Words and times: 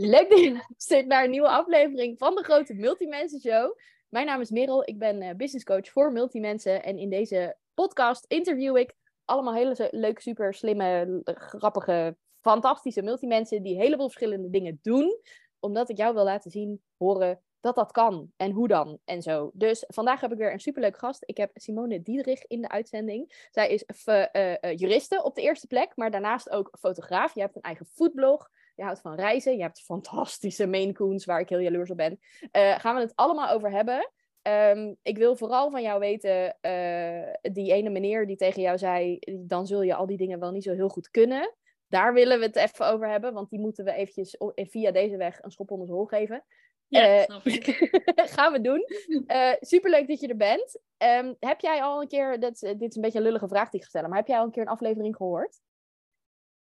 Leuk 0.00 0.30
dat 0.30 0.38
je 0.38 1.04
naar 1.06 1.24
een 1.24 1.30
nieuwe 1.30 1.48
aflevering 1.48 2.18
van 2.18 2.34
de 2.34 2.42
Grote 2.42 2.74
Multimensen 2.74 3.40
Show. 3.40 3.78
Mijn 4.08 4.26
naam 4.26 4.40
is 4.40 4.50
Merel, 4.50 4.88
ik 4.88 4.98
ben 4.98 5.22
uh, 5.22 5.30
business 5.36 5.64
coach 5.64 5.88
voor 5.88 6.12
multimensen. 6.12 6.82
En 6.82 6.98
in 6.98 7.10
deze 7.10 7.56
podcast 7.74 8.24
interview 8.28 8.76
ik 8.76 8.94
allemaal 9.24 9.54
hele 9.54 9.88
leuke, 9.90 10.20
super 10.20 10.54
slimme, 10.54 11.20
grappige, 11.24 12.16
fantastische 12.40 13.02
multimensen 13.02 13.62
die 13.62 13.76
heleboel 13.76 14.08
verschillende 14.08 14.50
dingen 14.50 14.78
doen. 14.82 15.20
Omdat 15.58 15.88
ik 15.88 15.96
jou 15.96 16.14
wil 16.14 16.24
laten 16.24 16.50
zien, 16.50 16.82
horen 16.96 17.40
dat 17.60 17.74
dat 17.74 17.92
kan 17.92 18.32
en 18.36 18.50
hoe 18.50 18.68
dan 18.68 18.98
en 19.04 19.22
zo. 19.22 19.50
Dus 19.54 19.84
vandaag 19.86 20.20
heb 20.20 20.32
ik 20.32 20.38
weer 20.38 20.52
een 20.52 20.60
superleuk 20.60 20.98
gast. 20.98 21.22
Ik 21.26 21.36
heb 21.36 21.50
Simone 21.54 22.02
Diederich 22.02 22.46
in 22.46 22.60
de 22.60 22.68
uitzending. 22.68 23.48
Zij 23.50 23.68
is 23.68 23.84
uh, 24.06 24.24
uh, 24.32 24.76
juriste 24.76 25.22
op 25.22 25.34
de 25.34 25.42
eerste 25.42 25.66
plek, 25.66 25.92
maar 25.96 26.10
daarnaast 26.10 26.50
ook 26.50 26.76
fotograaf. 26.80 27.34
Je 27.34 27.40
hebt 27.40 27.56
een 27.56 27.62
eigen 27.62 27.86
foodblog. 27.86 28.50
Je 28.78 28.84
houdt 28.84 29.00
van 29.00 29.14
reizen. 29.14 29.56
Je 29.56 29.62
hebt 29.62 29.80
fantastische 29.80 30.66
Maine 30.66 30.92
Coons, 30.92 31.24
waar 31.24 31.40
ik 31.40 31.48
heel 31.48 31.58
jaloers 31.58 31.90
op 31.90 31.96
ben. 31.96 32.18
Uh, 32.52 32.78
gaan 32.78 32.94
we 32.94 33.00
het 33.00 33.12
allemaal 33.14 33.50
over 33.50 33.70
hebben. 33.70 34.10
Um, 34.42 34.96
ik 35.02 35.16
wil 35.18 35.36
vooral 35.36 35.70
van 35.70 35.82
jou 35.82 36.00
weten, 36.00 36.56
uh, 36.60 37.52
die 37.52 37.72
ene 37.72 37.90
meneer 37.90 38.26
die 38.26 38.36
tegen 38.36 38.62
jou 38.62 38.78
zei, 38.78 39.18
dan 39.38 39.66
zul 39.66 39.82
je 39.82 39.94
al 39.94 40.06
die 40.06 40.16
dingen 40.16 40.40
wel 40.40 40.50
niet 40.50 40.62
zo 40.62 40.72
heel 40.72 40.88
goed 40.88 41.10
kunnen. 41.10 41.54
Daar 41.88 42.14
willen 42.14 42.38
we 42.38 42.44
het 42.44 42.56
even 42.56 42.86
over 42.86 43.08
hebben, 43.08 43.32
want 43.32 43.50
die 43.50 43.60
moeten 43.60 43.84
we 43.84 43.92
eventjes 43.92 44.36
via 44.54 44.90
deze 44.90 45.16
weg 45.16 45.42
een 45.42 45.50
schop 45.50 45.70
onder 45.70 45.86
de 45.86 45.92
hol 45.92 46.04
geven. 46.04 46.44
Ja, 46.86 47.18
uh, 47.18 47.22
snap 47.22 47.44
ik. 47.44 47.66
gaan 48.36 48.52
we 48.52 48.60
doen. 48.60 48.84
Uh, 49.26 49.52
superleuk 49.60 50.08
dat 50.08 50.20
je 50.20 50.28
er 50.28 50.36
bent. 50.36 50.80
Um, 50.98 51.36
heb 51.40 51.60
jij 51.60 51.82
al 51.82 52.00
een 52.00 52.08
keer, 52.08 52.40
dat, 52.40 52.58
dit 52.58 52.82
is 52.82 52.96
een 52.96 53.02
beetje 53.02 53.18
een 53.18 53.24
lullige 53.24 53.48
vraag 53.48 53.70
die 53.70 53.80
ik 53.80 53.82
ga 53.82 53.88
stellen, 53.88 54.08
maar 54.08 54.18
heb 54.18 54.28
jij 54.28 54.38
al 54.38 54.44
een 54.44 54.50
keer 54.50 54.62
een 54.62 54.68
aflevering 54.68 55.16
gehoord? 55.16 55.60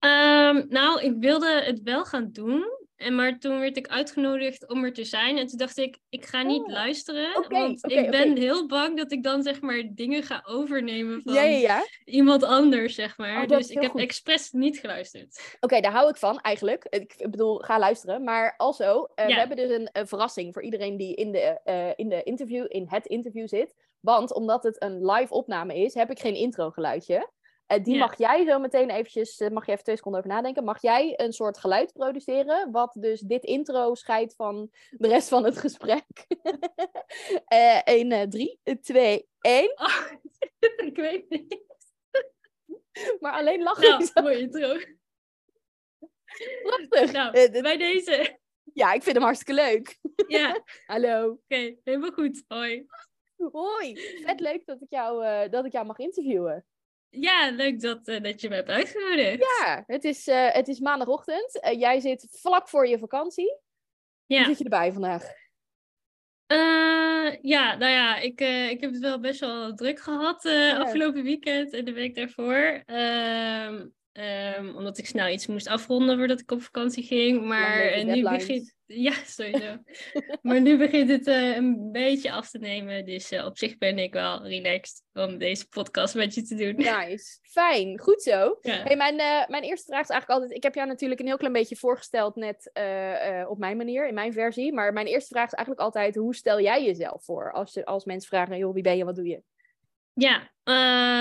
Um, 0.05 0.67
nou, 0.69 1.01
ik 1.03 1.15
wilde 1.19 1.63
het 1.65 1.83
wel 1.83 2.05
gaan 2.05 2.29
doen. 2.33 2.83
En 2.97 3.15
maar 3.15 3.39
toen 3.39 3.61
werd 3.61 3.77
ik 3.77 3.89
uitgenodigd 3.89 4.69
om 4.69 4.85
er 4.85 4.93
te 4.93 5.05
zijn. 5.05 5.39
En 5.39 5.47
toen 5.47 5.59
dacht 5.59 5.77
ik, 5.79 5.99
ik 6.09 6.27
ga 6.27 6.43
niet 6.43 6.63
Oh, 6.63 6.69
luisteren. 6.69 7.47
want 7.49 7.91
ik 7.91 8.11
ben 8.11 8.37
heel 8.37 8.67
bang 8.67 8.97
dat 8.97 9.13
ik 9.13 9.23
dan 9.23 9.43
zeg 9.43 9.61
maar 9.61 9.83
dingen 9.95 10.23
ga 10.23 10.43
overnemen 10.47 11.23
van 11.23 11.35
Ja, 11.35 11.43
ja, 11.43 11.57
ja. 11.59 11.87
iemand 12.05 12.43
anders, 12.43 12.95
zeg 12.95 13.19
maar. 13.19 13.43
Oh, 13.43 13.49
dus 13.49 13.69
ik 13.69 13.83
heb 13.83 13.91
goed. 13.91 14.01
expres 14.01 14.51
niet 14.51 14.79
geluisterd. 14.79 15.57
Oké, 15.61 15.81
daar 15.81 15.93
hou 15.93 16.09
ik 16.09 16.17
van 16.17 16.41
eigenlijk. 16.41 16.85
Ik 16.89 17.27
bedoel, 17.31 17.59
ga 17.59 17.79
luisteren. 17.79 18.25
Maar 18.25 18.55
also, 18.57 19.09
eh, 19.15 19.27
we 19.27 19.35
hebben 19.35 19.57
dus 19.57 19.71
een, 19.71 19.89
een 19.93 20.09
verrassing 20.09 20.53
voor 20.53 20.63
iedereen 20.63 20.97
die 20.97 21.15
in, 21.15 21.33
de, 21.33 21.61
eh, 21.65 21.91
in, 21.97 22.09
de 22.09 22.23
interview, 22.23 22.65
in 22.69 22.87
het 22.89 23.07
interview 23.07 23.49
zit. 23.49 23.75
Want 24.01 24.35
omdat 24.35 24.63
het 24.63 24.83
een 24.83 25.07
live 25.07 25.35
opname 25.35 25.75
is, 25.75 25.95
heb 25.95 26.11
ik 26.11 26.21
geen 26.21 26.35
intro 26.35 26.71
geluidje. 26.71 27.31
Eh, 27.67 27.83
die 27.85 27.99
mag 27.99 28.19
jij 28.19 28.45
zo 28.47 28.59
meteen 28.59 28.91
eventjes, 28.91 29.41
eh, 29.41 29.51
mag 29.51 29.67
je 29.67 29.73
even 29.73 29.85
twee 29.85 29.97
seconden 29.97 30.21
over 30.21 30.33
nadenken. 30.35 30.65
Mag 30.65 30.83
jij 30.83 31.13
een 31.21 31.33
soort 31.33 31.59
geluid 31.59 31.93
produceren, 31.93 32.71
wat 32.73 32.97
dus 32.99 33.21
dit 33.21 33.45
intro 33.45 33.95
scheidt 33.95 34.35
van 34.35 34.71
de 34.91 35.09
rest 35.09 35.29
van 35.29 35.45
het 35.45 35.59
gesprek? 35.59 36.05
1, 37.85 38.31
3, 38.31 38.61
2, 38.81 39.29
1. 39.41 39.73
Oh, 39.77 40.07
ik 40.89 40.97
weet 40.97 41.29
niet. 41.29 41.63
Maar 43.21 43.33
alleen 43.33 43.63
lachen 43.63 43.89
Nou, 43.99 44.11
mooi 44.23 44.39
intro. 44.39 44.77
prachtig. 46.63 47.13
Nou, 47.13 47.33
Eh, 47.39 47.63
bij 47.63 47.77
deze. 47.77 48.39
ja, 48.73 48.93
ik 48.93 49.03
vind 49.03 49.17
hem 49.17 49.25
hartstikke 49.25 49.63
leuk. 49.63 49.99
Ja, 50.27 50.51
oké. 50.57 50.63
Hallo. 50.87 51.41
helemaal 51.47 52.13
goed. 52.13 52.45
Hoi. 52.49 52.87
Hoi, 53.37 53.97
vet 54.25 54.41
leuk 54.41 54.67
dat 54.67 54.81
ik 54.83 54.91
jou, 54.91 55.49
dat 55.49 55.65
ik 55.65 55.73
jou 55.73 55.87
mag 55.87 55.99
interviewen. 55.99 56.65
Ja, 57.21 57.51
leuk 57.51 57.81
dat, 57.81 58.09
eh, 58.09 58.23
dat 58.23 58.41
je 58.41 58.49
me 58.49 58.55
hebt 58.55 58.69
uitgenodigd. 58.69 59.39
Ja, 59.61 59.85
het 59.87 60.05
is, 60.05 60.27
eh, 60.27 60.53
het 60.53 60.69
is 60.69 60.81
maandagochtend. 60.81 61.61
Eh, 61.61 61.79
jij 61.79 62.01
zit 62.01 62.27
vlak 62.31 62.69
voor 62.69 62.89
je 62.89 62.99
vakantie. 62.99 63.59
Hoe 64.27 64.37
Ja. 64.39 64.45
zit 64.45 64.59
je 64.59 64.65
erbij 64.65 64.93
vandaag? 64.93 65.43
Ja, 67.43 67.75
nou 67.77 67.93
ja, 67.93 68.17
ik, 68.17 68.41
ik 68.71 68.81
heb 68.81 68.93
het 68.93 69.01
wel 69.01 69.21
best 69.21 69.41
wel 69.41 69.75
druk 69.75 70.01
gehad 70.01 70.45
eh, 70.45 70.79
afgelopen 70.79 71.23
weekend 71.23 71.73
en 71.73 71.85
de 71.85 71.93
week 71.93 72.15
daarvoor. 72.15 72.83
Ehm, 74.15 74.77
omdat 74.77 74.99
ik 74.99 75.07
snel 75.07 75.29
iets 75.29 75.47
moest 75.47 75.69
afronden 75.69 76.19
voordat 76.19 76.41
ik 76.41 76.51
op 76.51 76.63
vakantie 76.63 77.05
ging. 77.05 77.45
Maar 77.45 77.81
eh, 77.81 78.05
nu 78.05 78.23
begint. 78.23 78.75
Ja, 78.87 79.13
sowieso. 79.25 79.77
maar 80.43 80.61
nu 80.61 80.77
begint 80.79 81.11
het 81.11 81.27
eh, 81.27 81.57
een 81.57 81.93
beetje 81.93 82.33
af 82.33 82.51
te 82.51 82.59
nemen. 82.59 83.05
Dus 83.05 83.31
eh, 83.31 83.45
op 83.45 83.59
zich 83.59 83.79
ben 83.79 83.99
ik 83.99 84.13
wel 84.13 84.47
relaxed 84.47 85.03
om 85.13 85.39
deze 85.39 85.69
podcast 85.69 86.15
met 86.15 86.35
je 86.35 86.43
te 86.43 86.55
doen. 86.55 86.75
Nice. 86.77 87.39
Fijn, 87.43 87.99
goed 87.99 88.23
zo. 88.23 88.59
Ja. 88.61 88.83
Hey, 88.83 88.97
mijn, 88.97 89.17
mijn 89.49 89.63
eerste 89.63 89.87
vraag 89.87 90.03
is 90.03 90.09
eigenlijk 90.09 90.31
altijd... 90.41 90.51
Ik 90.57 90.63
heb 90.63 90.75
jou 90.75 90.89
natuurlijk 90.89 91.21
een 91.21 91.27
heel 91.27 91.37
klein 91.37 91.53
beetje 91.53 91.77
voorgesteld 91.77 92.37
net 92.37 92.71
op 93.49 93.59
mijn 93.59 93.77
manier, 93.77 94.09
in 94.09 94.15
mijn 94.15 94.33
versie. 94.33 94.73
Maar 94.73 94.93
mijn 94.93 95.07
eerste 95.07 95.35
vraag 95.35 95.47
is 95.47 95.53
eigenlijk 95.53 95.87
altijd... 95.87 96.15
Hoe 96.15 96.35
stel 96.35 96.61
jij 96.61 96.85
jezelf 96.85 97.25
voor? 97.25 97.53
Als, 97.53 97.73
je- 97.75 97.85
als 97.85 98.05
mensen 98.05 98.29
vragen, 98.29 98.59
joh, 98.59 98.75
wie 98.75 98.83
ben 98.83 98.97
je, 98.97 99.05
wat 99.05 99.17
doe 99.17 99.27
je? 99.27 99.43
Ja, 100.15 100.53
eh, 100.65 100.75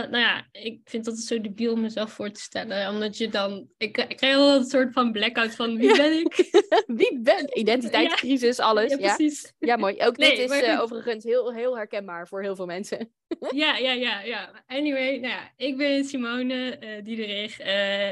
nou 0.09 0.17
ja, 0.17 0.47
ik 0.51 0.79
vind 0.83 1.05
dat 1.05 1.15
het 1.15 1.23
zo 1.23 1.41
debiel 1.41 1.73
om 1.73 1.81
mezelf 1.81 2.11
voor 2.11 2.29
te 2.29 2.39
stellen. 2.39 2.89
Omdat 2.89 3.17
je 3.17 3.29
dan... 3.29 3.67
Ik, 3.77 3.97
ik 3.97 4.17
krijg 4.17 4.35
wel 4.35 4.55
een 4.55 4.65
soort 4.65 4.93
van 4.93 5.11
blackout 5.11 5.55
van 5.55 5.77
wie 5.77 5.87
Ja. 5.87 5.95
ben 5.95 6.19
ik? 6.19 6.35
wie 6.99 7.19
ben 7.19 7.43
ik? 7.43 7.55
Identiteitscrisis, 7.55 8.59
alles. 8.59 8.91
Ja, 8.91 8.97
precies. 8.97 9.53
ja, 9.59 9.75
mooi. 9.75 10.01
Ook 10.01 10.17
Nee, 10.17 10.35
dit 10.35 10.51
is 10.51 10.61
eh, 10.61 10.81
overigens 10.81 11.23
heel, 11.23 11.53
heel 11.53 11.77
herkenbaar 11.77 12.27
voor 12.27 12.41
heel 12.41 12.55
veel 12.55 12.65
mensen. 12.65 13.11
Ja, 13.49 13.77
ja, 13.77 13.91
ja, 13.91 14.21
ja. 14.21 14.63
Anyway, 14.67 15.17
nou 15.17 15.33
ja, 15.33 15.51
ik 15.57 15.77
ben 15.77 16.05
Simone 16.05 16.77
eh 16.77 17.03
Diederich. 17.03 17.59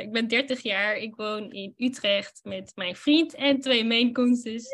Ik 0.02 0.12
ben 0.12 0.28
30 0.28 0.62
jaar. 0.62 0.98
Ik 0.98 1.16
woon 1.16 1.52
in 1.52 1.74
Utrecht 1.78 2.40
met 2.44 2.72
mijn 2.76 2.96
vriend 2.96 3.34
en 3.34 3.60
twee 3.60 4.14
dus. 4.44 4.68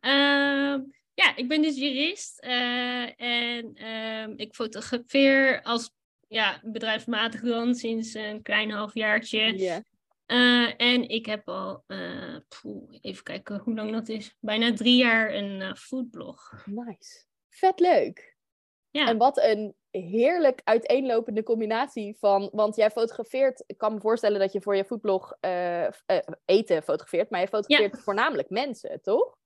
Ehm, 0.00 0.80
ja, 1.16 1.36
ik 1.36 1.48
ben 1.48 1.62
dus 1.62 1.76
jurist 1.76 2.38
eh, 2.38 3.20
en 3.20 3.74
ehm, 3.74 4.32
ik 4.36 4.54
fotografeer 4.54 5.62
als 5.62 5.90
ja, 6.28 6.60
bedrijfsmatig 6.62 7.40
dan 7.40 7.74
sinds 7.74 8.14
een 8.14 8.42
klein 8.42 8.70
halfjaartje. 8.70 9.58
Ja. 9.58 9.82
Eh, 10.26 10.80
en 10.80 11.08
ik 11.08 11.26
heb 11.26 11.48
al, 11.48 11.82
eh, 11.86 12.36
poeh, 12.60 12.98
even 13.00 13.22
kijken 13.22 13.58
hoe 13.58 13.74
lang 13.74 13.92
dat 13.92 14.08
is, 14.08 14.36
bijna 14.40 14.72
drie 14.72 14.96
jaar 14.96 15.34
een 15.34 15.60
eh, 15.62 15.74
foodblog. 15.74 16.62
Nice. 16.64 17.24
Vet 17.48 17.80
leuk. 17.80 18.36
Ja. 18.90 19.08
En 19.08 19.18
wat 19.18 19.42
een 19.42 19.74
heerlijk 19.90 20.60
uiteenlopende 20.64 21.42
combinatie 21.42 22.16
van... 22.18 22.48
Want 22.52 22.76
jij 22.76 22.90
fotografeert... 22.90 23.64
Ik 23.66 23.78
kan 23.78 23.94
me 23.94 24.00
voorstellen 24.00 24.40
dat 24.40 24.52
je 24.52 24.60
voor 24.60 24.76
je 24.76 24.84
foodblog 24.84 25.36
eten 26.44 26.82
fotografeert. 26.82 27.30
Maar 27.30 27.40
je 27.40 27.48
fotografeert 27.48 28.02
voornamelijk 28.02 28.50
mensen, 28.50 29.02
toch? 29.02 29.36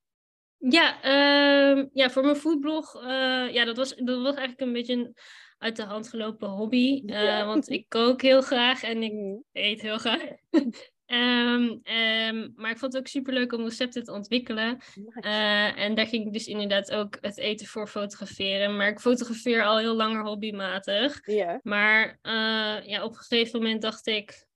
Ja, 0.68 1.02
ehm, 1.02 1.86
ja, 1.92 2.10
voor 2.10 2.22
mijn 2.22 2.36
foodblog, 2.36 3.02
eh, 3.02 3.52
ja, 3.52 3.64
dat 3.64 3.76
was, 3.76 3.94
dat 3.94 4.16
was 4.22 4.34
eigenlijk 4.34 4.60
een 4.60 4.72
beetje 4.72 4.94
een 4.94 5.14
uit 5.58 5.76
de 5.76 5.82
hand 5.82 6.08
gelopen 6.08 6.48
hobby. 6.48 7.02
Eh, 7.06 7.22
Ja. 7.24 7.46
Want 7.46 7.68
ik 7.70 7.88
kook 7.88 8.22
heel 8.22 8.40
graag 8.42 8.82
en 8.82 9.02
ik 9.02 9.12
Mm. 9.12 9.44
eet 9.52 9.80
heel 9.80 9.98
graag. 9.98 10.22
Ehm, 11.10 11.76
ehm, 11.82 12.48
maar 12.54 12.70
ik 12.70 12.78
vond 12.78 12.92
het 12.92 12.96
ook 12.96 13.06
super 13.06 13.32
leuk 13.32 13.52
om 13.52 13.64
recepten 13.64 14.04
te 14.04 14.12
ontwikkelen. 14.12 14.78
Nice. 14.94 15.20
Eh, 15.20 15.78
en 15.78 15.94
daar 15.94 16.06
ging 16.06 16.26
ik 16.26 16.32
dus 16.32 16.46
inderdaad 16.46 16.92
ook 16.92 17.18
het 17.20 17.38
eten 17.38 17.66
voor 17.66 17.88
fotograferen. 17.88 18.76
Maar 18.76 18.88
ik 18.88 19.00
fotografeer 19.00 19.64
al 19.64 19.78
heel 19.78 19.94
langer 19.94 20.22
hobbymatig. 20.24 21.18
Ja. 21.26 21.60
Maar 21.62 22.18
ja, 22.84 23.04
op 23.04 23.10
een 23.12 23.18
gegeven 23.18 23.58
moment 23.60 23.82
dacht 23.82 24.06
ik, 24.06 24.46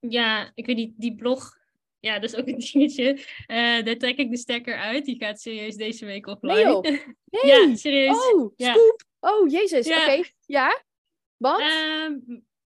ja, 0.00 0.50
ik 0.54 0.66
weet 0.66 0.76
niet, 0.76 0.92
die 0.96 1.14
blog, 1.14 1.56
ja, 2.02 2.18
dat 2.18 2.32
is 2.32 2.36
ook 2.36 2.46
een 2.46 2.58
dingetje. 2.72 3.24
Eh, 3.46 3.82
daar 3.84 3.96
trek 3.96 4.18
ik 4.18 4.30
de 4.30 4.36
stekker 4.36 4.76
uit. 4.76 5.04
Die 5.04 5.16
gaat 5.16 5.40
serieus 5.40 5.76
deze 5.76 6.04
week 6.04 6.26
offline. 6.26 6.80
Nee. 6.80 7.42
Nee. 7.42 7.68
ja, 7.68 7.76
serieus. 7.76 8.32
Oh, 8.32 8.52
Ja. 8.56 8.72
scoop. 8.72 9.02
Oh, 9.20 9.50
jezus. 9.50 9.86
Ja. 9.86 10.02
Oké. 10.02 10.28
Ja? 10.46 10.82
Want? 11.36 11.62
Ehm, 11.62 12.14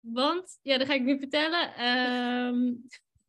want, 0.01 0.59
ja, 0.63 0.79
dat 0.79 0.87
ga 0.87 0.95
ik 0.95 1.03
nu 1.03 1.19
vertellen. 1.19 1.75
Ehm, 1.75 2.73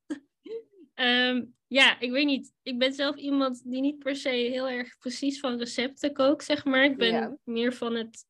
ehm, 0.94 1.44
ja, 1.68 2.00
ik 2.00 2.12
weet 2.12 2.26
niet. 2.26 2.54
Ik 2.64 2.78
ben 2.78 2.94
zelf 2.94 3.16
iemand 3.16 3.62
die 3.66 3.82
niet 3.82 4.00
per 4.00 4.16
se 4.16 4.30
heel 4.30 4.70
erg 4.70 4.98
precies 4.98 5.40
van 5.40 5.58
recepten 5.58 6.14
kookt, 6.14 6.46
zeg 6.46 6.66
maar. 6.66 6.84
Ik 6.84 6.98
ben 6.98 7.12
Ja. 7.12 7.38
meer 7.44 7.74
van 7.74 7.96
het... 7.96 8.26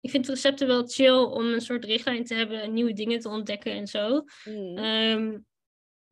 Ik 0.00 0.10
vind 0.10 0.28
recepten 0.28 0.66
wel 0.66 0.86
chill 0.86 1.16
om 1.22 1.44
een 1.46 1.60
soort 1.60 1.84
richtlijn 1.84 2.24
te 2.24 2.34
hebben 2.34 2.62
en 2.62 2.72
nieuwe 2.72 2.92
dingen 2.92 3.20
te 3.20 3.28
ontdekken 3.28 3.72
en 3.72 3.86
zo. 3.86 4.24
Mm. 4.44 5.46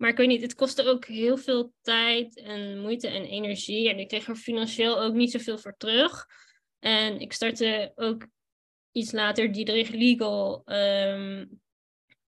Maar 0.02 0.10
ik 0.10 0.16
weet 0.16 0.28
niet, 0.28 0.43
het 0.43 0.54
kostte 0.54 0.84
ook 0.84 1.04
heel 1.04 1.37
veel 1.37 1.72
tijd 1.81 2.37
en 2.37 2.81
moeite 2.81 3.08
en 3.08 3.25
energie. 3.25 3.88
En 3.88 3.99
ik 3.99 4.08
kreeg 4.08 4.28
er 4.28 4.37
financieel 4.37 5.00
ook 5.00 5.14
niet 5.14 5.31
zoveel 5.31 5.58
voor 5.58 5.76
terug. 5.76 6.26
En 6.78 7.20
ik 7.20 7.32
startte 7.32 7.93
ook 7.94 8.26
iets 8.93 9.12
later 9.12 9.52
Diederich 9.52 9.88
Legal. 9.88 10.62
ehm, 10.64 11.46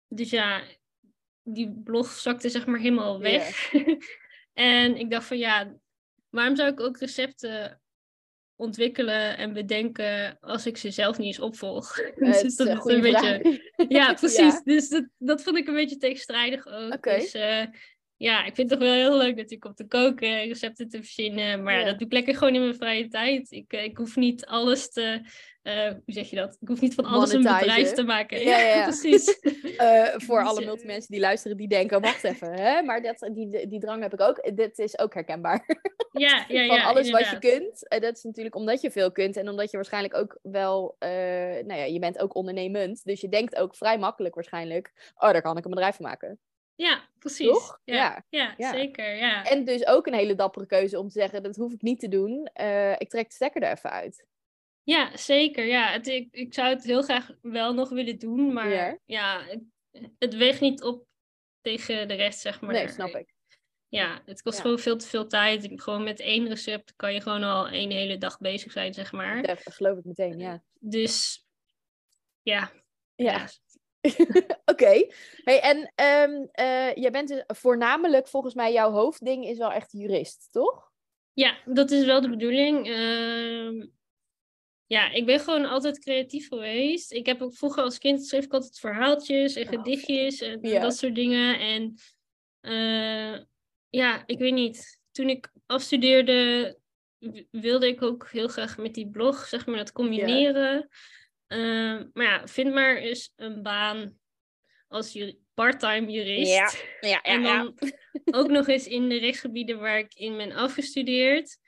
dus 0.09 0.31
ja, 0.31 0.63
die 1.43 1.71
blog 1.85 2.11
zakte 2.11 2.49
zeg 2.49 2.67
maar 2.67 2.81
helemaal 2.81 3.21
weg. 3.21 3.73
en 4.53 4.97
ik 4.97 5.11
dacht 5.11 5.27
van 5.27 5.39
ja, 5.39 5.75
waarom 6.29 6.57
zou 6.57 6.71
ik 6.73 6.81
ook 6.81 6.99
recepten 6.99 7.81
ontwikkelen 8.61 9.37
en 9.37 9.53
bedenken 9.53 10.39
als 10.41 10.67
ik 10.67 10.77
ze 10.77 10.91
zelf 10.91 11.19
niet 11.19 11.27
eens 11.27 11.41
opvolg? 11.41 11.95
Dus 12.17 12.43
is 12.43 12.57
dat 12.57 12.69
een 12.69 12.77
is 12.77 12.95
een 12.95 13.01
beetje... 13.01 13.61
Ja, 13.99 14.15
precies. 14.15 14.39
Ja. 14.55 14.61
Dus 14.65 14.89
dat, 14.89 15.07
dat 15.19 15.43
vond 15.43 15.57
ik 15.57 15.69
een 15.69 15.75
beetje 15.75 15.97
tegenstrijdig 15.97 16.67
ook. 16.67 17.03
Dus 17.03 17.35
eh, 17.35 17.65
ja, 18.21 18.45
ik 18.45 18.55
vind 18.55 18.71
het 18.71 18.79
toch 18.79 18.89
wel 18.89 18.97
heel 18.97 19.17
leuk 19.17 19.37
natuurlijk 19.37 19.65
om 19.65 19.75
te 19.75 19.87
koken, 19.87 20.47
recepten 20.47 20.89
te 20.89 20.97
verzinnen. 20.97 21.63
Maar 21.63 21.79
ja, 21.79 21.85
dat 21.85 21.99
doe 21.99 22.07
ik 22.07 22.13
lekker 22.13 22.35
gewoon 22.35 22.55
in 22.55 22.61
mijn 22.61 22.75
vrije 22.75 23.09
tijd. 23.09 23.51
Ik, 23.51 23.73
eh, 23.73 23.85
ik 23.85 23.97
hoef 23.97 24.17
niet 24.17 24.47
alles 24.47 24.91
te, 24.91 25.21
eh, 25.63 25.89
hoe 25.89 26.03
zeg 26.07 26.31
je 26.31 26.37
dat? 26.37 26.57
Ik 26.61 26.69
hoef 26.69 26.81
niet 26.81 26.95
van 26.95 27.05
alles 27.05 27.33
een 27.33 27.43
bedrijf 27.43 27.93
te 27.93 28.03
maken. 28.03 28.41
Ja, 28.41 28.59
ja, 28.59 28.75
ja. 28.75 28.85
precies. 28.91 29.39
Eh, 29.77 30.15
voor 30.17 30.39
Dus, 30.39 30.49
alle 30.49 30.65
multimensen 30.65 31.11
die 31.11 31.21
luisteren, 31.21 31.57
die 31.57 31.69
denken, 31.69 32.01
wacht 32.01 32.25
even, 32.25 32.53
hè? 32.53 32.83
maar 32.83 33.03
dat, 33.03 33.31
die, 33.33 33.69
die 33.69 33.81
drang 33.81 34.03
heb 34.03 34.13
ik 34.13 34.21
ook. 34.21 34.57
Dit 34.57 34.79
is 34.79 34.99
ook 34.99 35.15
herkenbaar. 35.15 35.65
ja, 36.13 36.45
ja, 36.49 36.67
Van 36.67 36.77
ja, 36.77 36.83
alles 36.83 37.11
wat 37.11 37.31
je 37.31 37.39
kunt. 37.39 38.01
Dat 38.03 38.17
is 38.17 38.23
natuurlijk 38.23 38.55
omdat 38.55 38.81
je 38.81 38.91
veel 38.91 39.13
kunt 39.13 39.37
en 39.37 39.49
omdat 39.49 39.71
je 39.71 39.77
waarschijnlijk 39.77 40.15
ook 40.15 40.39
wel, 40.43 40.97
nou 40.99 41.75
ja, 41.75 41.85
je 41.85 41.99
bent 41.99 42.19
ook 42.19 42.35
ondernemend. 42.35 43.05
Dus 43.05 43.21
je 43.21 43.29
denkt 43.29 43.57
ook 43.57 43.77
vrij 43.77 43.99
makkelijk 43.99 44.35
waarschijnlijk, 44.35 45.13
oh, 45.15 45.31
daar 45.31 45.43
kan 45.43 45.57
ik 45.57 45.65
een 45.65 45.71
bedrijf 45.71 45.97
van 45.97 46.07
maken. 46.07 46.39
Ja, 46.81 47.09
precies. 47.19 47.47
Toch? 47.47 47.81
Ja, 47.85 48.25
Ja. 48.29 48.55
zeker. 48.59 49.15
Ja. 49.17 49.45
En 49.45 49.65
dus 49.65 49.87
ook 49.87 50.07
een 50.07 50.15
hele 50.15 50.35
dappere 50.35 50.67
keuze 50.67 50.99
om 50.99 51.07
te 51.09 51.13
zeggen, 51.21 51.43
dat 51.43 51.57
hoef 51.57 51.73
ik 51.73 51.83
niet 51.83 52.01
te 52.01 52.09
doen. 52.09 52.45
Eh, 52.53 52.93
ik 52.93 53.09
trek 53.09 53.29
de 53.29 53.35
stekker 53.35 53.63
er 53.63 53.73
even 53.73 53.91
uit. 53.91 54.27
Ja, 54.83 55.17
zeker. 55.17 55.65
Ja, 55.65 55.93
het, 55.93 56.07
ik, 56.07 56.29
ik 56.31 56.55
zou 56.55 56.69
het 56.69 56.85
heel 56.85 57.03
graag 57.03 57.31
wel 57.43 57.75
nog 57.75 57.89
willen 57.89 58.19
doen, 58.19 58.53
maar 58.53 58.69
Ja. 58.69 58.99
ja, 59.05 59.43
het, 59.45 59.63
het 60.19 60.35
weegt 60.35 60.61
niet 60.61 60.83
op 60.83 61.07
tegen 61.61 62.09
de 62.09 62.15
rest, 62.15 62.41
zeg 62.41 62.61
maar. 62.61 62.73
Nee, 62.73 62.89
snap 62.89 63.15
ik. 63.15 63.35
Ja, 63.89 64.23
het 64.27 64.43
kost 64.43 64.57
Ja. 64.57 64.63
gewoon 64.63 64.79
veel 64.79 64.97
te 64.97 65.07
veel 65.07 65.27
tijd. 65.27 65.69
Gewoon 65.75 66.03
met 66.05 66.21
één 66.21 66.49
recept 66.49 66.93
kan 66.97 67.15
je 67.15 67.21
gewoon 67.21 67.43
al 67.43 67.69
één 67.69 67.91
hele 67.91 68.19
dag 68.19 68.39
bezig 68.39 68.73
zijn, 68.73 68.95
zeg 68.95 69.13
maar. 69.13 69.43
Dat 69.43 69.59
geloof 69.65 69.99
ik 69.99 70.05
meteen, 70.05 70.39
ja. 70.39 70.63
Dus 70.81 71.45
ja. 72.43 72.73
Ja, 73.15 73.49
oké. 74.73 75.07
Hey, 75.45 75.61
en 75.61 75.93
ehm, 75.95 76.47
eh, 76.53 76.95
jij 76.95 77.11
bent 77.11 77.29
dus 77.29 77.43
voornamelijk, 77.47 78.29
volgens 78.29 78.55
mij, 78.55 78.73
jouw 78.73 78.91
hoofdding 78.91 79.45
is 79.47 79.59
wel 79.59 79.73
echt 79.73 79.93
jurist, 79.93 80.49
toch? 80.51 80.91
Ja, 81.33 81.59
dat 81.65 81.91
is 81.91 82.05
wel 82.05 82.21
de 82.21 82.29
bedoeling. 82.31 82.89
Ehm, 82.89 83.87
ja, 84.87 85.11
ik 85.11 85.27
ben 85.27 85.41
gewoon 85.41 85.65
altijd 85.65 85.99
creatief 85.99 86.49
geweest. 86.49 87.13
Ik 87.13 87.27
heb 87.27 87.43
ook 87.43 87.55
vroeger 87.55 87.83
als 87.83 87.99
kind 87.99 88.27
schreef 88.27 88.45
ik 88.45 88.53
altijd 88.53 88.79
verhaaltjes 88.79 89.55
en 89.55 89.63
Oh, 89.63 89.69
gedichtjes 89.69 90.41
en 90.41 90.59
Ja. 90.63 90.81
dat 90.81 90.97
soort 90.97 91.15
dingen. 91.15 91.59
En 91.59 91.95
eh, 92.61 93.41
ja, 93.89 94.23
ik 94.27 94.39
weet 94.39 94.53
niet. 94.53 95.01
Toen 95.11 95.29
ik 95.29 95.53
afstudeerde, 95.67 96.79
wilde 97.51 97.87
ik 97.87 98.03
ook 98.03 98.29
heel 98.31 98.49
graag 98.49 98.79
met 98.79 98.95
die 98.95 99.11
blog, 99.11 99.47
zeg 99.47 99.67
maar, 99.67 99.77
dat 99.77 99.93
combineren. 99.93 100.89
Ehm, 101.51 102.07
maar 102.13 102.25
ja, 102.27 102.47
vind 102.47 102.75
maar 102.75 102.97
eens 102.97 103.33
een 103.37 103.63
baan 103.63 104.19
als 104.89 105.13
ju- 105.13 105.39
part-time 105.55 106.11
jurist. 106.13 106.53
Ja, 106.53 106.71
ja, 107.01 107.23
En 107.23 107.43
dan 107.43 107.79
ook 108.39 108.49
nog 108.49 108.69
eens 108.69 108.87
in 108.87 109.09
de 109.09 109.19
rechtsgebieden 109.19 109.79
waar 109.79 109.99
ik 109.99 110.15
in 110.15 110.37
ben 110.37 110.53
afgestudeerd. 110.53 111.59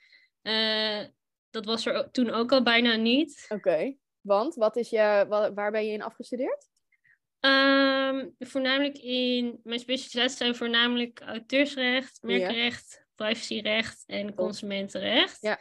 Eh, 0.41 1.03
dat 1.49 1.65
was 1.65 1.85
er 1.85 2.11
toen 2.11 2.29
ook 2.29 2.51
al 2.51 2.63
bijna 2.63 2.95
niet. 2.95 3.45
Oké. 3.49 3.95
Want, 4.21 4.55
wat 4.55 4.75
is 4.75 4.89
je, 4.89 5.25
wa- 5.29 5.53
waar 5.53 5.71
ben 5.71 5.85
je 5.85 5.91
in 5.91 6.01
afgestudeerd? 6.01 6.69
Ehm, 7.39 8.29
voornamelijk 8.39 8.97
in, 8.97 9.59
mijn 9.63 9.79
specialisaties 9.79 10.37
zijn 10.37 10.55
voornamelijk 10.55 11.19
auteursrecht, 11.21 12.21
merkenrecht, 12.21 13.05
privacyrecht 13.15 14.03
en 14.05 14.33
consumentenrecht. 14.35 15.37
Ja. 15.41 15.59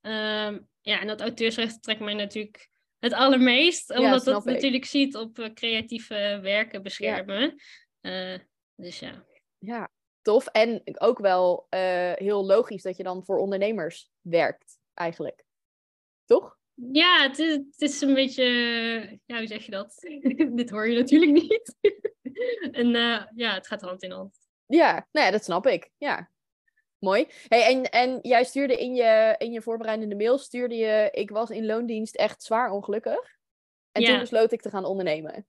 Ehm, 0.00 0.58
ja, 0.80 1.00
en 1.00 1.06
dat 1.06 1.20
auteursrecht 1.20 1.82
trekt 1.82 2.00
mij 2.00 2.14
natuurlijk 2.14 2.69
het 3.00 3.12
allermeest, 3.12 3.90
omdat 3.90 4.22
snap 4.22 4.34
dat 4.34 4.46
ik. 4.46 4.52
natuurlijk 4.54 4.84
ziet 4.84 5.16
op 5.16 5.38
eh, 5.38 5.52
creatieve 5.52 6.38
werken 6.42 6.82
beschermen. 6.82 7.56
Eh, 8.00 8.38
dus 8.76 8.98
ja. 8.98 9.24
Ja, 9.58 9.90
tof. 10.22 10.46
En 10.46 10.82
ook 10.98 11.18
wel 11.18 11.66
eh, 11.68 12.12
heel 12.12 12.46
logisch 12.46 12.82
dat 12.82 12.96
je 12.96 13.02
dan 13.02 13.24
voor 13.24 13.38
ondernemers 13.38 14.10
werkt, 14.20 14.78
eigenlijk. 14.94 15.44
Toch? 16.24 16.58
Ja, 16.92 17.22
het 17.22 17.38
is, 17.38 17.52
het 17.52 17.80
is 17.80 18.00
een 18.00 18.14
beetje. 18.14 18.44
Ja, 19.26 19.38
hoe 19.38 19.46
zeg 19.46 19.64
je 19.64 19.70
dat? 19.70 19.94
Dit 20.56 20.70
hoor 20.70 20.88
je 20.88 20.98
natuurlijk 20.98 21.32
niet. 21.32 21.76
en 22.80 22.88
ja, 23.34 23.54
het 23.54 23.66
gaat 23.66 23.80
hand 23.80 24.02
in 24.02 24.10
hand. 24.10 24.38
Ja, 24.66 25.06
nou 25.12 25.26
ja, 25.26 25.32
dat 25.32 25.44
snap 25.44 25.66
ik. 25.66 25.90
Ja. 25.96 26.30
Mooi. 27.00 27.26
Hey, 27.48 27.62
en, 27.62 27.82
en 27.82 28.18
jij 28.22 28.44
stuurde 28.44 28.76
in 28.76 28.94
je, 28.94 29.34
in 29.38 29.52
je 29.52 29.62
voorbereidende 29.62 30.16
mail, 30.16 30.38
stuurde 30.38 30.76
je, 30.76 31.08
ik 31.12 31.30
was 31.30 31.50
in 31.50 31.66
loondienst 31.66 32.16
echt 32.16 32.42
zwaar 32.42 32.70
ongelukkig. 32.70 33.38
En 33.92 34.04
toen 34.04 34.18
besloot 34.18 34.52
ik 34.52 34.62
te 34.62 34.70
gaan 34.70 34.84
ondernemen. 34.84 35.46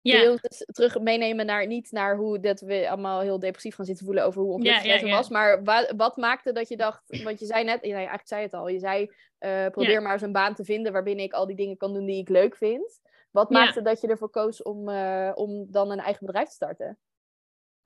Ja, 0.00 0.22
eens 0.22 0.64
terug 0.66 0.98
meenemen 0.98 1.46
naar, 1.46 1.66
niet 1.66 1.92
naar 1.92 2.16
hoe 2.16 2.40
dat 2.40 2.60
we 2.60 2.88
allemaal 2.88 3.20
heel 3.20 3.38
depressief 3.38 3.74
gaan 3.74 3.84
zitten 3.84 4.06
voelen 4.06 4.24
over 4.24 4.42
hoe 4.42 4.52
ongelukkig 4.52 4.82
Ja, 4.82 4.88
ja, 4.88 4.98
het 4.98 5.08
ja. 5.08 5.16
was. 5.16 5.28
Maar 5.28 5.64
wa- 5.64 5.96
wat 5.96 6.16
maakte 6.16 6.52
dat 6.52 6.68
je 6.68 6.76
dacht, 6.76 7.02
want 7.22 7.38
je 7.40 7.46
zei 7.46 7.64
net, 7.64 7.84
ja, 7.84 7.94
eigenlijk 7.94 8.28
zei 8.28 8.42
het 8.42 8.54
al, 8.54 8.68
je 8.68 8.78
zei 8.78 9.10
eh, 9.38 9.66
probeer 9.66 10.02
maar 10.02 10.12
eens 10.12 10.22
een 10.22 10.32
baan 10.32 10.54
te 10.54 10.64
vinden 10.64 10.92
waarbinnen 10.92 11.24
ik 11.24 11.32
al 11.32 11.46
die 11.46 11.56
dingen 11.56 11.76
kan 11.76 11.92
doen 11.94 12.06
die 12.06 12.20
ik 12.20 12.28
leuk 12.28 12.56
vind. 12.56 13.00
Wat 13.30 13.50
maakte 13.50 13.82
dat 13.82 14.00
je 14.00 14.08
ervoor 14.08 14.30
koos 14.30 14.62
om, 14.62 14.88
eh, 14.88 15.32
om 15.34 15.66
dan 15.70 15.90
een 15.90 15.98
eigen 16.00 16.26
bedrijf 16.26 16.48
te 16.48 16.54
starten? 16.54 16.98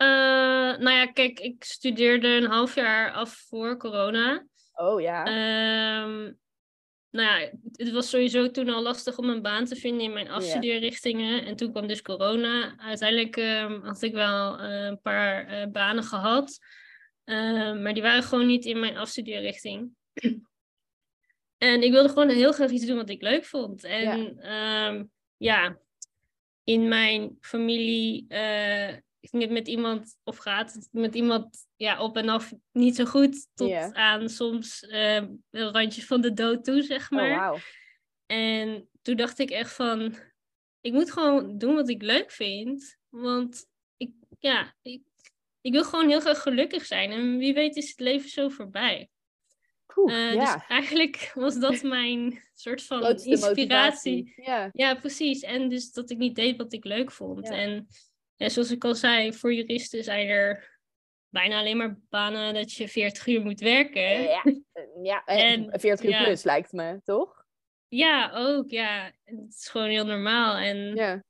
Eh, 0.03 0.79
nou 0.79 0.91
ja, 0.91 1.07
kijk, 1.07 1.41
ik 1.41 1.65
studeerde 1.65 2.29
een 2.29 2.47
half 2.51 2.75
jaar 2.75 3.13
af 3.13 3.45
voor 3.49 3.77
corona. 3.77 4.47
Oh 4.75 5.01
ja. 5.01 5.25
Ehm, 5.25 6.33
nou 7.11 7.41
ja, 7.41 7.51
het- 7.73 7.91
was 7.91 8.11
sowieso 8.11 8.51
toen 8.51 8.69
al 8.69 8.83
lastig 8.83 9.19
om 9.19 9.29
een 9.29 9.43
baan 9.43 9.65
te 9.65 9.77
vinden 9.77 10.03
in 10.05 10.13
mijn 10.13 10.29
afstudeerrichtingen. 10.31 11.45
En 11.45 11.57
toen 11.57 11.71
kwam 11.71 11.87
dus 11.87 12.03
corona. 12.03 12.75
Uiteindelijk 12.79 13.37
ehm, 13.37 13.81
had 13.81 14.03
ik 14.03 14.13
wel 14.13 14.59
eh, 14.59 14.85
een 14.85 15.01
paar 15.01 15.47
eh, 15.47 15.67
banen 15.67 16.05
gehad. 16.05 16.59
Ehm, 17.25 17.83
maar 17.83 17.95
die 17.95 18.03
waren 18.03 18.23
gewoon 18.23 18.47
niet 18.47 18.65
in 18.65 18.81
mijn 18.81 18.97
afstudeerrichting. 18.97 19.91
en 21.59 21.83
ik 21.83 21.91
wilde 21.91 22.09
gewoon 22.09 22.29
heel 22.29 22.53
graag 22.53 22.71
iets 22.71 22.87
doen 22.87 22.97
wat 22.97 23.11
ik 23.11 23.23
leuk 23.23 23.45
vond. 23.45 23.85
En 23.85 24.39
ja, 25.37 25.79
in 26.65 26.89
mijn 26.89 27.37
familie 27.41 28.27
met 29.31 29.69
iemand, 29.69 30.17
of 30.25 30.37
gaat 30.37 30.73
het 30.73 30.89
met 30.91 31.15
iemand 31.15 31.67
ja, 31.77 32.03
op 32.03 32.17
en 32.17 32.29
af 32.29 32.53
niet 32.73 32.97
zo 32.97 33.05
goed. 33.05 33.49
Tot 33.55 33.95
aan 33.95 34.29
soms 34.29 34.87
eh, 34.87 35.23
randjes 35.51 36.07
van 36.07 36.21
de 36.21 36.33
dood 36.33 36.65
toe, 36.65 36.83
zeg 36.83 37.05
oh 37.05 37.19
maar. 37.19 37.65
En 38.27 38.89
toen 39.03 39.17
dacht 39.17 39.39
ik 39.39 39.51
echt 39.51 39.73
van, 39.73 40.15
ik 40.81 40.93
moet 40.93 41.13
gewoon 41.13 41.59
doen 41.59 41.75
wat 41.75 41.89
ik 41.89 42.03
leuk 42.03 42.31
vind. 42.31 42.97
Want 43.09 43.67
ik, 43.97 44.13
ja, 44.39 44.75
ik, 44.83 45.03
ik 45.61 45.73
wil 45.73 45.85
gewoon 45.85 46.09
heel 46.09 46.21
graag 46.21 46.43
gelukkig 46.43 46.85
zijn. 46.85 47.11
En 47.11 47.39
wie 47.39 47.55
weet 47.55 47.77
is 47.77 47.89
het 47.89 48.01
leven 48.01 48.29
zo 48.29 48.49
voorbij. 48.49 49.11
Poeh, 49.87 50.33
Eh. 50.33 50.41
Dus 50.41 50.67
eigenlijk 50.69 51.31
was 51.35 51.59
dat 51.59 51.83
mijn 51.97 52.43
soort 52.55 52.83
van 52.83 53.19
inspiratie. 53.19 54.33
Ja. 54.37 54.71
Ja, 54.73 54.95
precies. 54.95 55.43
En 55.43 55.69
dus 55.69 55.93
dat 55.93 56.11
ik 56.11 56.19
niet 56.19 56.35
deed 56.35 56.57
wat 56.57 56.73
ik 56.73 56.85
leuk 56.85 57.11
vond. 57.11 57.49
Ja. 57.49 57.85
En 58.37 58.47
ja, 58.47 58.49
zoals 58.49 58.71
ik 58.71 58.85
al 58.85 58.95
zei, 58.95 59.33
voor 59.33 59.55
juristen 59.55 60.05
zijn 60.05 60.29
er 60.29 60.79
bijna 61.29 61.59
alleen 61.59 61.77
maar 61.77 61.99
banen 62.09 62.55
dat 62.55 62.73
je 62.73 62.89
40 62.89 63.27
uur 63.27 63.43
moet 63.43 63.61
werken. 63.61 64.23
Ja, 64.23 64.43
ja. 65.03 65.25
En, 65.27 65.71
En- 65.71 65.81
40 65.81 66.05
uur 66.05 66.11
ja. 66.13 66.25
plus 66.25 66.43
lijkt 66.43 66.73
me, 66.73 67.01
toch? 67.05 67.45
Ja, 67.89 68.31
ook. 68.35 68.71
Ja, 68.71 69.13
het 69.25 69.55
is 69.59 69.69
gewoon 69.69 69.89
heel 69.89 70.05
normaal. 70.07 70.57
En 70.57 70.77
ja, 70.95 71.23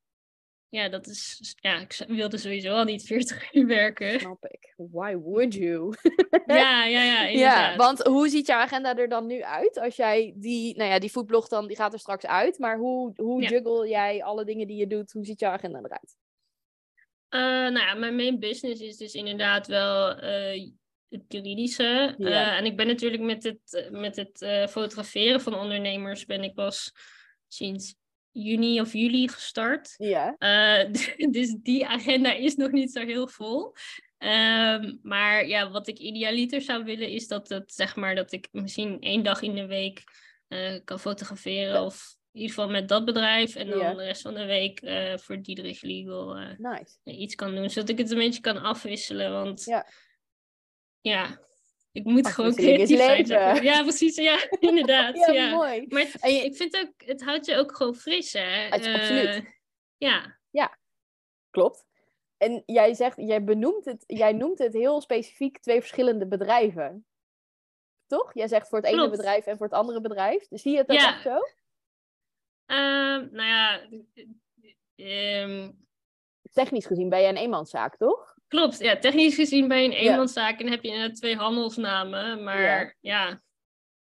Ja, 0.69 0.89
dat 0.89 1.07
is. 1.07 1.55
Ja, 1.61 1.81
ik 1.81 2.05
wilde 2.09 2.37
sowieso 2.37 2.75
al 2.75 2.85
niet 2.85 3.03
40 3.07 3.53
uur 3.55 3.67
werken. 3.67 4.21
snap 4.21 4.45
ik. 4.45 4.75
Why 4.77 5.15
would 5.17 5.55
you? 5.55 5.95
Ja, 6.47 6.85
ja, 6.85 7.03
ja. 7.03 7.23
Ja, 7.23 7.77
want 7.77 8.03
hoe 8.03 8.29
ziet 8.29 8.47
jouw 8.47 8.59
agenda 8.61 8.97
er 8.97 9.09
dan 9.09 9.27
nu 9.27 9.43
uit? 9.43 9.79
Als 9.79 9.97
jij 9.97 10.33
die, 10.37 10.77
nou 10.77 10.91
ja, 10.91 10.99
die 10.99 11.11
foodblog 11.11 11.49
dan, 11.49 11.67
die 11.67 11.77
gaat 11.77 11.93
er 11.93 11.99
straks 11.99 12.27
uit. 12.27 12.59
Maar 12.59 12.79
hoe, 12.79 13.13
hoe 13.17 13.43
juggle 13.43 13.89
jij 13.89 14.23
alle 14.23 14.45
dingen 14.45 14.67
die 14.67 14.77
je 14.77 14.87
doet? 14.87 15.13
Hoe 15.13 15.25
ziet 15.25 15.41
jouw 15.41 15.53
agenda 15.53 15.79
eruit? 15.79 16.17
Eh, 17.33 17.41
nou 17.41 17.79
ja, 17.79 17.95
mijn 17.95 18.17
main 18.17 18.39
business 18.39 18.81
is 18.81 18.97
dus 18.97 19.15
inderdaad 19.15 19.67
wel 19.67 20.17
eh, 20.17 20.71
het 21.09 21.23
juridische. 21.29 22.15
Eh, 22.19 22.57
en 22.57 22.65
ik 22.65 22.77
ben 22.77 22.87
natuurlijk 22.87 23.23
met 23.23 23.43
het, 23.43 23.89
met 23.91 24.17
het 24.17 24.69
fotograferen 24.71 25.41
van 25.41 25.55
ondernemers 25.55 26.25
ben 26.25 26.43
ik 26.43 26.55
pas 26.55 26.93
sinds 27.49 27.95
juni 28.31 28.81
of 28.81 28.93
juli 28.93 29.29
gestart. 29.29 29.95
Ja. 29.97 30.37
Dus 31.31 31.55
die 31.63 31.87
agenda 31.87 32.33
is 32.33 32.55
nog 32.55 32.71
niet 32.71 32.93
zo 32.93 33.05
heel 33.05 33.29
vol. 33.29 33.75
Ehm, 34.19 34.97
maar 35.03 35.47
ja, 35.47 35.71
wat 35.71 35.89
ik 35.89 35.99
idealiter 35.99 36.61
zou 36.61 36.85
willen 36.85 37.09
is 37.09 37.29
dat, 37.29 37.49
het, 37.49 37.73
zeg 37.73 37.97
maar, 37.97 38.15
dat 38.15 38.33
ik 38.33 38.49
misschien 38.51 39.01
één 39.01 39.23
dag 39.23 39.43
in 39.43 39.55
de 39.55 39.67
week 39.67 40.03
kan 40.85 41.01
fotograferen. 41.01 41.85
Of 41.85 42.17
ieder 42.33 42.49
geval 42.55 42.69
met 42.71 42.89
dat 42.89 43.05
bedrijf. 43.05 43.55
En 43.57 43.69
dan 43.69 43.79
Ja. 43.79 43.95
de 43.95 44.05
rest 44.05 44.23
van 44.23 44.35
de 44.35 44.45
week 44.45 44.81
eh, 44.81 45.17
voor 45.19 45.43
Diederik 45.43 45.83
Legal 45.83 46.37
eh, 46.37 46.59
Nice. 46.59 46.97
iets 47.05 47.35
kan 47.35 47.55
doen. 47.55 47.71
Zodat 47.71 47.89
ik 47.89 47.99
het 47.99 48.11
een 48.11 48.19
beetje 48.19 48.41
kan 48.41 48.63
afwisselen. 48.63 49.33
Want 49.33 49.65
Ja. 49.65 49.87
ja, 51.01 51.41
ik 51.93 52.05
moet 52.05 52.27
gewoon 52.27 52.55
creatief 52.55 52.97
zijn. 52.99 53.27
zeg. 53.27 53.63
Ja, 53.63 53.83
precies. 53.83 54.17
Ja, 54.17 54.47
inderdaad. 54.61 55.17
Ja, 55.17 55.33
ja. 55.33 55.51
mooi. 55.51 55.87
Maar 55.89 56.01
het- 56.03 56.21
En 56.21 56.35
je- 56.35 56.45
ik 56.45 56.57
vind 56.57 56.77
ook, 56.77 56.93
het 57.09 57.23
houdt 57.25 57.47
je 57.47 57.57
ook 57.57 57.77
gewoon 57.77 57.95
fris, 57.95 58.33
hè? 58.33 58.41
Het- 58.41 58.73
absoluut. 58.87 59.27
Eh, 59.27 59.45
ja, 59.97 60.41
Klopt. 61.51 61.85
En 62.37 62.63
jij 62.67 62.95
zegt, 62.95 63.17
jij 63.17 63.45
benoemt 63.45 63.85
het, 63.85 64.05
jij 64.07 64.33
noemt 64.33 64.59
het 64.59 64.73
heel 64.73 65.01
specifiek 65.01 65.59
twee 65.59 65.81
verschillende 65.81 66.27
bedrijven. 66.27 67.07
Toch? 68.07 68.35
Jij 68.35 68.49
zegt 68.49 68.69
voor 68.69 68.79
het 68.79 68.87
ene 68.87 69.11
bedrijf 69.11 69.47
en 69.47 69.57
voor 69.57 69.67
het 69.67 69.75
andere 69.75 70.01
bedrijf. 70.01 70.47
Zie 70.51 70.73
je 70.73 70.79
het 70.79 70.91
ook 70.91 70.97
Ja. 70.97 71.09
echt 71.15 71.23
zo? 71.23 71.39
Ehm, 72.67 73.29
nou 73.31 73.49
ja, 73.49 73.81
ehm, 74.95 75.71
Technisch 76.53 76.87
gezien 76.87 77.09
ben 77.09 77.21
jij 77.21 77.29
een 77.29 77.37
eenmanszaak, 77.37 77.97
toch? 77.97 78.31
klopt. 78.47 78.79
Ja, 78.79 78.99
technisch 78.99 79.35
gezien 79.35 79.69
bij 79.69 79.85
een 79.85 79.91
Ja. 79.91 79.97
eenmanszaak 79.97 80.61
en 80.61 80.71
heb 80.71 80.83
je 80.83 80.89
inderdaad 80.91 81.17
twee 81.17 81.37
handelsnamen. 81.37 82.43
Maar 82.45 82.61
Ja. 82.61 82.95
ja, 83.01 83.43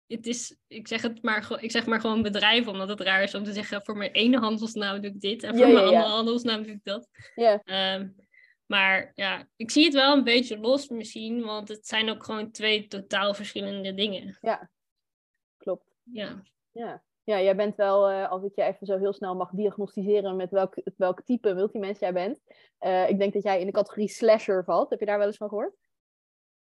het 0.08 0.28
is, 0.28 0.58
ik 0.68 0.88
zeg 0.88 1.02
het 1.02 1.22
maar, 1.24 1.44
gewoon- 1.44 1.62
ik 1.62 1.72
zeg 1.72 1.86
maar 1.86 2.00
gewoon 2.00 2.22
bedrijf, 2.22 2.68
omdat 2.68 2.90
het 2.90 3.00
raar 3.02 3.24
is 3.24 3.36
om 3.36 3.44
te 3.44 3.54
zeggen 3.54 3.84
voor 3.86 3.98
mijn 3.98 4.12
ene 4.12 4.40
handelsnaam 4.40 5.02
doe 5.02 5.12
ik 5.12 5.20
dit 5.22 5.44
en 5.44 5.52
Ja, 5.54 5.58
voor 5.58 5.68
ja, 5.68 5.74
mijn 5.74 5.86
ja. 5.86 5.92
andere 5.92 6.14
handelsnaam 6.14 6.64
doe 6.64 6.72
ik 6.72 6.84
dat. 6.84 7.10
Ja. 7.36 7.62
Ehm, 7.64 8.10
maar 8.66 9.12
ja, 9.16 9.48
ik 9.56 9.72
zie 9.72 9.84
het 9.86 9.94
wel 9.94 10.18
een 10.18 10.24
beetje 10.24 10.58
los 10.58 10.88
misschien, 10.88 11.42
want 11.44 11.68
het 11.68 11.88
zijn 11.88 12.10
ook 12.10 12.24
gewoon 12.24 12.52
twee 12.52 12.88
totaal 12.88 13.34
verschillende 13.34 13.94
dingen. 13.94 14.38
Klopt. 15.58 15.96
Ja, 16.04 16.42
Ja. 16.72 17.04
Ja, 17.30 17.42
jij 17.42 17.56
bent 17.56 17.76
wel, 17.76 18.10
eh, 18.10 18.32
als 18.32 18.44
ik 18.44 18.56
je 18.56 18.64
even 18.64 18.86
zo 18.86 18.98
heel 18.98 19.14
snel 19.14 19.36
mag 19.36 19.50
diagnosticeren 19.52 20.36
met 20.36 20.52
welk, 20.52 20.76
welk 20.98 21.22
type 21.22 21.54
multimens 21.54 22.00
jij 22.00 22.14
bent. 22.14 22.40
Eh, 22.78 23.10
ik 23.10 23.20
denk 23.20 23.34
dat 23.34 23.44
jij 23.44 23.60
in 23.60 23.66
de 23.66 23.72
categorie 23.72 24.08
slasher 24.08 24.64
valt. 24.64 24.90
Heb 24.90 25.00
je 25.00 25.06
daar 25.06 25.18
wel 25.18 25.28
eens 25.28 25.38
van 25.38 25.50
gehoord? 25.50 25.74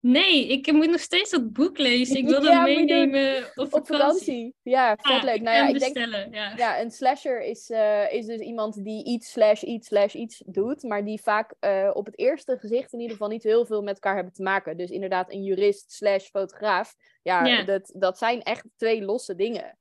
Nee, 0.00 0.46
ik 0.46 0.72
moet 0.72 0.90
nog 0.90 1.00
steeds 1.00 1.30
dat 1.30 1.52
boek 1.52 1.78
lezen. 1.78 2.16
Ik 2.16 2.28
wil 2.28 2.42
Ja, 2.42 2.54
dat 2.54 2.64
meenemen 2.64 3.36
op 3.54 3.68
vakantie. 3.68 3.80
Op 3.80 3.86
vakantie. 3.86 4.54
Ja, 4.62 4.96
vet 5.00 5.12
Ja, 5.12 5.24
leuk. 5.24 5.34
ik 5.34 5.42
Nou 5.42 5.56
ja, 5.56 5.68
ik 5.68 5.78
denk. 5.78 5.96
Ja. 6.34 6.52
ja, 6.56 6.80
een 6.80 6.90
slasher 6.90 7.42
is, 7.42 7.70
eh, 7.70 8.12
is 8.12 8.26
dus 8.26 8.40
iemand 8.40 8.84
die 8.84 9.04
iets 9.04 9.32
slash 9.32 9.62
iets 9.62 9.86
slash 9.86 10.14
iets 10.14 10.42
doet, 10.46 10.82
maar 10.82 11.04
die 11.04 11.22
vaak 11.22 11.54
op 11.92 12.06
het 12.06 12.18
eerste 12.18 12.58
gezicht 12.58 12.92
in 12.92 13.00
ieder 13.00 13.16
geval 13.16 13.30
niet 13.30 13.42
heel 13.42 13.66
veel 13.66 13.82
met 13.82 13.94
elkaar 13.94 14.14
hebben 14.14 14.32
te 14.32 14.42
maken. 14.42 14.76
Dus 14.76 14.90
inderdaad 14.90 15.32
een 15.32 15.42
jurist 15.42 15.92
slash 15.92 16.28
fotograaf. 16.28 16.94
Ja, 17.22 17.44
Ja. 17.44 17.64
Dat, 17.64 17.94
dat 17.96 18.18
zijn 18.18 18.42
echt 18.42 18.64
twee 18.76 19.02
losse 19.04 19.34
dingen. 19.34 19.76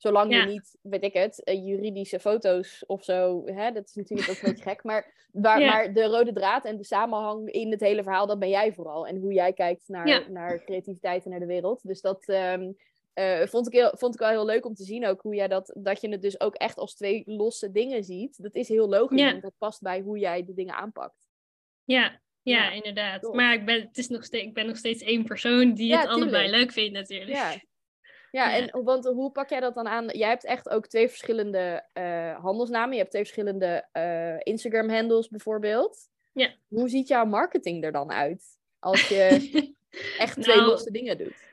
Zolang 0.00 0.32
Ja. 0.32 0.40
je 0.40 0.46
niet, 0.46 0.76
weet 0.82 1.02
ik 1.04 1.12
het, 1.12 1.44
eh, 1.44 1.66
juridische 1.66 2.20
foto's 2.20 2.84
of 2.86 3.04
zo, 3.04 3.42
hè, 3.46 3.72
dat 3.72 3.84
is 3.88 3.94
natuurlijk 3.94 4.28
ook 4.30 4.36
een 4.36 4.48
beetje 4.50 4.62
gek. 4.68 4.84
Maar, 4.84 5.28
waar, 5.32 5.60
Ja. 5.60 5.66
maar 5.66 5.92
de 5.92 6.04
rode 6.04 6.32
draad 6.32 6.64
en 6.64 6.76
de 6.76 6.84
samenhang 6.84 7.50
in 7.50 7.70
het 7.70 7.80
hele 7.80 8.02
verhaal, 8.02 8.26
dat 8.26 8.38
ben 8.38 8.48
jij 8.48 8.72
vooral. 8.72 9.06
En 9.06 9.16
hoe 9.16 9.32
jij 9.32 9.52
kijkt 9.52 9.88
naar, 9.88 10.08
Ja. 10.08 10.28
naar 10.28 10.64
creativiteit 10.64 11.24
en 11.24 11.30
naar 11.30 11.40
de 11.40 11.46
wereld. 11.46 11.80
Dus 11.86 12.00
dat 12.00 12.24
ehm, 12.28 12.72
eh, 13.12 13.46
vond, 13.46 13.66
ik 13.66 13.72
heel, 13.72 13.92
vond 13.96 14.14
ik 14.14 14.20
wel 14.20 14.28
heel 14.28 14.44
leuk 14.44 14.66
om 14.66 14.74
te 14.74 14.84
zien 14.84 15.06
ook, 15.06 15.20
hoe 15.22 15.34
jij 15.34 15.48
dat, 15.48 15.74
dat 15.78 16.00
je 16.00 16.08
het 16.08 16.22
dus 16.22 16.40
ook 16.40 16.54
echt 16.54 16.76
als 16.78 16.94
twee 16.94 17.22
losse 17.26 17.70
dingen 17.70 18.04
ziet. 18.04 18.42
Dat 18.42 18.54
is 18.54 18.68
heel 18.68 18.88
logisch, 18.88 19.22
want 19.22 19.42
dat 19.42 19.54
past 19.58 19.80
bij 19.82 20.00
hoe 20.00 20.18
jij 20.18 20.44
de 20.44 20.54
dingen 20.54 20.74
aanpakt. 20.74 21.28
Ja, 21.84 22.20
ja, 22.42 22.64
Ja, 22.64 22.70
inderdaad. 22.70 23.22
tof. 23.22 23.34
maar 23.34 23.54
ik 23.54 23.64
ben, 23.64 23.80
het 23.80 23.98
is 23.98 24.08
nog 24.08 24.24
steeds, 24.24 24.44
ik 24.44 24.54
ben 24.54 24.66
nog 24.66 24.76
steeds 24.76 25.02
één 25.02 25.24
persoon 25.24 25.74
die 25.74 25.86
Ja, 25.88 26.00
het 26.00 26.08
allebei 26.08 26.30
tuurlijk. 26.44 26.52
leuk 26.62 26.72
vindt 26.72 26.92
natuurlijk. 26.92 27.30
Ja. 27.36 27.54
Ja, 28.30 28.56
en 28.56 28.82
want 28.84 29.04
hoe 29.04 29.30
pak 29.30 29.48
jij 29.50 29.60
dat 29.60 29.74
dan 29.74 29.88
aan? 29.88 30.06
Jij 30.06 30.28
hebt 30.28 30.44
echt 30.44 30.68
ook 30.68 30.86
twee 30.86 31.08
verschillende 31.08 31.84
eh, 31.92 32.42
handelsnamen. 32.42 32.92
Je 32.92 32.98
hebt 32.98 33.10
twee 33.10 33.22
verschillende 33.22 33.88
eh, 33.92 34.36
Instagram-handles 34.38 35.28
bijvoorbeeld. 35.28 36.08
Ja. 36.32 36.50
Hoe 36.68 36.88
ziet 36.88 37.08
jouw 37.08 37.24
marketing 37.24 37.84
er 37.84 37.92
dan 37.92 38.10
uit? 38.10 38.44
Als 38.78 39.08
je 39.08 39.50
echt 40.18 40.42
twee 40.42 40.56
Nou, 40.56 40.68
losse 40.68 40.90
dingen 40.90 41.18
doet. 41.18 41.48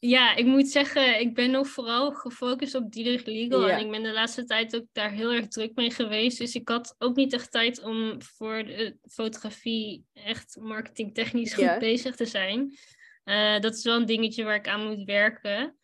Ja, 0.00 0.36
ik 0.36 0.46
moet 0.46 0.68
zeggen, 0.68 1.20
ik 1.20 1.34
ben 1.34 1.50
nog 1.50 1.68
vooral 1.68 2.12
gefocust 2.12 2.74
op 2.74 2.92
Diederik 2.92 3.26
Legal. 3.26 3.66
Ja. 3.66 3.78
En 3.78 3.84
ik 3.84 3.90
ben 3.90 4.02
de 4.02 4.12
laatste 4.12 4.44
tijd 4.44 4.76
ook 4.76 4.86
daar 4.92 5.10
heel 5.10 5.32
erg 5.32 5.48
druk 5.48 5.74
mee 5.74 5.90
geweest. 5.90 6.38
Dus 6.38 6.54
ik 6.54 6.68
had 6.68 6.94
ook 6.98 7.16
niet 7.16 7.32
echt 7.32 7.50
tijd 7.50 7.82
om 7.82 8.22
voor 8.22 8.64
de 8.64 8.96
fotografie 9.10 10.04
echt 10.12 10.56
marketingtechnisch 10.60 11.54
goed 11.54 11.64
Ja. 11.64 11.78
bezig 11.78 12.16
te 12.16 12.26
zijn. 12.26 12.76
Eh, 13.24 13.60
dat 13.60 13.74
is 13.74 13.84
wel 13.84 13.96
een 13.96 14.06
dingetje 14.06 14.44
waar 14.44 14.54
ik 14.54 14.68
aan 14.68 14.86
moet 14.86 15.04
werken. 15.04 15.77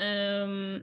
Ehm, 0.00 0.80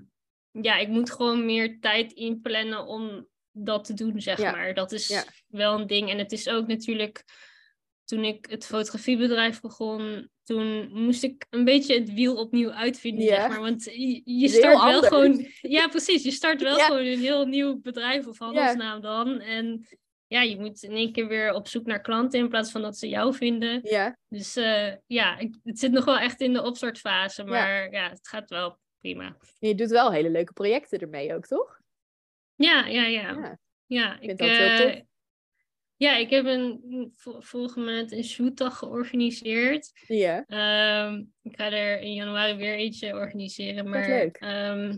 ja, 0.52 0.78
ik 0.78 0.88
moet 0.88 1.12
gewoon 1.12 1.46
meer 1.46 1.80
tijd 1.80 2.12
inplannen 2.12 2.86
om 2.86 3.28
dat 3.52 3.86
te 3.86 3.94
doen, 3.94 4.22
zeg 4.22 4.40
Ja. 4.40 4.52
maar. 4.52 4.74
Dat 4.74 4.92
is 4.92 5.08
Ja. 5.08 5.24
wel 5.48 5.80
een 5.80 5.88
ding. 5.88 6.10
En 6.10 6.18
het 6.18 6.32
is 6.32 6.50
ook 6.50 6.68
natuurlijk 6.68 7.24
toen 8.04 8.24
ik 8.24 8.46
het 8.50 8.66
fotografiebedrijf 8.66 9.62
begon, 9.62 10.30
toen 10.44 10.90
moest 10.92 11.24
ik 11.24 11.46
een 11.50 11.64
beetje 11.64 12.00
het 12.00 12.14
wiel 12.14 12.36
opnieuw 12.36 12.72
uitvinden, 12.72 13.24
Ja. 13.24 13.36
zeg 13.36 13.48
maar. 13.50 13.60
Want 13.60 13.84
je, 14.24 14.48
start 14.48 14.84
wel 14.84 15.02
gewoon... 15.02 15.46
Ja, 15.62 15.88
precies. 15.88 16.24
Je 16.24 16.32
start 16.32 16.62
wel 16.62 16.78
gewoon 16.78 17.06
een 17.06 17.20
heel 17.20 17.46
nieuw 17.46 17.80
bedrijf 17.82 18.28
of 18.28 18.38
handelsnaam 18.40 19.02
dan. 19.02 19.40
En 19.40 19.88
ja, 20.28 20.42
je 20.42 20.60
moet 20.60 20.84
in 20.84 20.92
één 20.92 21.12
keer 21.12 21.28
weer 21.28 21.54
op 21.54 21.68
zoek 21.68 21.86
naar 21.86 22.02
klanten 22.02 22.40
in 22.40 22.50
plaats 22.50 22.72
van 22.72 22.82
dat 22.82 22.98
ze 22.98 23.10
jou 23.10 23.34
vinden. 23.34 23.80
Ja, 23.84 24.18
Dus 24.30 24.56
eh, 24.56 24.94
ja, 25.08 25.38
het 25.64 25.80
zit 25.80 25.92
nog 25.92 26.06
wel 26.06 26.18
echt 26.18 26.42
in 26.42 26.54
de 26.54 26.64
opstartfase, 26.64 27.44
maar 27.44 27.92
ja, 27.92 28.10
het 28.10 28.28
gaat 28.28 28.50
wel 28.50 28.78
prima. 29.00 29.38
je 29.60 29.76
doet 29.76 29.90
wel 29.90 30.12
hele 30.12 30.30
leuke 30.30 30.54
projecten 30.54 31.00
ermee 31.00 31.36
ook, 31.36 31.46
toch? 31.46 31.80
Ja, 32.56 32.86
ja, 32.86 33.04
ja. 33.06 33.32
Ja. 33.32 33.60
Ja, 33.86 34.18
vind 34.20 34.32
ik, 34.32 34.38
dat 34.38 34.50
heel 34.50 34.68
eh, 34.70 34.76
tof. 34.94 35.02
ja, 35.96 36.16
ik 36.16 36.30
heb 36.30 36.46
een, 36.46 37.12
vol- 37.16 37.42
volgende 37.42 37.92
maand 37.92 38.12
een 38.12 38.24
shootdag 38.24 38.78
georganiseerd. 38.78 39.92
Ja, 40.08 40.46
Ehm, 40.46 41.24
ik 41.42 41.56
ga 41.56 41.72
er 41.72 42.00
in 42.00 42.14
januari 42.14 42.56
weer 42.56 42.74
eentje 42.76 43.14
organiseren. 43.14 43.90
Maar 43.90 44.08
leuk. 44.08 44.38
ehm, 44.38 44.98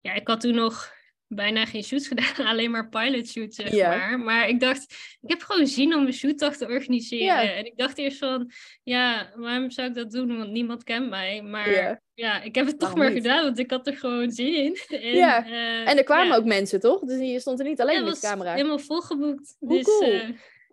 ja, 0.00 0.14
ik 0.14 0.26
had 0.28 0.40
toen 0.40 0.54
nog 0.54 0.92
bijna 1.32 1.66
geen 1.66 1.82
shoots 1.82 2.08
gedaan, 2.08 2.46
alleen 2.50 2.70
maar 2.70 2.88
pilot 2.88 3.28
shoots, 3.28 3.56
zeg 3.56 3.72
maar. 3.86 4.18
Maar 4.20 4.48
ik 4.48 4.60
dacht, 4.60 4.82
ik 5.20 5.30
heb 5.30 5.40
gewoon 5.42 5.66
zin 5.66 5.94
om 5.94 6.06
een 6.06 6.12
shootdag 6.12 6.56
te 6.56 6.66
organiseren. 6.66 7.54
En 7.56 7.66
ik 7.66 7.76
dacht 7.76 7.98
eerst 7.98 8.18
van, 8.18 8.50
ja, 8.82 9.30
waarom 9.34 9.70
zou 9.70 9.88
ik 9.88 9.94
dat 9.94 10.10
doen? 10.10 10.36
Want 10.38 10.50
niemand 10.50 10.84
kent 10.84 11.08
mij. 11.08 11.42
Maar 11.42 11.70
Ja. 11.70 12.00
ja, 12.14 12.42
ik 12.42 12.54
heb 12.54 12.66
het 12.66 12.78
toch 12.78 12.94
maar 12.94 13.12
niet? 13.12 13.22
gedaan, 13.22 13.44
want 13.44 13.58
ik 13.58 13.70
had 13.70 13.86
er 13.86 13.96
gewoon 13.96 14.30
zin 14.30 14.54
in. 14.54 14.76
En, 15.00 15.14
Ja. 15.16 15.46
eh, 15.46 15.88
en 15.88 15.96
er 15.98 16.04
kwamen 16.04 16.26
ja. 16.28 16.36
ook 16.36 16.44
mensen, 16.44 16.80
toch? 16.80 17.00
Dus 17.00 17.18
je 17.30 17.40
stond 17.40 17.58
er 17.60 17.66
niet 17.66 17.80
alleen 17.80 17.98
Ja, 18.00 18.04
met 18.04 18.14
de 18.14 18.20
camera. 18.20 18.52
helemaal 18.54 18.78
volgeboekt. 18.78 19.56
Hoe 19.58 19.76
dus 19.76 19.84
cool. 19.84 20.12
eh, 20.12 20.28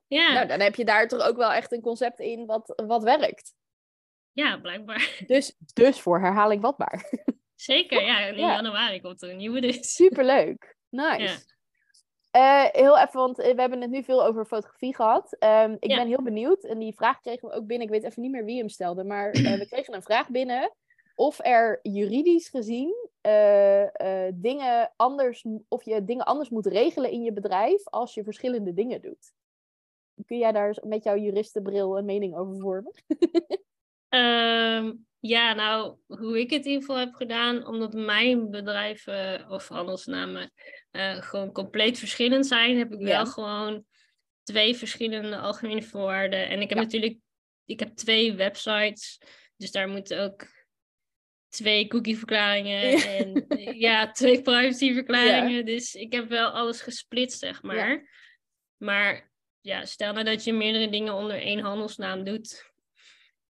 ja, 0.07 0.33
Nou, 0.33 0.47
dan 0.47 0.59
heb 0.59 0.75
je 0.75 0.85
daar 0.85 1.07
toch 1.07 1.27
ook 1.27 1.37
wel 1.37 1.51
echt 1.51 1.71
een 1.71 1.81
concept 1.81 2.19
in 2.19 2.45
wat, 2.45 2.81
wat 2.87 3.03
werkt. 3.03 3.53
ja, 4.31 4.57
blijkbaar. 4.57 5.23
Dus, 5.27 5.55
dus 5.73 5.99
voor 5.99 6.19
herhaling 6.19 6.61
vatbaar. 6.61 7.09
Zeker, 7.57 8.05
ja. 8.05 8.19
In 8.19 8.37
Ja. 8.37 8.53
januari 8.53 9.01
komt 9.01 9.21
er 9.21 9.29
een 9.29 9.37
nieuwe 9.37 9.61
dus. 9.61 9.93
Superleuk. 9.93 10.75
Nice. 10.89 11.45
Eh, 12.31 12.65
heel 12.71 12.97
even, 12.97 13.19
want 13.19 13.39
eh, 13.39 13.53
we 13.55 13.61
hebben 13.61 13.81
het 13.81 13.89
nu 13.89 14.03
veel 14.03 14.25
over 14.25 14.45
fotografie 14.45 14.95
gehad. 14.95 15.35
Ehm, 15.39 15.75
ik 15.79 15.89
Ja. 15.91 15.95
ben 15.97 16.07
heel 16.07 16.21
benieuwd. 16.23 16.63
En 16.63 16.79
die 16.79 16.93
vraag 16.95 17.21
kregen 17.21 17.47
we 17.49 17.55
ook 17.55 17.65
binnen. 17.67 17.87
Ik 17.87 17.93
weet 17.93 18.03
even 18.03 18.21
niet 18.21 18.31
meer 18.31 18.45
wie 18.45 18.57
hem 18.57 18.69
stelde. 18.69 19.03
Maar 19.03 19.31
eh, 19.31 19.53
we 19.57 19.67
kregen 19.69 19.93
een 19.93 20.01
vraag 20.01 20.29
binnen. 20.29 20.75
Of 21.15 21.39
er 21.45 21.79
juridisch 21.81 22.49
gezien 22.49 23.09
dingen 24.33 24.93
anders... 24.95 25.45
Of 25.67 25.83
je 25.83 26.03
dingen 26.03 26.25
anders 26.25 26.49
moet 26.49 26.65
regelen 26.65 27.11
in 27.11 27.23
je 27.23 27.33
bedrijf 27.33 27.87
als 27.89 28.13
je 28.13 28.23
verschillende 28.23 28.73
dingen 28.73 29.01
doet. 29.01 29.33
Kun 30.25 30.37
jij 30.37 30.51
daar 30.51 30.77
met 30.85 31.03
jouw 31.03 31.17
juristenbril 31.17 31.97
een 31.97 32.05
mening 32.05 32.35
over 32.37 32.59
vormen? 32.59 32.93
Ehm, 34.09 34.93
ja, 35.19 35.53
nou, 35.53 35.97
hoe 36.07 36.39
ik 36.39 36.49
het 36.49 36.65
in 36.65 36.71
ieder 36.71 36.85
geval 36.85 36.97
heb 37.05 37.13
gedaan, 37.13 37.65
omdat 37.65 37.93
mijn 37.93 38.49
bedrijven 38.49 39.49
of 39.49 39.67
handelsnamen 39.67 40.51
eh, 40.91 41.21
gewoon 41.21 41.51
compleet 41.51 41.99
verschillend 41.99 42.47
zijn, 42.47 42.77
heb 42.77 42.91
ik 42.93 42.99
Ja. 42.99 43.05
wel 43.05 43.25
gewoon 43.25 43.85
twee 44.43 44.75
verschillende 44.75 45.37
algemene 45.37 45.81
voorwaarden. 45.83 46.47
En 46.49 46.61
ik 46.61 46.69
heb 46.69 46.77
Ja. 46.77 46.83
natuurlijk, 46.83 47.17
ik 47.65 47.79
heb 47.79 47.89
twee 47.89 48.33
websites, 48.33 49.21
dus 49.57 49.71
daar 49.71 49.87
moeten 49.89 50.19
ook 50.23 50.47
twee 51.49 51.87
cookieverklaringen 51.87 52.89
Ja. 52.89 53.03
en 53.05 53.45
ja, 53.77 54.11
twee 54.11 54.41
privacyverklaringen. 54.47 55.65
Dus 55.65 55.95
ik 55.95 56.13
heb 56.13 56.29
wel 56.29 56.49
alles 56.49 56.81
gesplitst, 56.81 57.39
zeg 57.39 57.61
maar. 57.61 58.09
Maar 58.77 59.31
ja, 59.61 59.85
stel 59.85 60.13
nou 60.13 60.25
dat 60.25 60.43
je 60.43 60.53
meerdere 60.53 60.89
dingen 60.89 61.13
onder 61.13 61.41
één 61.41 61.59
handelsnaam 61.59 62.23
doet, 62.23 62.71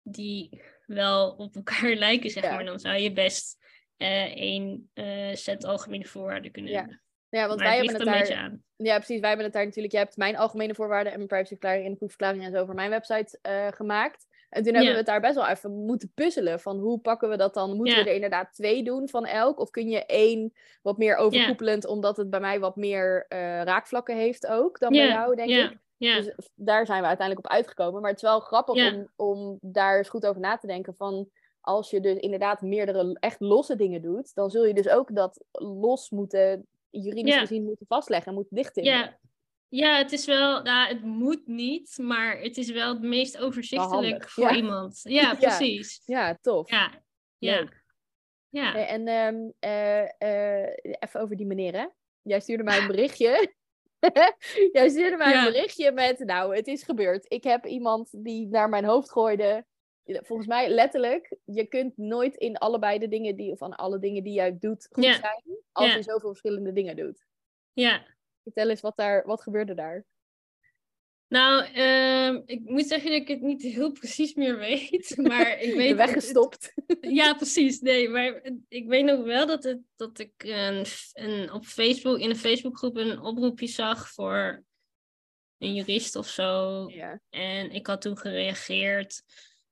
die 0.02 0.62
wel 0.86 1.30
op 1.30 1.54
elkaar 1.54 1.94
lijken, 2.06 2.30
zeg 2.30 2.42
Ja. 2.42 2.54
maar, 2.54 2.64
dan 2.64 2.80
zou 2.80 2.96
je 2.96 3.12
best 3.12 3.56
eh, 3.96 4.36
één 4.36 4.90
eh, 4.94 5.34
set 5.34 5.64
algemene 5.64 6.04
voorwaarden 6.04 6.50
kunnen 6.50 6.72
Ja, 6.72 6.78
hebben. 6.78 7.02
Ja, 7.28 7.46
want 7.46 7.60
maar 7.60 7.68
wij 7.68 7.78
het 7.78 7.90
hebben 7.90 8.08
het 8.12 8.28
daar... 8.28 8.36
aan. 8.36 8.62
Ja, 8.76 8.96
precies. 8.96 9.20
Wij 9.20 9.28
hebben 9.28 9.46
het 9.46 9.54
daar 9.54 9.64
natuurlijk. 9.64 9.92
Je 9.94 9.98
hebt 9.98 10.16
mijn 10.16 10.36
algemene 10.36 10.74
voorwaarden 10.74 11.12
en 11.12 11.18
mijn 11.18 11.28
privacyverklaring 11.28 11.84
en 11.84 11.90
de 11.90 11.96
proefverklaring 11.96 12.44
en 12.44 12.52
zo 12.52 12.64
voor 12.64 12.74
mijn 12.74 12.90
website 12.90 13.38
eh, 13.42 13.66
gemaakt. 13.68 14.26
En 14.50 14.62
toen 14.62 14.74
hebben 14.74 14.82
Ja. 14.82 14.90
we 14.90 14.96
het 14.96 15.06
daar 15.06 15.20
best 15.20 15.34
wel 15.34 15.48
even 15.48 15.70
moeten 15.84 16.12
puzzelen. 16.14 16.60
Van 16.60 16.78
hoe 16.78 16.98
pakken 17.00 17.28
we 17.28 17.36
dat 17.36 17.54
dan? 17.54 17.76
Moeten 17.76 17.96
Ja. 17.96 18.02
we 18.02 18.08
er 18.08 18.14
inderdaad 18.14 18.54
twee 18.54 18.82
doen 18.84 19.08
van 19.08 19.26
elk? 19.26 19.58
Of 19.58 19.70
kun 19.70 19.88
je 19.88 20.06
één 20.06 20.52
wat 20.82 20.98
meer 20.98 21.16
overkoepelend, 21.16 21.86
omdat 21.86 22.16
het 22.16 22.30
bij 22.30 22.40
mij 22.40 22.60
wat 22.60 22.76
meer 22.76 23.26
raakvlakken 23.64 24.16
heeft 24.16 24.46
ook 24.46 24.78
dan 24.78 24.92
bij 24.92 25.06
jou, 25.06 25.36
denk 25.36 25.48
ja, 25.48 25.70
ik. 25.70 25.78
Ja, 26.04 26.20
Dus 26.20 26.48
daar 26.54 26.86
zijn 26.86 27.00
we 27.00 27.06
uiteindelijk 27.06 27.46
op 27.46 27.52
uitgekomen. 27.52 28.00
Maar 28.00 28.10
het 28.10 28.22
is 28.22 28.28
wel 28.28 28.40
grappig 28.40 28.74
Ja. 28.74 28.92
om, 28.94 29.08
om 29.16 29.58
daar 29.60 29.98
eens 29.98 30.08
goed 30.08 30.26
over 30.26 30.40
na 30.40 30.56
te 30.56 30.66
denken. 30.66 30.94
Van 30.94 31.28
als 31.60 31.90
je 31.90 32.00
dus 32.00 32.18
inderdaad 32.18 32.60
meerdere 32.60 33.16
echt 33.20 33.40
losse 33.40 33.76
dingen 33.76 34.02
doet, 34.02 34.34
dan 34.34 34.50
zul 34.50 34.64
je 34.64 34.74
dus 34.74 34.88
ook 34.88 35.14
dat 35.14 35.44
los 35.52 36.10
moeten, 36.10 36.66
juridisch 36.90 37.34
Ja. 37.34 37.40
gezien, 37.40 37.64
moeten 37.64 37.86
vastleggen 37.86 38.28
en 38.28 38.34
moeten 38.34 38.56
dichttimmeren. 38.56 38.98
ja, 39.00 39.18
Ja, 39.68 39.96
het 39.96 40.12
is 40.12 40.26
wel, 40.26 40.62
nou, 40.62 40.88
het 40.88 41.02
moet 41.02 41.46
niet, 41.46 41.98
maar 42.00 42.38
het 42.40 42.56
is 42.56 42.70
wel 42.70 42.88
het 42.92 43.02
meest 43.02 43.38
overzichtelijk 43.38 44.30
voor 44.30 44.52
iemand. 44.52 45.00
Ja, 45.20 45.34
precies. 45.34 46.02
Ja, 46.04 46.38
tof. 46.40 46.70
Ja, 46.70 46.90
ja. 47.38 47.68
Ja. 48.48 48.86
En 48.86 49.08
ehm, 49.08 49.50
eh, 49.58 50.02
eh, 50.62 50.72
even 50.98 51.20
over 51.20 51.36
die 51.36 51.46
meneer, 51.46 51.72
hè? 51.72 51.86
Jij 52.22 52.40
stuurde 52.40 52.62
mij 52.62 52.78
een 52.78 52.86
berichtje. 52.86 53.52
Jij 54.72 54.88
stuurde 54.88 55.16
mij 55.16 55.32
Ja. 55.32 55.46
een 55.46 55.52
berichtje 55.52 55.92
met, 55.92 56.18
nou, 56.18 56.56
het 56.56 56.66
is 56.66 56.82
gebeurd. 56.82 57.24
Ik 57.28 57.44
heb 57.44 57.66
iemand 57.66 58.24
die 58.24 58.46
naar 58.48 58.68
mijn 58.68 58.84
hoofd 58.84 59.10
gooide. 59.10 59.64
Volgens 60.04 60.48
mij 60.48 60.68
letterlijk, 60.68 61.36
je 61.44 61.66
kunt 61.66 61.96
nooit 61.96 62.36
in 62.36 62.56
allebei 62.58 62.98
de 62.98 63.08
dingen 63.08 63.36
die, 63.36 63.50
of 63.52 63.62
aan 63.62 63.74
alle 63.76 63.98
dingen 63.98 64.22
die 64.24 64.32
jij 64.32 64.56
doet, 64.58 64.88
goed 64.92 65.04
Ja. 65.04 65.12
zijn. 65.12 65.42
Als 65.72 65.86
Ja. 65.86 65.96
je 65.96 66.02
zoveel 66.02 66.28
verschillende 66.28 66.72
dingen 66.72 66.96
doet. 66.96 67.24
ja. 67.72 68.12
Vertel 68.42 68.68
eens, 68.68 68.80
wat, 68.80 68.96
daar, 68.96 69.26
wat 69.26 69.42
gebeurde 69.42 69.74
daar? 69.74 70.04
Nou, 71.34 71.64
ehm, 71.72 72.42
ik 72.46 72.60
moet 72.64 72.86
zeggen 72.86 73.10
dat 73.10 73.20
ik 73.20 73.28
het 73.28 73.40
niet 73.40 73.62
heel 73.62 73.92
precies 73.92 74.34
meer 74.34 74.58
weet, 74.58 75.16
maar 75.28 75.60
ik 75.60 75.74
weet... 75.74 75.96
Weggestopt. 75.96 76.72
Ja, 77.00 77.34
precies. 77.34 77.80
Nee, 77.80 78.08
maar 78.08 78.42
ik 78.68 78.86
weet 78.86 79.04
nog 79.04 79.24
wel 79.24 79.46
dat, 79.46 79.64
het, 79.64 79.78
dat 79.96 80.18
ik 80.18 80.32
een, 80.36 80.84
een, 81.12 81.52
op 81.52 81.64
Facebook, 81.64 82.18
in 82.18 82.30
een 82.30 82.36
Facebookgroep 82.36 82.96
een 82.96 83.20
oproepje 83.20 83.66
zag 83.66 84.08
voor 84.08 84.64
een 85.58 85.74
jurist 85.74 86.16
of 86.16 86.28
zo. 86.28 86.84
Ja. 86.90 87.20
En 87.30 87.70
ik 87.70 87.86
had 87.86 88.00
toen 88.00 88.18
gereageerd. 88.18 89.22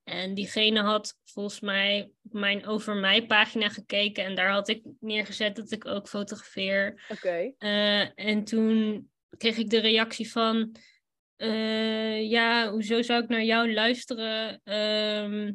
En 0.05 0.35
diegene 0.35 0.81
had 0.81 1.19
volgens 1.25 1.61
mij 1.61 2.11
op 2.23 2.33
mijn 2.33 2.67
over 2.67 2.95
mij 2.95 3.27
pagina 3.27 3.69
gekeken. 3.69 4.25
En 4.25 4.35
daar 4.35 4.51
had 4.51 4.69
ik 4.69 4.83
neergezet 5.01 5.57
dat 5.57 5.71
ik 5.71 5.87
ook 5.87 6.09
fotografeer. 6.09 7.05
Oké. 7.09 7.53
Eh, 7.59 8.19
en 8.19 8.45
toen 8.45 9.09
kreeg 9.37 9.57
ik 9.57 9.71
de 9.71 9.81
reactie 9.81 10.31
van... 10.31 10.77
eh, 11.43 12.31
ja, 12.31 12.71
hoezo 12.71 13.03
zou 13.03 13.23
ik 13.23 13.29
naar 13.29 13.43
jou 13.45 13.73
luisteren? 13.73 14.61
Ehm, 14.65 15.53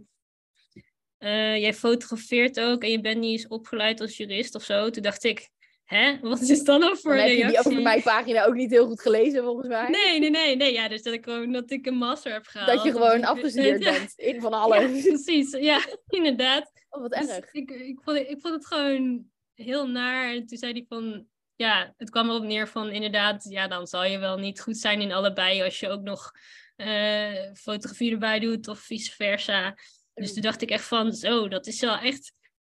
eh, 1.17 1.57
jij 1.57 1.73
fotografeert 1.73 2.59
ook 2.59 2.83
en 2.83 2.91
je 2.91 3.01
bent 3.01 3.19
niet 3.19 3.31
eens 3.31 3.47
opgeleid 3.47 4.01
als 4.01 4.17
jurist 4.17 4.55
of 4.55 4.63
zo. 4.63 4.89
Toen 4.89 5.03
dacht 5.03 5.23
ik, 5.23 5.49
hè, 5.83 6.19
wat 6.21 6.41
is 6.41 6.63
dat 6.63 6.79
nou 6.79 6.97
voor 6.97 7.11
Dan 7.15 7.19
heb 7.21 7.29
je 7.29 7.35
reactie? 7.35 7.57
die 7.61 7.71
over 7.71 7.81
mijn 7.83 8.01
pagina 8.01 8.45
ook 8.45 8.53
niet 8.53 8.71
heel 8.71 8.87
goed 8.87 9.01
gelezen, 9.01 9.43
volgens 9.43 9.67
mij. 9.67 9.89
Nee, 9.89 10.19
nee, 10.19 10.29
nee, 10.29 10.55
nee. 10.55 10.73
Ja, 10.73 10.87
dus 10.87 11.01
dat 11.03 11.13
ik 11.13 11.23
gewoon 11.23 11.51
dat 11.51 11.71
ik 11.71 11.85
een 11.85 11.95
master 11.97 12.31
heb 12.33 12.45
gehaald. 12.45 12.71
Dat 12.75 12.83
je 12.83 12.91
gewoon 12.91 13.23
afgestudeerd 13.23 13.83
Ja, 13.83 13.91
bent 13.91 14.13
in 14.15 14.41
van 14.41 14.51
Ja, 14.51 14.57
alles. 14.57 15.01
precies. 15.07 15.51
Ja, 15.51 15.79
inderdaad. 16.07 16.71
Oh, 16.89 17.01
wat 17.01 17.11
Dus 17.11 17.27
erg. 17.29 17.53
ik, 17.53 17.71
ik, 17.71 17.99
vond, 18.03 18.17
het- 18.17 18.29
ik 18.29 18.41
vond 18.41 18.53
het 18.53 18.65
gewoon 18.65 19.25
heel 19.53 19.87
naar. 19.87 20.33
En 20.33 20.45
toen 20.45 20.57
zei 20.57 20.71
hij 20.71 20.85
van, 20.87 21.27
ja, 21.57 21.93
het 21.97 22.09
kwam 22.09 22.29
erop 22.29 22.43
neer 22.43 22.67
van 22.67 22.89
inderdaad, 22.89 23.43
ja, 23.49 23.67
dan 23.67 23.87
zal 23.87 24.03
je 24.03 24.17
wel 24.17 24.37
niet 24.37 24.61
goed 24.61 24.77
zijn 24.77 25.01
in 25.01 25.11
allebei 25.11 25.63
als 25.63 25.79
je 25.79 25.89
ook 25.89 26.01
nog 26.01 26.31
eh, 26.75 27.53
fotografie 27.53 28.11
erbij 28.11 28.39
doet 28.39 28.67
of 28.67 28.79
vice 28.79 29.11
versa. 29.11 29.75
Dus 30.13 30.33
toen 30.33 30.41
dacht 30.41 30.61
ik 30.61 30.69
echt 30.69 30.85
van, 30.85 31.13
zo, 31.13 31.47
dat 31.47 31.67
is 31.67 31.81
wel 31.81 31.97
echt 31.97 32.33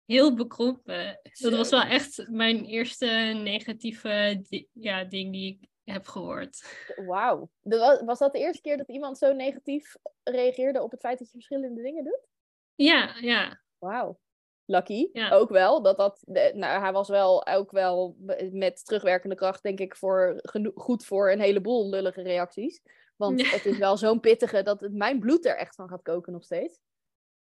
heel 0.04 0.34
bekrompen. 0.34 1.20
Dat 1.38 1.52
was 1.52 1.70
wel 1.70 1.82
echt 1.82 2.28
mijn 2.28 2.64
eerste 2.64 3.06
negatieve 3.42 4.38
di- 4.48 4.68
ja, 4.72 5.04
ding 5.04 5.32
die 5.32 5.58
ik 5.60 5.68
heb 5.94 6.06
gehoord. 6.06 6.84
Wauw. 7.06 7.50
Was 8.04 8.18
dat 8.18 8.32
de 8.32 8.38
eerste 8.38 8.62
keer 8.62 8.76
dat 8.76 8.88
iemand 8.88 9.18
zo 9.18 9.32
negatief 9.32 9.94
reageerde 10.24 10.82
op 10.82 10.90
het 10.90 11.00
feit 11.00 11.18
dat 11.18 11.26
je 11.26 11.32
verschillende 11.32 11.82
dingen 11.82 12.04
doet? 12.04 12.26
Ja, 12.74 13.16
ja, 13.20 13.62
Wauw. 13.78 14.18
Lucky. 14.70 15.08
Ja. 15.12 15.30
Ook 15.30 15.48
wel. 15.48 15.82
Dat 15.82 15.96
dat, 15.96 16.22
nou, 16.54 16.80
hij 16.80 16.92
was 16.92 17.08
wel 17.08 17.46
ook 17.46 17.70
wel 17.70 18.16
met 18.52 18.84
terugwerkende 18.84 19.34
kracht, 19.34 19.62
denk 19.62 19.80
ik, 19.80 19.96
voor, 19.96 20.40
goed 20.74 21.04
voor 21.04 21.30
een 21.30 21.40
heleboel 21.40 21.88
lullige 21.88 22.22
reacties. 22.22 22.82
Want 23.16 23.40
Ja. 23.40 23.48
het 23.48 23.66
is 23.66 23.78
wel 23.78 23.96
zo'n 23.96 24.20
pittige 24.20 24.62
dat 24.62 24.80
het, 24.80 24.92
mijn 24.92 25.20
bloed 25.20 25.46
er 25.46 25.56
echt 25.56 25.74
van 25.74 25.88
gaat 25.88 26.02
koken 26.02 26.32
nog 26.32 26.44
steeds. 26.44 26.80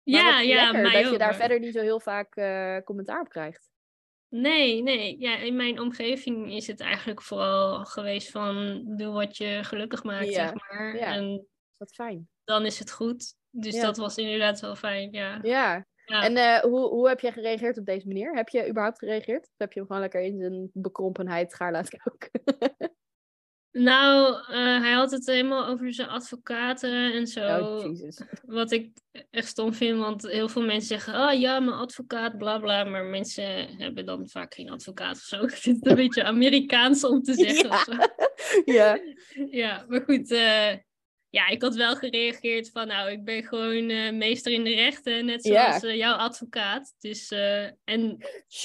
Maar 0.02 0.20
ja, 0.20 0.40
ja, 0.40 0.70
lekker 0.72 0.92
dat 1.02 1.12
je 1.12 1.18
daar 1.18 1.34
verder 1.34 1.58
niet 1.60 1.74
zo 1.74 1.80
heel 1.80 2.00
vaak 2.00 2.36
eh, 2.36 2.76
commentaar 2.84 3.20
op 3.20 3.28
krijgt. 3.28 3.70
Nee, 4.28 4.82
nee. 4.82 5.16
Ja, 5.18 5.36
in 5.36 5.56
mijn 5.56 5.80
omgeving 5.80 6.52
is 6.54 6.66
het 6.66 6.80
eigenlijk 6.80 7.22
vooral 7.22 7.84
geweest 7.84 8.30
van 8.30 8.82
doe 8.96 9.12
wat 9.12 9.36
je 9.36 9.58
gelukkig 9.62 10.02
maakt, 10.04 10.28
Ja, 10.28 10.32
zeg 10.32 10.52
maar. 10.70 10.96
ja. 10.96 11.14
En 11.14 11.46
Wat 11.76 11.94
fijn. 11.94 12.28
dan 12.44 12.66
is 12.66 12.78
het 12.78 12.90
goed. 12.92 13.34
Dus 13.50 13.74
Ja. 13.74 13.82
dat 13.82 13.96
was 13.96 14.16
inderdaad 14.16 14.60
wel 14.60 14.74
fijn, 14.76 15.12
ja. 15.12 15.38
Ja. 15.42 15.86
Ja. 16.06 16.22
En 16.22 16.36
eh, 16.36 16.60
hoe, 16.60 16.88
hoe 16.88 17.08
heb 17.08 17.20
jij 17.20 17.32
gereageerd 17.32 17.78
op 17.78 17.86
deze 17.86 18.06
manier? 18.06 18.34
Heb 18.34 18.48
je 18.48 18.68
überhaupt 18.68 18.98
gereageerd? 18.98 19.42
Of 19.42 19.54
heb 19.56 19.72
je 19.72 19.78
hem 19.78 19.86
gewoon 19.88 20.02
lekker 20.02 20.20
in 20.20 20.38
zijn 20.38 20.70
bekrompenheid 20.72 21.54
gaar 21.54 21.72
laten 21.72 21.98
koken? 21.98 22.30
Nou, 23.78 24.34
eh, 24.52 24.80
hij 24.80 24.92
had 24.92 25.10
het 25.10 25.26
helemaal 25.26 25.66
over 25.66 25.94
zijn 25.94 26.08
advocaten 26.08 27.12
en 27.12 27.26
zo. 27.26 27.58
Oh, 27.60 27.82
Jesus. 27.84 28.20
Wat 28.46 28.70
ik 28.72 28.90
echt 29.30 29.48
stom 29.48 29.74
vind, 29.74 29.98
want 29.98 30.22
heel 30.28 30.48
veel 30.48 30.62
mensen 30.62 30.86
zeggen, 30.88 31.28
oh 31.28 31.40
ja, 31.40 31.60
mijn 31.60 31.76
advocaat, 31.76 32.38
bla 32.38 32.58
bla. 32.58 32.84
Maar 32.84 33.04
mensen 33.04 33.76
hebben 33.76 34.06
dan 34.06 34.28
vaak 34.28 34.54
geen 34.54 34.70
advocaat 34.70 35.16
of 35.16 35.22
zo. 35.22 35.42
Ik 35.44 35.50
vind 35.50 35.76
het 35.76 35.86
een 35.86 35.94
beetje 35.94 36.24
Amerikaans 36.24 37.04
om 37.04 37.22
te 37.22 37.34
zeggen. 37.34 37.70
of 37.70 37.86
Ja. 38.64 38.96
zo. 38.96 39.02
Ja. 39.44 39.46
Ja, 39.50 39.84
maar 39.88 40.00
goed. 40.02 40.30
eh, 40.30 40.72
ja, 41.36 41.48
ik 41.48 41.62
had 41.62 41.74
wel 41.74 41.96
gereageerd 41.96 42.70
van, 42.70 42.86
nou, 42.86 43.10
ik 43.10 43.24
ben 43.24 43.42
gewoon 43.44 43.88
eh, 43.90 44.12
meester 44.12 44.52
in 44.52 44.64
de 44.64 44.74
rechten, 44.74 45.24
net 45.24 45.44
zoals 45.44 45.82
eh, 45.82 45.96
jouw 45.96 46.14
advocaat. 46.14 46.94
Dus, 46.98 47.30
eh, 47.30 47.64
en, 47.84 48.16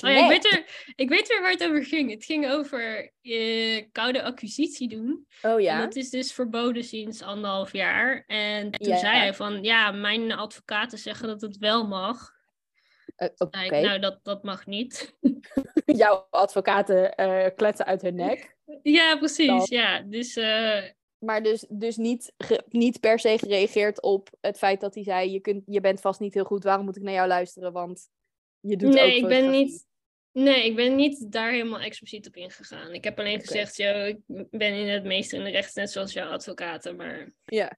oh 0.04 0.10
ja, 0.10 0.24
ik 0.24 0.28
weet, 0.30 0.50
weer, 0.50 0.94
ik 0.96 1.10
weet 1.10 1.28
weer 1.28 1.42
waar 1.42 1.52
het 1.52 1.64
over 1.64 1.86
ging. 1.86 2.12
Het 2.12 2.26
ging 2.26 2.50
over 2.52 3.12
koude 3.92 4.24
acquisitie 4.24 4.90
doen. 4.90 5.28
Oh 5.42 5.52
En 5.52 5.62
ja? 5.62 5.80
dat 5.82 5.96
is 5.96 6.10
dus 6.10 6.34
verboden 6.34 6.84
sinds 6.84 7.22
anderhalf 7.22 7.74
jaar. 7.74 8.24
En 8.28 8.72
toen 8.72 8.98
zei 8.98 9.18
hij 9.18 9.34
van, 9.34 9.64
ja, 9.64 9.92
mijn 9.92 10.32
advocaten 10.32 10.98
zeggen 10.98 11.28
dat 11.28 11.42
het 11.42 11.58
wel 11.58 11.88
mag. 11.88 12.32
Ik, 13.18 13.72
nou, 13.72 14.00
dat, 14.00 14.20
dat 14.24 14.44
mag 14.44 14.66
niet. 14.66 15.16
Jouw 15.86 16.28
advocaten 16.30 17.14
kletsen 17.56 17.86
uit 17.86 18.02
hun 18.02 18.16
nek. 18.16 18.56
ja, 18.84 19.18
precies. 19.18 19.48
Dan- 19.48 19.66
Ja, 19.70 20.00
dus... 20.00 20.38
Maar 21.26 21.44
dus, 21.44 21.66
dus 21.70 21.98
niet, 21.98 22.34
ge- 22.38 22.64
niet 22.70 23.00
per 23.00 23.20
se 23.20 23.38
gereageerd 23.38 24.02
op 24.02 24.30
het 24.42 24.58
feit 24.58 24.82
dat 24.82 24.94
hij 24.96 25.04
zei: 25.04 25.32
je, 25.32 25.40
kunt, 25.40 25.64
je 25.66 25.82
bent 25.82 26.02
vast 26.02 26.20
niet 26.20 26.34
heel 26.34 26.44
goed, 26.44 26.64
waarom 26.64 26.86
moet 26.86 26.96
ik 26.98 27.04
naar 27.04 27.14
jou 27.14 27.28
luisteren? 27.28 27.72
Want 27.72 28.10
je 28.60 28.78
doet 28.78 28.90
ook 28.90 28.96
nee, 28.96 29.16
ik 29.18 29.28
ben 29.28 29.50
niet. 29.52 29.86
Nee, 30.32 30.66
ik 30.66 30.76
ben 30.76 30.96
niet 30.96 31.32
daar 31.32 31.52
helemaal 31.52 31.80
expliciet 31.80 32.28
op 32.28 32.36
ingegaan. 32.36 32.94
Ik 32.94 33.04
heb 33.04 33.20
alleen 33.20 33.40
gezegd, 33.40 33.78
yo, 33.78 34.04
ik 34.06 34.18
ben 34.50 34.74
in 34.74 34.88
het 34.88 35.04
meeste 35.04 35.36
in 35.38 35.44
de 35.44 35.50
rechten, 35.50 35.82
net 35.82 35.92
zoals 35.92 36.14
jouw 36.14 36.30
advocaten. 36.32 36.96
Maar 36.96 37.34
Ja. 37.46 37.78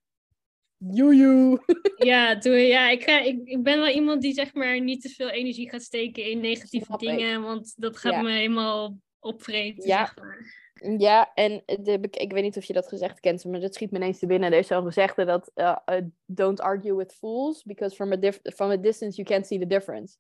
Joejoe. 0.78 1.64
ja, 1.98 2.38
toen, 2.38 2.54
ja 2.58 2.90
ik, 2.90 3.04
ga, 3.04 3.20
ik, 3.22 3.40
ik 3.44 3.64
ben 3.64 3.80
wel 3.80 3.88
iemand 3.90 4.22
die 4.22 4.34
zeg 4.34 4.54
maar 4.54 4.82
niet 4.82 5.02
te 5.02 5.10
veel 5.10 5.30
energie 5.30 5.70
gaat 5.70 5.82
steken 5.84 6.26
in 6.26 6.40
negatieve 6.40 6.86
Snap 6.86 7.02
ik. 7.02 7.10
dingen, 7.10 7.42
want 7.42 7.74
dat 7.78 7.98
gaat 7.98 8.14
Ja. 8.14 8.22
me 8.22 8.32
helemaal 8.32 8.98
opvreten, 9.20 9.88
Ja. 9.88 10.06
zeg 10.06 10.16
maar. 10.18 10.63
Ja, 10.98 11.34
en 11.34 11.64
heb 11.66 12.06
ik, 12.06 12.32
weet 12.32 12.44
niet 12.44 12.58
of 12.58 12.64
je 12.64 12.74
dat 12.74 12.88
gezegd 12.88 13.20
kent, 13.20 13.46
maar 13.46 13.60
dat 13.60 13.74
schiet 13.74 13.92
me 13.92 13.98
ineens 13.98 14.20
te 14.20 14.26
binnen. 14.26 14.52
Er 14.52 14.58
is 14.60 14.68
zo'n 14.68 14.84
gezegde 14.86 15.26
dat 15.26 15.52
eh, 15.54 15.78
eh, 15.86 16.04
don't 16.26 16.62
argue 16.62 16.96
with 16.96 17.14
fools, 17.14 17.64
because 17.64 17.96
from 17.96 18.12
a, 18.12 18.32
from 18.44 18.72
a 18.72 18.78
distance 18.78 19.16
you 19.16 19.28
can't 19.28 19.48
see 19.48 19.60
the 19.60 19.68
difference. 19.68 20.18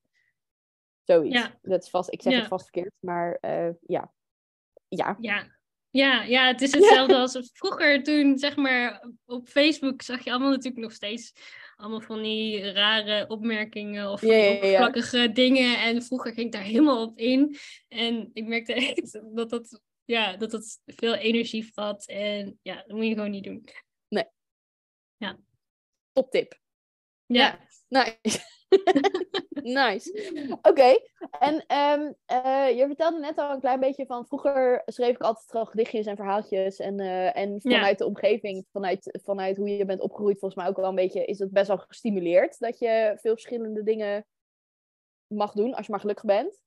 Zoiets. 1.04 1.36
Ja. 1.36 1.60
Dat 1.62 1.84
is 1.84 1.89
vast, 1.89 2.13
ik 2.13 2.21
zeg 2.21 2.34
Ja. 2.34 2.39
het 2.39 2.47
vast 2.47 2.63
verkeerd, 2.63 2.93
maar 2.99 3.38
eh, 3.41 3.69
ja. 3.88 4.13
Ja. 4.88 5.17
Ja. 5.19 5.62
Ja, 5.89 6.23
ja, 6.23 6.47
het 6.47 6.62
is 6.62 6.71
hetzelfde 6.76 7.15
als 7.15 7.49
vroeger 7.54 8.04
toen, 8.04 8.38
zeg 8.38 8.56
maar, 8.56 9.10
op 9.26 9.47
Facebook 9.47 10.02
zag 10.02 10.23
je 10.23 10.32
allemaal 10.32 10.49
natuurlijk 10.49 10.84
nog 10.84 10.91
steeds 10.91 11.34
allemaal 11.76 12.02
van 12.02 12.21
die 12.21 12.71
rare 12.71 13.28
opmerkingen 13.28 14.12
of 14.12 14.21
Ja, 14.21 15.28
dingen. 15.28 15.82
En 15.82 16.04
vroeger 16.04 16.34
ging 16.34 16.45
ik 16.45 16.52
daar 16.52 16.62
helemaal 16.62 17.04
op 17.04 17.17
in. 17.17 17.58
En 17.88 18.30
ik 18.34 18.47
merkte 18.47 18.73
echt 18.73 19.19
dat 19.36 19.49
dat, 19.49 19.82
ja, 20.06 20.38
dat 20.38 20.52
dat 20.52 20.82
veel 20.86 21.16
energie 21.16 21.74
vat. 21.74 22.06
En 22.08 22.60
ja, 22.62 22.76
dat 22.76 22.98
moet 22.98 23.06
je 23.06 23.13
gewoon 23.13 23.32
niet 23.32 23.44
doen. 23.44 23.68
Top 26.12 26.32
tip. 26.32 26.60
Ja, 27.26 27.60
Nice. 27.94 28.39
nice. 29.80 30.58
Oké. 30.62 31.00
En 31.39 31.66
ehm, 31.68 32.12
eh, 32.26 32.78
je 32.78 32.86
vertelde 32.86 33.20
net 33.20 33.38
al 33.38 33.52
een 33.52 33.60
klein 33.60 33.80
beetje 33.80 34.06
van 34.06 34.26
vroeger 34.26 34.82
schreef 34.86 35.16
ik 35.16 35.22
altijd 35.22 35.50
gewoon 35.50 35.68
gedichtjes 35.68 36.06
en 36.06 36.16
verhaaltjes. 36.16 36.80
En, 36.80 37.00
eh, 37.00 37.38
en 37.38 37.62
vanuit 37.62 37.98
de 37.98 38.06
omgeving, 38.06 38.66
vanuit, 38.72 39.20
vanuit 39.24 39.58
hoe 39.58 39.70
je 39.70 39.86
bent 39.86 40.02
opgegroeid, 40.02 40.39
volgens 40.39 40.62
mij 40.62 40.70
ook 40.70 40.78
wel 40.78 40.89
een 40.89 40.96
beetje, 40.96 41.26
is 41.26 41.39
het 41.39 41.52
best 41.52 41.68
wel 41.68 41.78
gestimuleerd 41.78 42.60
dat 42.60 42.80
je 42.80 43.18
veel 43.22 43.34
verschillende 43.34 43.84
dingen 43.84 44.26
mag 45.28 45.52
doen 45.52 45.74
als 45.74 45.86
je 45.86 45.92
maar 45.92 46.02
gelukkig 46.02 46.26
bent. 46.26 46.62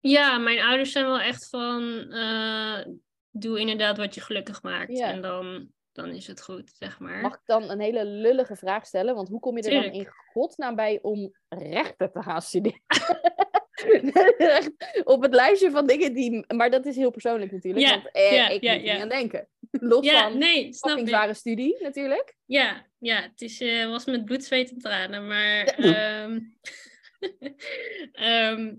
Ja, 0.00 0.38
mijn 0.38 0.60
ouders 0.60 0.92
zijn 0.92 1.04
wel 1.04 1.20
echt 1.20 1.48
van, 1.48 2.12
eh, 2.12 2.84
doe 3.30 3.60
inderdaad 3.60 3.96
wat 3.96 4.14
je 4.14 4.20
gelukkig 4.20 4.62
maakt. 4.62 4.98
Ja. 4.98 5.10
En 5.10 5.20
dan, 5.20 5.68
dan 5.92 6.08
is 6.08 6.26
het 6.26 6.42
goed, 6.42 6.72
zeg 6.78 6.98
maar. 6.98 7.20
Mag 7.20 7.34
ik 7.34 7.42
dan 7.44 7.70
een 7.70 7.80
hele 7.80 8.04
lullige 8.04 8.56
vraag 8.56 8.86
stellen? 8.86 9.14
Want 9.14 9.28
hoe 9.28 9.40
kom 9.40 9.56
je 9.56 9.62
er 9.62 9.82
dan 9.82 9.92
in 9.92 10.08
godsnaam 10.32 10.74
bij 10.74 10.98
om 11.02 11.34
rechten 11.48 12.12
te 12.12 12.22
gaan 12.22 12.42
studeren? 12.42 12.80
Echt 14.36 14.70
Op 15.04 15.22
het 15.22 15.34
lijstje 15.34 15.70
van 15.70 15.86
dingen 15.86 16.14
die... 16.14 16.44
Maar 16.54 16.70
dat 16.70 16.86
is 16.86 16.96
heel 16.96 17.10
persoonlijk 17.10 17.52
natuurlijk. 17.52 17.86
Ja, 17.86 17.92
want 17.92 18.10
eh, 18.12 18.32
ja, 18.32 18.48
ik 18.48 18.62
moet 18.62 18.82
niet 18.82 19.00
aan 19.00 19.08
denken. 19.08 19.48
Los 19.70 20.04
Ja, 20.04 20.22
van 20.22 20.38
nee, 20.38 20.72
snap 20.72 21.06
zware 21.06 21.34
studie 21.34 21.82
natuurlijk. 21.82 22.36
Ja, 22.44 22.86
ja, 22.98 23.22
het 23.22 23.40
is, 23.40 23.60
eh, 23.60 23.88
was 23.88 24.04
met 24.04 24.24
bloed, 24.24 24.44
zweet 24.44 24.70
en 24.70 24.78
tranen, 24.78 25.26
maar 25.26 25.64
ehm, 25.64 26.40
ehm, 28.12 28.74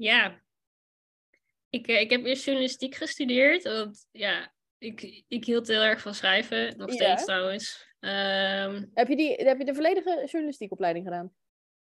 ja, 0.00 0.40
ik, 1.70 1.86
eh, 1.86 2.00
ik 2.00 2.10
heb 2.10 2.24
eerst 2.24 2.44
journalistiek 2.44 2.94
gestudeerd, 2.94 3.62
want 3.62 4.06
ja, 4.10 4.52
ik, 4.78 5.24
ik 5.28 5.44
hield 5.44 5.68
heel 5.68 5.82
erg 5.82 6.00
van 6.00 6.14
schrijven, 6.14 6.76
nog 6.76 6.88
Ja. 6.88 6.94
steeds 6.94 7.24
trouwens. 7.24 7.88
Ehm, 8.00 8.84
Heb 8.94 9.08
je, 9.08 9.16
die, 9.16 9.34
heb 9.34 9.58
je 9.58 9.64
de 9.64 9.74
volledige 9.74 10.22
journalistiekopleiding 10.26 11.04
gedaan? 11.04 11.32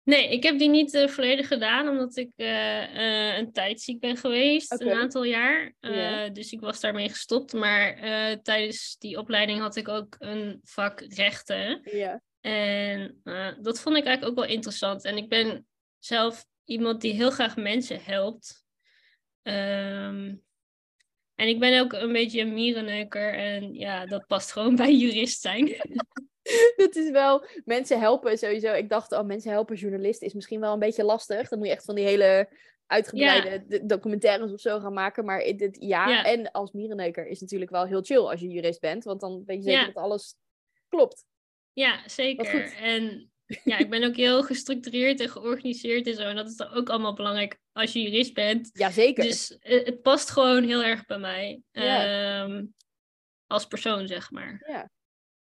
nee, 0.02 0.29
ik 0.29 0.42
heb 0.42 0.59
die 0.59 0.68
niet 0.68 0.94
eh, 0.94 1.09
volledig 1.09 1.48
gedaan, 1.48 1.88
omdat 1.88 2.16
ik 2.16 2.31
eh, 2.37 3.37
een 3.37 3.52
tijd 3.52 3.81
ziek 3.81 4.00
ben 4.00 4.16
geweest, 4.16 4.81
een 4.81 4.92
aantal 4.92 5.24
jaar. 5.24 5.74
Ja. 5.81 6.29
Dus 6.29 6.52
ik 6.52 6.61
was 6.61 6.81
daarmee 6.81 7.09
gestopt, 7.09 7.52
maar 7.52 7.98
tijdens 8.42 8.96
die 8.98 9.18
opleiding 9.18 9.61
had 9.61 9.76
ik 9.76 9.88
ook 9.88 10.16
een 10.18 10.61
vak 10.64 11.00
rechten. 11.00 11.83
En 12.40 13.20
dat 13.61 13.81
vond 13.81 13.96
ik 13.96 14.05
eigenlijk 14.05 14.24
ook 14.24 14.44
wel 14.44 14.55
interessant. 14.55 15.05
En 15.05 15.16
ik 15.16 15.29
ben 15.29 15.66
zelf 15.98 16.46
iemand 16.66 17.00
die 17.00 17.12
heel 17.12 17.31
graag 17.31 17.57
mensen 17.57 18.05
helpt. 18.05 18.64
Ehm, 19.42 20.35
en 21.35 21.48
ik 21.48 21.59
ben 21.59 21.81
ook 21.81 21.92
een 21.92 22.12
beetje 22.12 22.40
een 22.40 22.55
mierenneuker. 22.55 23.35
En 23.35 23.74
ja, 23.74 24.07
dat 24.07 24.26
past 24.26 24.52
gewoon 24.52 24.76
bij 24.87 24.94
jurist 24.94 25.40
zijn. 25.40 25.66
Dat 26.76 26.96
is 26.96 27.11
wel, 27.11 27.44
mensen 27.64 27.98
helpen 28.00 28.38
sowieso. 28.38 28.72
Ik 28.72 28.88
dacht, 28.88 29.12
oh, 29.12 29.24
mensen 29.24 29.50
helpen 29.50 29.76
journalist 29.76 30.22
is 30.22 30.33
misschien 30.35 30.61
wel 30.61 30.72
een 30.72 30.79
beetje 30.79 31.05
lastig. 31.05 31.48
Dan 31.48 31.59
moet 31.59 31.66
je 31.68 31.72
echt 31.74 31.85
van 31.85 31.94
die 31.94 32.05
hele 32.05 32.48
uitgebreide 32.87 33.87
documentaires 33.87 34.52
of 34.52 34.61
zo 34.61 34.81
gaan 34.81 34.92
maken. 34.92 35.24
Maar 35.24 35.40
het- 35.40 35.76
ja, 35.81 36.09
Ja. 36.09 36.24
en 36.24 36.50
als 36.50 36.72
mierenneuker 36.72 37.26
is 37.26 37.40
natuurlijk 37.40 37.70
wel 37.70 37.87
heel 37.87 38.02
chill 38.02 38.18
als 38.18 38.40
je 38.40 38.48
jurist 38.48 38.81
bent. 38.81 39.05
Want 39.05 39.20
dan 39.20 39.42
weet 39.46 39.57
je 39.57 39.62
zeker 39.62 39.81
Ja. 39.81 39.87
dat 39.92 40.02
alles 40.02 40.35
klopt. 40.88 41.24
Ja, 41.72 42.09
zeker. 42.09 42.46
goed. 42.46 42.74
En 42.81 43.31
ja, 43.64 43.78
ik 43.78 43.90
ben 43.90 44.04
ook 44.04 44.16
heel 44.16 44.42
gestructureerd 44.42 45.20
en 45.20 45.28
georganiseerd 45.28 46.06
en 46.06 46.14
zo. 46.14 46.22
En 46.22 46.37
dat 46.37 46.48
is 46.48 46.56
dan 46.56 46.68
ook 46.68 46.88
allemaal 46.88 47.14
belangrijk 47.14 47.59
als 47.72 47.92
je 47.92 48.02
jurist 48.02 48.35
bent. 48.35 48.70
Jazeker. 48.72 49.24
Dus 49.24 49.59
eh, 49.59 49.85
het 49.85 50.02
past 50.02 50.30
gewoon 50.30 50.64
heel 50.64 50.82
erg 50.82 51.06
bij 51.06 51.18
mij. 51.18 51.61
Ja. 51.70 52.04
Ehm, 52.44 52.64
als 53.46 53.66
persoon, 53.66 54.06
zeg 54.06 54.30
maar. 54.30 54.64
Ja. 54.68 54.90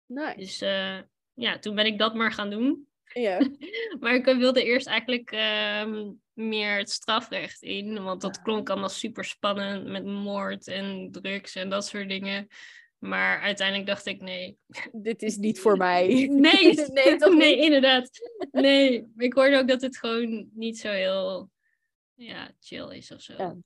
Nice. 0.06 0.36
Dus 0.36 0.60
eh, 0.60 0.98
ja, 1.32 1.58
toen 1.58 1.74
ben 1.74 1.86
ik 1.86 1.98
dat 1.98 2.14
maar 2.14 2.32
gaan 2.32 2.50
doen. 2.50 2.86
Ja. 3.12 3.40
Maar 4.00 4.14
ik 4.14 4.24
wilde 4.24 4.64
eerst 4.64 4.86
eigenlijk 4.86 5.30
ehm, 5.30 6.10
meer 6.32 6.78
het 6.78 6.90
strafrecht 6.90 7.62
in, 7.62 8.02
want 8.02 8.20
dat 8.20 8.36
Ah. 8.38 8.44
klonk 8.44 8.70
allemaal 8.70 8.88
super 8.88 9.24
spannend 9.24 9.86
met 9.86 10.04
moord 10.04 10.66
en 10.66 11.08
drugs 11.10 11.54
en 11.54 11.70
dat 11.70 11.86
soort 11.86 12.08
dingen. 12.08 12.48
Maar 13.02 13.40
uiteindelijk 13.40 13.86
dacht 13.88 14.06
ik, 14.06 14.20
nee. 14.20 14.58
Dit 14.92 15.22
is 15.22 15.36
niet 15.36 15.60
voor 15.60 15.76
mij. 15.76 16.06
Nee, 16.28 16.74
nee, 16.92 17.16
toch 17.16 17.34
nee, 17.44 17.56
inderdaad. 17.56 18.10
Nee, 18.50 19.12
ik 19.16 19.32
hoorde 19.32 19.58
ook 19.58 19.68
dat 19.68 19.80
het 19.80 19.96
gewoon 19.98 20.48
niet 20.52 20.78
zo 20.78 20.88
heel 20.88 21.50
ja, 22.14 22.50
chill 22.60 22.96
is 22.96 23.12
of 23.12 23.20
zo. 23.20 23.34
Ja. 23.36 23.56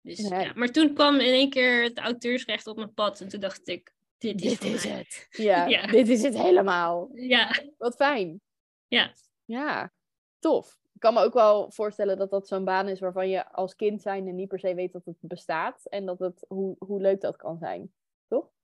Dus, 0.00 0.28
ja. 0.28 0.52
Maar 0.54 0.68
toen 0.68 0.94
kwam 0.94 1.14
in 1.14 1.32
één 1.32 1.50
keer 1.50 1.82
het 1.82 1.98
auteursrecht 1.98 2.66
op 2.66 2.76
mijn 2.76 2.94
pad 2.94 3.20
en 3.20 3.28
toen 3.28 3.40
dacht 3.40 3.68
ik, 3.68 3.92
dit 4.18 4.42
is, 4.42 4.58
Dit 4.58 4.82
het. 4.82 5.26
Ja, 5.30 5.66
Ja. 5.66 5.86
dit 5.86 6.08
is 6.08 6.22
het 6.22 6.38
helemaal. 6.38 7.10
Ja, 7.14 7.62
Wat 7.78 7.96
fijn. 7.96 8.40
ja. 8.88 9.12
Ja, 9.44 9.92
tof. 10.38 10.78
Ik 10.94 11.00
kan 11.00 11.14
me 11.14 11.20
ook 11.20 11.34
wel 11.34 11.70
voorstellen 11.70 12.18
dat 12.18 12.30
dat 12.30 12.48
zo'n 12.48 12.64
baan 12.64 12.88
is 12.88 13.00
waarvan 13.00 13.28
je 13.28 13.48
als 13.52 13.76
kind 13.76 14.02
zijnde 14.02 14.30
niet 14.32 14.48
per 14.48 14.58
se 14.58 14.74
weet 14.74 14.92
dat 14.92 15.04
het 15.04 15.16
bestaat. 15.20 15.86
En 15.86 16.06
dat 16.06 16.18
het, 16.18 16.44
hoe, 16.48 16.76
hoe 16.78 17.00
leuk 17.00 17.20
dat 17.20 17.36
kan 17.36 17.58
zijn. 17.58 17.92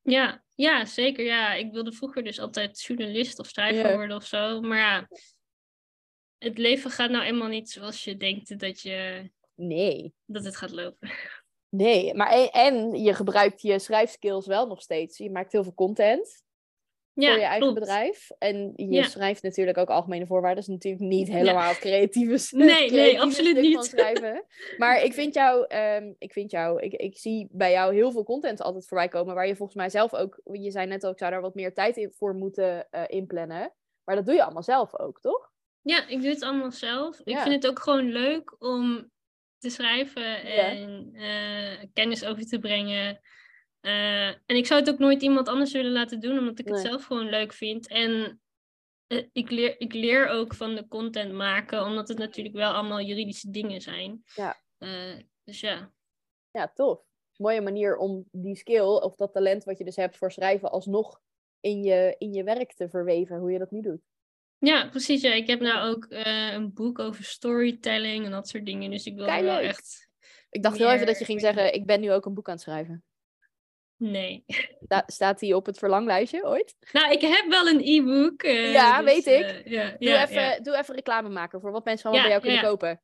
Ja, 0.07 0.45
ja, 0.55 0.85
zeker. 0.85 1.25
Ja, 1.25 1.55
ik 1.55 1.73
wilde 1.73 1.93
vroeger 1.93 2.25
dus 2.25 2.41
altijd 2.41 2.83
journalist 2.83 3.39
of 3.39 3.47
schrijver 3.47 3.95
worden 3.97 4.17
of 4.17 4.25
zo. 4.25 4.61
Maar 4.61 4.79
ja, 4.79 5.09
het 6.39 6.59
leven 6.59 6.91
gaat 6.91 7.11
nou 7.11 7.25
eenmaal 7.25 7.49
niet 7.49 7.71
zoals 7.71 8.05
je 8.05 8.17
denkt 8.17 8.59
dat, 8.59 8.81
je, 8.81 9.31
Nee. 9.55 10.15
dat 10.25 10.45
het 10.45 10.57
gaat 10.57 10.73
lopen. 10.73 11.11
Nee, 11.69 12.15
maar 12.15 12.29
en, 12.29 12.51
en 12.51 13.03
je 13.03 13.15
gebruikt 13.15 13.63
je 13.63 13.79
schrijfskills 13.79 14.47
wel 14.47 14.67
nog 14.67 14.83
steeds. 14.83 15.19
Je 15.19 15.31
maakt 15.31 15.53
heel 15.53 15.63
veel 15.63 15.75
content 15.75 16.43
Ja, 17.19 17.29
voor 17.31 17.39
je 17.39 17.45
eigen 17.45 17.61
klopt. 17.61 17.79
bedrijf. 17.81 18.31
En 18.39 18.73
je 18.77 18.91
Ja. 18.91 19.03
schrijft 19.03 19.43
natuurlijk 19.43 19.79
ook 19.79 19.89
algemene 19.89 20.27
voorwaarden. 20.27 20.65
Dat 20.65 20.69
is 20.69 20.75
natuurlijk 20.75 21.05
niet 21.05 21.29
helemaal 21.29 21.69
het 21.69 21.79
creatieve, 21.79 22.57
Nee, 22.57 22.91
nee, 23.01 23.21
absoluut 23.21 23.61
niet. 23.61 23.75
van 23.75 23.85
schrijven. 23.85 24.45
Maar 24.77 25.03
ik 25.03 25.13
vind 25.13 25.35
jou, 25.35 25.65
ehm, 25.67 26.13
ik 26.19 26.33
vind 26.33 26.51
jou, 26.51 26.83
ik, 26.83 26.93
ik 26.93 27.19
zie 27.19 27.49
bij 27.51 27.71
jou 27.73 27.95
heel 27.95 28.11
veel 28.13 28.25
content 28.25 28.63
altijd 28.63 28.87
voorbij 28.89 29.09
komen. 29.09 29.35
Waar 29.35 29.47
je 29.47 29.57
volgens 29.57 29.77
mij 29.79 29.89
zelf 29.91 30.15
ook, 30.15 30.41
je 30.53 30.71
zei 30.71 30.87
net 30.87 31.05
al, 31.05 31.11
ik 31.11 31.19
zou 31.19 31.31
daar 31.31 31.41
wat 31.41 31.55
meer 31.55 31.75
tijd 31.75 31.97
in, 31.97 32.13
voor 32.13 32.35
moeten 32.35 32.91
eh, 32.91 33.03
inplannen. 33.07 33.73
Maar 34.05 34.17
dat 34.17 34.27
doe 34.27 34.35
je 34.35 34.43
allemaal 34.45 34.63
zelf 34.63 34.99
ook, 34.99 35.21
toch? 35.21 35.51
Ja, 35.83 36.09
ik 36.09 36.21
doe 36.21 36.31
het 36.31 36.43
allemaal 36.43 36.71
zelf. 36.73 37.21
Ik 37.25 37.29
Ja. 37.35 37.43
vind 37.43 37.55
het 37.55 37.67
ook 37.67 37.79
gewoon 37.81 38.05
leuk 38.13 38.55
om 38.59 39.11
te 39.59 39.71
schrijven 39.71 40.23
Ja. 40.23 40.71
en 40.71 41.11
eh, 41.15 41.85
kennis 41.93 42.25
over 42.25 42.47
te 42.47 42.59
brengen. 42.59 43.21
Eh, 43.87 44.29
en 44.29 44.57
ik 44.57 44.67
zou 44.67 44.81
het 44.81 44.91
ook 44.91 44.99
nooit 44.99 45.23
iemand 45.23 45.49
anders 45.49 45.73
willen 45.73 45.93
laten 45.93 46.21
doen, 46.21 46.39
omdat 46.39 46.59
ik 46.59 46.69
het 46.69 46.79
zelf 46.79 47.05
gewoon 47.05 47.29
leuk 47.29 47.53
vind. 47.53 47.89
En 47.89 48.41
eh, 49.07 49.25
ik, 49.33 49.51
leer, 49.51 49.81
ik 49.81 49.93
leer 49.93 50.29
ook 50.29 50.55
van 50.55 50.75
de 50.75 50.89
content 50.89 51.33
maken, 51.33 51.85
omdat 51.85 52.09
het 52.09 52.19
natuurlijk 52.19 52.55
wel 52.55 52.73
allemaal 52.73 53.01
juridische 53.01 53.51
dingen 53.51 53.81
zijn. 53.81 54.23
Ja. 54.35 54.63
Eh, 54.79 55.19
dus 55.45 55.61
ja. 55.61 55.93
Ja, 56.51 56.73
tof. 56.75 57.01
Mooie 57.37 57.61
manier 57.61 57.97
om 57.97 58.29
die 58.31 58.57
skill 58.57 58.81
of 58.81 59.17
dat 59.17 59.33
talent 59.33 59.65
wat 59.65 59.79
je 59.79 59.85
dus 59.85 59.97
hebt 59.97 60.17
voor 60.17 60.33
schrijven 60.33 60.71
alsnog 60.71 61.21
in 61.61 61.83
je, 61.83 62.15
in 62.19 62.33
je 62.33 62.45
werk 62.45 62.75
te 62.75 62.89
verweven, 62.89 63.39
hoe 63.39 63.53
je 63.53 63.59
dat 63.59 63.71
nu 63.71 63.81
doet. 63.81 64.01
Ja, 64.59 64.89
precies. 64.89 65.23
Ja. 65.23 65.33
Ik 65.33 65.47
heb 65.47 65.61
nou 65.61 65.95
ook 65.95 66.07
een 66.55 66.73
boek 66.73 66.99
over 66.99 67.25
storytelling 67.25 68.25
en 68.25 68.31
dat 68.31 68.49
soort 68.49 68.67
dingen. 68.67 68.91
Dus 68.91 69.07
ik 69.07 69.15
wil 69.17 69.27
wel 69.27 69.59
echt. 69.59 70.09
Ik 70.51 70.63
dacht 70.63 70.79
heel 70.79 70.91
even 70.91 71.07
dat 71.07 71.19
je 71.19 71.25
ging 71.25 71.41
zeggen, 71.41 71.75
ik 71.75 71.87
ben 71.87 72.01
nu 72.01 72.13
ook 72.13 72.25
een 72.27 72.35
boek 72.35 72.49
aan 72.49 72.55
het 72.55 72.63
schrijven. 72.63 73.05
Nee. 73.99 74.45
Sta- 74.85 75.03
staat 75.07 75.39
die 75.39 75.57
op 75.57 75.67
het 75.67 75.79
verlanglijstje 75.79 76.45
ooit? 76.45 76.75
Nou, 76.93 77.13
ik 77.13 77.21
heb 77.21 77.45
wel 77.49 77.67
een 77.69 77.81
e-book. 77.85 78.43
eh, 78.43 78.73
Ja, 78.73 79.03
dus, 79.03 79.13
weet 79.15 79.27
ik. 79.27 79.65
eh, 79.65 79.91
Doe, 79.99 80.17
even, 80.29 80.63
doe 80.63 80.77
even 80.77 80.95
reclame 80.95 81.29
maken 81.29 81.61
voor 81.61 81.73
wat 81.73 81.85
mensen 81.85 82.05
allemaal 82.11 82.29
bij 82.29 82.33
jou 82.39 82.47
kunnen 82.47 82.65
kopen. 82.71 83.03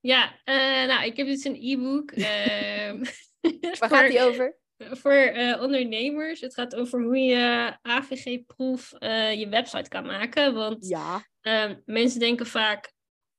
Ja, 0.00 0.40
eh, 0.44 0.54
nou, 0.86 1.04
ik 1.04 1.16
heb 1.16 1.26
dus 1.26 1.44
een 1.44 1.58
e-book. 1.60 2.10
ehm, 2.10 2.98
Waar 3.78 3.88
voor- 3.88 3.88
gaat 3.88 4.08
die 4.10 4.22
over? 4.22 4.58
Voor 4.78 5.32
ondernemers. 5.60 6.40
Het 6.40 6.54
gaat 6.54 6.74
over 6.76 7.02
hoe 7.02 7.18
je 7.18 7.76
AVG-proef 7.82 8.90
je 9.34 9.46
website 9.50 9.88
kan 9.88 10.06
maken. 10.06 10.54
Want 10.54 10.88
Ja. 10.88 11.24
ehm, 11.40 11.76
mensen 11.84 12.20
denken 12.20 12.46
vaak, 12.46 12.92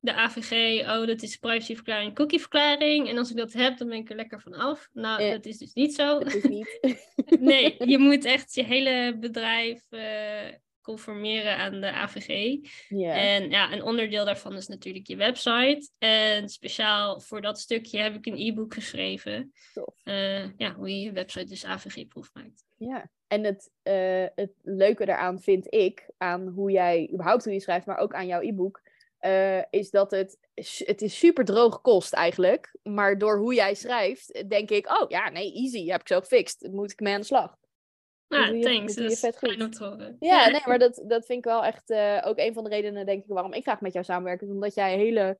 de 0.04 0.14
AVG, 0.14 0.80
oh, 0.82 1.08
dat 1.08 1.22
is 1.22 1.38
privacyverklaring, 1.38 2.16
cookieverklaring. 2.16 3.10
En 3.10 3.18
als 3.18 3.30
ik 3.32 3.38
dat 3.38 3.54
heb, 3.54 3.78
dan 3.78 3.88
ben 3.88 3.98
ik 3.98 4.10
er 4.10 4.16
lekker 4.16 4.42
van 4.42 4.54
af. 4.54 4.90
Nou, 4.94 5.24
Ja. 5.24 5.32
dat 5.32 5.46
is 5.46 5.58
dus 5.58 5.74
niet 5.74 5.96
zo. 5.96 6.20
Dat 6.20 6.34
is 6.34 6.44
niet. 6.44 6.80
Nee, 7.40 7.76
je 7.86 7.98
moet 7.98 8.26
echt 8.26 8.54
je 8.56 8.64
hele 8.64 9.18
bedrijf 9.20 9.92
eh, 9.92 10.54
conformeren 10.82 11.58
aan 11.58 11.80
de 11.82 11.92
AVG. 11.92 12.58
ja. 12.90 13.14
En 13.14 13.50
ja, 13.50 13.72
een 13.74 13.84
onderdeel 13.84 14.26
daarvan 14.26 14.56
is 14.56 14.68
natuurlijk 14.68 15.08
je 15.08 15.16
website. 15.16 15.90
En 15.98 16.50
speciaal 16.50 17.20
voor 17.20 17.42
dat 17.42 17.60
stukje 17.60 18.00
heb 18.00 18.16
ik 18.16 18.26
een 18.26 18.40
e-book 18.48 18.74
geschreven. 18.74 19.52
Eh, 20.04 20.58
ja, 20.58 20.74
hoe 20.74 20.90
je 20.90 21.00
je 21.02 21.12
website 21.12 21.46
dus 21.46 21.66
AVG-proef 21.66 22.30
maakt. 22.34 22.64
Ja, 22.78 23.10
en 23.28 23.44
het, 23.44 23.72
eh, 23.84 24.26
het 24.36 24.52
leuke 24.62 25.06
daaraan 25.06 25.40
vind 25.40 25.74
ik, 25.74 26.10
aan 26.18 26.48
hoe 26.48 26.72
jij, 26.72 27.10
überhaupt 27.14 27.44
hoe 27.44 27.54
je 27.54 27.60
schrijft, 27.60 27.86
maar 27.86 27.98
ook 27.98 28.14
aan 28.14 28.28
jouw 28.28 28.42
e-book, 28.42 28.82
eh, 29.22 29.64
is 29.70 29.90
dat 29.90 30.12
het, 30.12 30.38
het 30.86 31.02
is 31.02 31.18
super 31.18 31.46
droog 31.46 31.82
kost 31.82 32.14
eigenlijk. 32.14 32.76
Maar 32.84 33.18
door 33.18 33.38
hoe 33.38 33.54
jij 33.54 33.74
schrijft, 33.74 34.50
denk 34.50 34.70
ik, 34.70 35.02
oh 35.02 35.10
ja, 35.10 35.30
nee, 35.30 35.54
easy, 35.54 35.86
heb 35.86 36.02
ik 36.02 36.08
zo 36.08 36.20
gefixt. 36.20 36.68
Moet 36.72 36.92
ik 36.92 37.00
mee 37.00 37.14
aan 37.14 37.20
de 37.20 37.26
slag. 37.26 37.56
Je- 38.28 38.60
thanks. 38.60 38.96
dat 38.96 39.12
is 39.12 39.20
fijn 39.20 39.62
om 39.62 39.72
te 39.72 39.84
horen. 39.84 40.16
Ja, 40.20 40.50
nee, 40.50 40.62
maar 40.66 40.80
dat, 40.80 41.04
dat 41.08 41.26
vind 41.26 41.38
ik 41.38 41.46
wel 41.46 41.64
echt 41.66 41.90
eh, 41.90 42.22
ook 42.26 42.38
een 42.38 42.54
van 42.54 42.64
de 42.64 42.70
redenen, 42.70 43.06
denk 43.06 43.24
ik, 43.24 43.30
waarom 43.30 43.54
ik 43.54 43.64
graag 43.64 43.82
met 43.82 43.94
jou 43.94 44.06
samenwerk. 44.06 44.42
Is 44.42 44.50
omdat 44.50 44.74
jij 44.74 44.98
hele, 44.98 45.40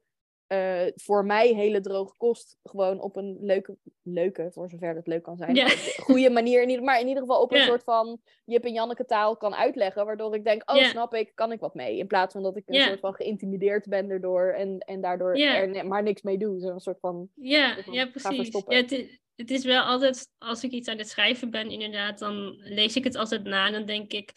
eh, 0.52 0.92
voor 0.96 1.26
mij 1.26 1.54
hele 1.54 1.82
droge 1.82 2.14
kost, 2.18 2.58
gewoon 2.64 3.02
op 3.02 3.16
een 3.16 3.38
leuke, 3.42 3.78
leuke, 4.02 4.50
voor 4.52 4.70
zover 4.70 4.94
dat 4.94 5.08
leuk 5.08 5.24
kan 5.24 5.38
zijn, 5.38 5.70
goede 6.10 6.30
manier, 6.30 6.62
in 6.62 6.70
ieder, 6.70 6.84
maar 6.84 7.00
in 7.00 7.08
ieder 7.08 7.22
geval 7.22 7.42
op 7.42 7.52
een 7.52 7.62
soort 7.62 7.84
van 7.84 8.22
Jip 8.46 8.64
en 8.64 8.74
Janneke 8.74 9.06
taal 9.06 9.38
kan 9.38 9.56
uitleggen, 9.56 10.06
waardoor 10.06 10.36
ik 10.36 10.44
denk, 10.44 10.72
oh, 10.72 10.84
snap 10.84 11.14
ik, 11.14 11.32
kan 11.36 11.52
ik 11.52 11.60
wat 11.60 11.74
mee. 11.74 11.98
In 11.98 12.08
plaats 12.08 12.34
van 12.34 12.44
dat 12.44 12.58
ik 12.58 12.64
een 12.66 12.82
soort 12.82 13.00
van 13.00 13.14
geïntimideerd 13.14 13.88
ben 13.88 14.10
erdoor 14.10 14.54
en, 14.54 14.80
en 14.80 15.02
daardoor 15.02 15.36
er 15.36 15.88
maar 15.88 16.04
niks 16.04 16.22
mee 16.22 16.38
doe. 16.38 16.60
Zo'n 16.60 16.80
soort 16.80 17.00
van, 17.00 17.30
Ja, 17.36 17.78
ja 17.92 18.06
precies. 18.06 18.64
Ja, 18.68 18.76
het, 18.76 18.92
is, 18.92 19.20
het 19.36 19.52
is 19.52 19.66
wel 19.66 19.84
altijd, 19.84 20.28
als 20.38 20.64
ik 20.64 20.72
iets 20.72 20.90
aan 20.90 20.98
het 20.98 21.10
schrijven 21.10 21.50
ben, 21.50 21.70
inderdaad, 21.70 22.20
dan 22.20 22.56
lees 22.58 22.96
ik 22.96 23.04
het 23.04 23.16
altijd 23.16 23.44
na 23.44 23.66
en 23.66 23.74
dan 23.74 23.86
denk 23.86 24.14
ik, 24.14 24.32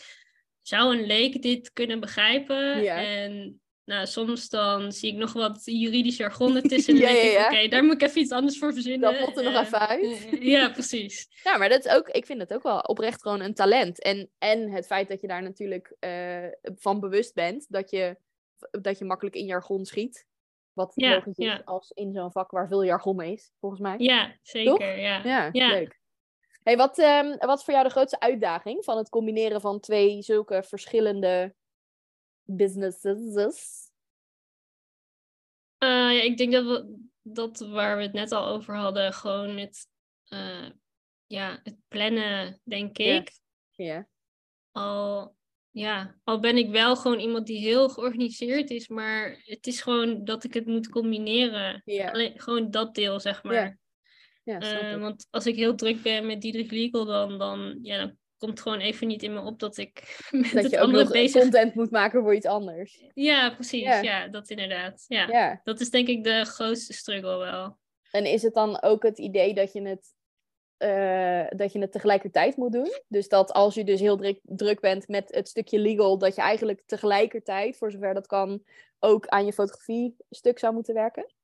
zou 0.62 0.96
een 0.96 1.07
leek 1.07 1.42
dit 1.42 1.72
kunnen 1.72 2.00
begrijpen? 2.00 2.87
En 2.87 3.62
nou, 3.85 4.07
soms 4.07 4.49
dan 4.49 4.92
zie 4.92 5.12
ik 5.12 5.18
nog 5.18 5.33
wat 5.33 5.62
juridisch 5.64 6.16
jargon 6.16 6.57
ertussen. 6.62 6.94
En 6.94 7.01
Ja, 7.01 7.07
dan 7.07 7.14
denk 7.14 7.27
ik, 7.27 7.33
ja. 7.38 7.47
oké, 7.47 7.68
daar 7.68 7.85
moet 7.85 7.94
ik 7.94 8.03
even 8.03 8.20
iets 8.20 8.33
anders 8.33 8.59
voor 8.59 8.73
verzinnen. 8.73 9.12
Dat 9.12 9.27
moet 9.27 9.37
er 9.37 9.44
nog 9.44 9.55
Eh, 9.55 9.61
even 9.61 9.79
uit. 9.88 10.03
eh, 10.31 10.42
ja, 10.42 10.68
precies. 10.70 11.29
Ja, 11.44 11.57
maar 11.57 11.68
dat 11.68 11.85
is 11.85 11.92
ook, 11.92 12.09
ik 12.09 12.27
vind 12.27 12.40
het 12.40 12.55
ook 12.55 12.62
wel 12.62 12.79
oprecht 12.79 13.23
gewoon 13.23 13.40
een 13.40 13.55
talent. 13.55 14.03
En, 14.03 14.31
en 14.38 14.70
het 14.70 14.87
feit 14.87 15.09
dat 15.09 15.20
je 15.20 15.27
daar 15.27 15.42
natuurlijk 15.42 15.97
eh, 16.01 16.47
van 16.77 17.01
bewust 17.01 17.35
bent, 17.35 17.66
dat 17.68 17.90
je, 17.90 18.16
dat 18.70 18.99
je 18.99 19.05
makkelijk 19.05 19.37
in 19.37 19.44
jargon 19.47 19.85
schiet. 19.85 20.27
Wat 20.73 20.92
logisch 20.97 21.37
is 21.38 21.61
als 21.64 21.90
in 21.90 22.12
zo'n 22.12 22.33
vak 22.33 22.51
waar 22.51 22.68
veel 22.68 22.85
jargon 22.85 23.23
is, 23.23 23.53
volgens 23.61 23.81
mij. 23.81 23.94
Ja, 23.99 24.35
zeker. 24.42 24.99
Ja. 24.99 25.20
Ja, 25.25 25.49
Ja. 25.53 25.68
leuk. 25.68 25.99
Hey, 26.62 26.77
wat, 26.77 26.99
ehm, 26.99 27.37
wat 27.38 27.59
is 27.59 27.64
voor 27.64 27.73
jou 27.75 27.87
de 27.87 27.92
grootste 27.92 28.20
uitdaging 28.20 28.85
van 28.85 28.97
het 28.97 29.09
combineren 29.09 29.61
van 29.61 29.81
twee 29.81 30.23
zulke 30.23 30.62
verschillende 30.62 31.55
businesses? 32.44 33.92
Eh, 35.78 35.88
ja, 35.88 36.22
ik 36.22 36.37
denk 36.37 36.52
dat, 36.52 36.64
we, 36.64 36.96
dat 37.22 37.59
waar 37.59 37.96
we 37.96 38.02
het 38.02 38.12
net 38.12 38.33
al 38.33 38.46
over 38.46 38.76
hadden, 38.76 39.12
gewoon 39.12 39.57
het, 39.57 39.88
eh, 40.24 40.70
ja, 41.26 41.61
het 41.62 41.76
plannen, 41.88 42.61
denk 42.64 42.98
ik. 42.98 43.33
Ja. 43.70 44.09
Al, 44.70 45.37
ja, 45.70 46.20
al 46.24 46.40
ben 46.40 46.57
ik 46.57 46.70
wel 46.70 46.96
gewoon 46.96 47.18
iemand 47.18 47.46
die 47.46 47.59
heel 47.59 47.88
georganiseerd 47.88 48.70
is, 48.70 48.88
maar 48.88 49.40
het 49.44 49.66
is 49.66 49.80
gewoon 49.80 50.24
dat 50.24 50.44
ik 50.44 50.54
het 50.54 50.66
moet 50.66 50.88
combineren. 50.88 51.83
Alleen, 52.12 52.40
gewoon 52.40 52.70
dat 52.70 52.94
deel, 52.94 53.20
zeg 53.20 53.42
maar. 53.42 53.78
ja 54.44 54.59
Eh, 54.61 55.00
want 55.00 55.26
als 55.30 55.46
ik 55.46 55.57
heel 55.57 55.74
druk 55.74 56.02
ben 56.02 56.26
met 56.26 56.40
Diedrich 56.40 56.70
Legal, 56.70 57.04
dan, 57.04 57.38
dan, 57.38 57.78
ja, 57.83 57.98
dan 57.98 58.18
komt 58.44 58.61
gewoon 58.61 58.80
even 58.80 59.07
niet 59.07 59.22
in 59.22 59.33
me 59.33 59.40
op 59.40 59.59
dat 59.59 59.76
ik 59.76 60.18
met 60.30 60.52
Dat 60.52 60.62
het 60.62 60.70
je 60.70 60.76
ook 60.78 60.85
andere 60.85 61.02
nog 61.02 61.12
bezig 61.12 61.40
content 61.42 61.74
moet 61.74 61.90
maken 61.90 62.22
voor 62.22 62.35
iets 62.35 62.46
anders. 62.46 63.04
Ja, 63.14 63.50
precies. 63.54 63.83
Ja. 63.83 64.00
Ja. 64.00 64.28
dat 64.28 64.50
inderdaad. 64.50 65.04
Ja. 65.09 65.26
Ja. 65.28 65.61
Dat 65.64 65.80
is 65.80 65.90
denk 65.90 66.09
ik 66.09 66.24
de 66.24 66.44
grootste 66.44 66.92
struggle 66.92 67.37
wel. 67.38 67.76
En 68.11 68.24
is 68.26 68.42
het 68.42 68.54
dan 68.54 68.83
ook 68.83 69.02
het 69.02 69.18
idee 69.18 69.54
dat 69.54 69.72
je 69.72 69.83
het, 69.83 70.14
eh, 70.76 71.59
dat 71.59 71.72
je 71.72 71.78
het 71.78 71.92
tegelijkertijd 71.92 72.57
moet 72.57 72.72
doen? 72.72 72.92
Dus 73.09 73.28
dat 73.28 73.52
als 73.52 73.74
je 73.74 73.85
dus 73.85 74.00
heel 74.00 74.16
druk, 74.16 74.40
druk 74.42 74.80
bent 74.80 75.09
met 75.09 75.35
het 75.35 75.48
stukje 75.48 75.78
legal, 75.78 76.18
dat 76.18 76.35
je 76.35 76.40
eigenlijk 76.42 76.83
tegelijkertijd, 76.87 77.76
voor 77.76 77.90
zover 77.90 78.14
dat 78.14 78.26
kan, 78.26 78.64
ook 78.98 79.26
aan 79.26 79.44
je 79.44 79.52
fotografie 79.52 80.16
stuk 80.30 80.59
zou 80.59 80.74
moeten 80.74 80.94
werken? 80.94 81.35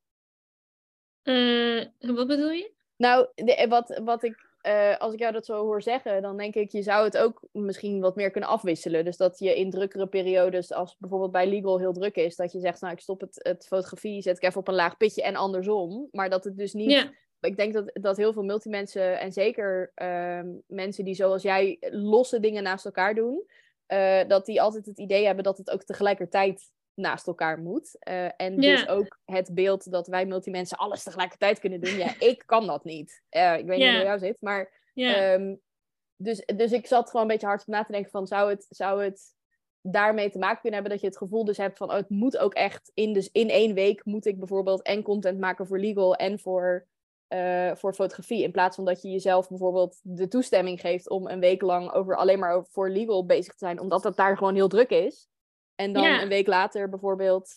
Eh, 1.23 1.87
wat 1.99 2.27
bedoel 2.27 2.51
je? 2.51 2.73
Nou, 2.97 3.29
de- 3.35 3.67
wat, 3.69 4.01
wat 4.05 4.23
ik, 4.23 4.50
eh, 4.61 4.97
als 4.97 5.13
ik 5.13 5.19
jou 5.19 5.33
dat 5.33 5.47
zo 5.47 5.65
hoor 5.65 5.83
zeggen, 5.83 6.23
dan 6.23 6.37
denk 6.37 6.55
ik, 6.55 6.71
je 6.71 6.83
zou 6.83 7.05
het 7.05 7.19
ook 7.19 7.41
misschien 7.53 8.01
wat 8.01 8.17
meer 8.17 8.31
kunnen 8.31 8.51
afwisselen. 8.51 9.05
Dus 9.05 9.17
dat 9.17 9.39
je 9.39 9.57
in 9.57 9.71
drukkere 9.71 10.07
periodes, 10.07 10.73
als 10.73 10.97
bijvoorbeeld 10.99 11.33
bij 11.33 11.49
legal 11.49 11.79
heel 11.79 11.93
druk 11.93 12.17
is, 12.17 12.37
dat 12.37 12.53
je 12.53 12.61
zegt, 12.61 12.81
nou, 12.81 12.93
ik 12.93 13.01
stop 13.01 13.21
het, 13.21 13.41
het 13.43 13.67
fotografie, 13.67 14.23
zet 14.23 14.37
ik 14.37 14.43
even 14.43 14.61
op 14.61 14.69
een 14.69 14.75
laag 14.75 14.97
pitje 14.97 15.23
en 15.23 15.37
andersom. 15.37 16.09
Maar 16.11 16.31
dat 16.31 16.45
het 16.45 16.57
dus 16.57 16.73
niet 16.73 16.91
Ja, 16.91 17.11
ik 17.41 17.57
denk 17.57 17.73
dat, 17.73 17.91
dat 17.93 18.17
heel 18.17 18.33
veel 18.33 18.43
multimensen 18.43 19.21
en 19.21 19.33
zeker 19.33 19.93
ehm, 19.95 20.49
mensen 20.67 21.05
die 21.05 21.15
zoals 21.15 21.43
jij 21.43 21.77
losse 21.91 22.41
dingen 22.41 22.63
naast 22.63 22.85
elkaar 22.85 23.15
doen, 23.15 23.47
eh, 23.87 24.29
dat 24.29 24.47
die 24.47 24.63
altijd 24.63 24.87
het 24.87 24.99
idee 24.99 25.27
hebben 25.27 25.45
dat 25.45 25.59
het 25.59 25.71
ook 25.71 25.83
tegelijkertijd 25.83 26.73
naast 27.01 27.27
elkaar 27.27 27.59
moet. 27.59 27.97
Eh, 27.99 28.29
en 28.37 28.57
dus 28.57 28.89
ook 28.89 29.19
het 29.25 29.55
beeld 29.55 29.91
dat 29.91 30.07
wij 30.07 30.27
multimensen 30.27 30.77
alles 30.77 31.03
tegelijkertijd 31.03 31.59
kunnen 31.59 31.81
doen. 31.81 31.97
Ja, 31.97 32.15
ik 32.31 32.43
kan 32.47 32.67
dat 32.67 32.85
niet. 32.85 33.23
Eh, 33.29 33.59
ik 33.59 33.67
weet 33.67 33.79
niet 33.79 33.95
hoe 33.95 34.03
jou 34.03 34.19
zit, 34.19 34.37
maar. 34.41 34.79
Ehm, 34.95 35.55
dus, 36.17 36.45
dus 36.57 36.73
ik 36.73 36.87
zat 36.87 37.07
gewoon 37.11 37.23
een 37.23 37.33
beetje 37.33 37.47
hard 37.47 37.61
op 37.61 37.67
na 37.67 37.85
te 37.85 37.93
denken 37.93 38.11
van 38.11 38.27
zou 38.27 38.51
het, 38.51 38.67
zou 38.69 39.05
het 39.05 39.35
daarmee 39.83 40.31
te 40.31 40.39
maken 40.39 40.61
kunnen 40.61 40.81
hebben 40.81 40.93
dat 40.93 41.01
je 41.01 41.07
het 41.07 41.23
gevoel 41.23 41.45
dus 41.45 41.57
hebt 41.57 41.79
van 41.79 41.89
oh, 41.89 41.95
het 41.95 42.09
moet 42.09 42.39
ook 42.39 42.55
echt 42.55 42.91
in, 42.95 43.13
dus 43.13 43.31
in 43.33 43.49
één 43.49 43.75
week 43.75 44.05
moet 44.05 44.27
ik 44.27 44.39
bijvoorbeeld 44.39 44.83
en 44.83 45.03
content 45.03 45.39
maken 45.39 45.67
voor 45.67 45.79
legal 45.79 46.15
en 46.15 46.39
voor, 46.39 46.87
eh, 47.27 47.75
voor 47.75 47.95
fotografie. 47.95 48.43
In 48.43 48.51
plaats 48.51 48.77
van 48.77 48.85
dat 48.85 49.03
je 49.03 49.11
jezelf 49.11 49.49
bijvoorbeeld 49.49 49.99
de 50.03 50.29
toestemming 50.29 50.81
geeft 50.81 51.09
om 51.09 51.29
een 51.29 51.41
week 51.41 51.63
lang 51.63 51.93
over 51.93 52.17
alleen 52.17 52.39
maar 52.39 52.55
over, 52.55 52.71
voor 52.71 52.91
legal 52.91 53.27
bezig 53.27 53.53
te 53.53 53.67
zijn, 53.67 53.81
omdat 53.81 54.05
het 54.05 54.17
daar 54.17 54.37
gewoon 54.37 54.55
heel 54.55 54.69
druk 54.69 54.91
is. 54.91 55.29
En 55.81 55.93
dan 55.93 56.03
Ja. 56.03 56.23
een 56.23 56.29
week 56.29 56.47
later 56.47 56.89
bijvoorbeeld. 56.89 57.55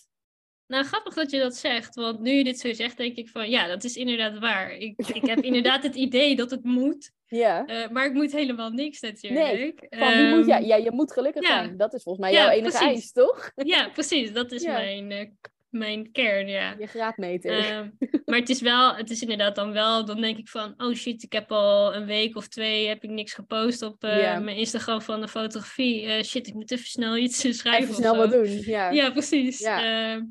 Nou, 0.67 0.85
grappig 0.85 1.13
dat 1.13 1.31
je 1.31 1.39
dat 1.39 1.55
zegt. 1.55 1.95
Want 1.95 2.19
nu 2.19 2.31
je 2.31 2.43
dit 2.43 2.59
zo 2.59 2.73
zegt, 2.73 2.97
denk 2.97 3.15
ik 3.15 3.29
van 3.29 3.49
ja, 3.49 3.67
dat 3.67 3.83
is 3.83 3.95
inderdaad 3.95 4.39
waar. 4.39 4.71
Ik, 4.71 5.07
ik 5.07 5.25
heb 5.25 5.39
inderdaad 5.49 5.83
het 5.83 5.95
idee 5.95 6.35
dat 6.35 6.51
het 6.51 6.63
moet. 6.63 7.11
Ja. 7.27 7.65
eh, 7.65 7.89
maar 7.89 8.05
ik 8.05 8.13
moet 8.13 8.31
helemaal 8.31 8.69
niks 8.69 8.99
natuurlijk. 8.99 9.85
Van 9.89 10.13
wie 10.13 10.27
moet 10.35 10.47
Ehm, 10.49 10.61
je, 10.61 10.67
ja, 10.67 10.75
je 10.75 10.91
moet 10.91 11.13
gelukkig 11.13 11.41
ja. 11.43 11.47
zijn. 11.63 11.77
Dat 11.77 11.93
is 11.93 12.03
volgens 12.03 12.25
mij 12.25 12.33
jouw 12.33 12.49
enige 12.49 12.77
precies. 12.77 12.87
eis, 12.87 13.11
toch? 13.11 13.51
Ja, 13.55 13.89
precies. 13.89 14.33
Dat 14.33 14.51
is 14.51 14.63
mijn, 14.81 15.11
eh, 15.11 15.29
mijn 15.73 16.11
kern, 16.11 16.47
ja. 16.47 16.75
Je 16.79 16.87
graadmeter. 16.87 17.57
Ehm, 17.57 17.89
maar 18.25 18.39
het 18.39 18.49
is 18.49 18.61
wel, 18.61 18.95
het 18.95 19.09
is 19.09 19.21
inderdaad 19.21 19.55
dan 19.55 19.71
wel, 19.71 20.05
dan 20.05 20.21
denk 20.21 20.37
ik 20.37 20.47
van, 20.47 20.73
oh 20.77 20.93
shit, 20.93 21.23
ik 21.23 21.33
heb 21.33 21.51
al 21.51 21.95
een 21.95 22.05
week 22.05 22.35
of 22.35 22.47
twee, 22.47 22.87
heb 22.87 23.03
ik 23.03 23.09
niks 23.09 23.33
gepost 23.33 23.81
op 23.81 24.03
eh, 24.03 24.39
mijn 24.39 24.57
Instagram 24.57 25.01
van 25.01 25.21
de 25.21 25.27
fotografie. 25.27 26.05
Eh, 26.05 26.23
shit, 26.23 26.47
ik 26.47 26.53
moet 26.53 26.71
even 26.71 26.85
snel 26.85 27.17
iets 27.17 27.39
schrijven 27.59 27.83
Even 27.83 27.95
snel 27.95 28.17
wat 28.17 28.31
doen. 28.31 28.49
Ja. 28.49 28.89
Ja, 28.99 29.11
precies. 29.11 29.59
Ja. 29.59 29.77
Ehm, 29.77 30.17
Maar 30.19 30.27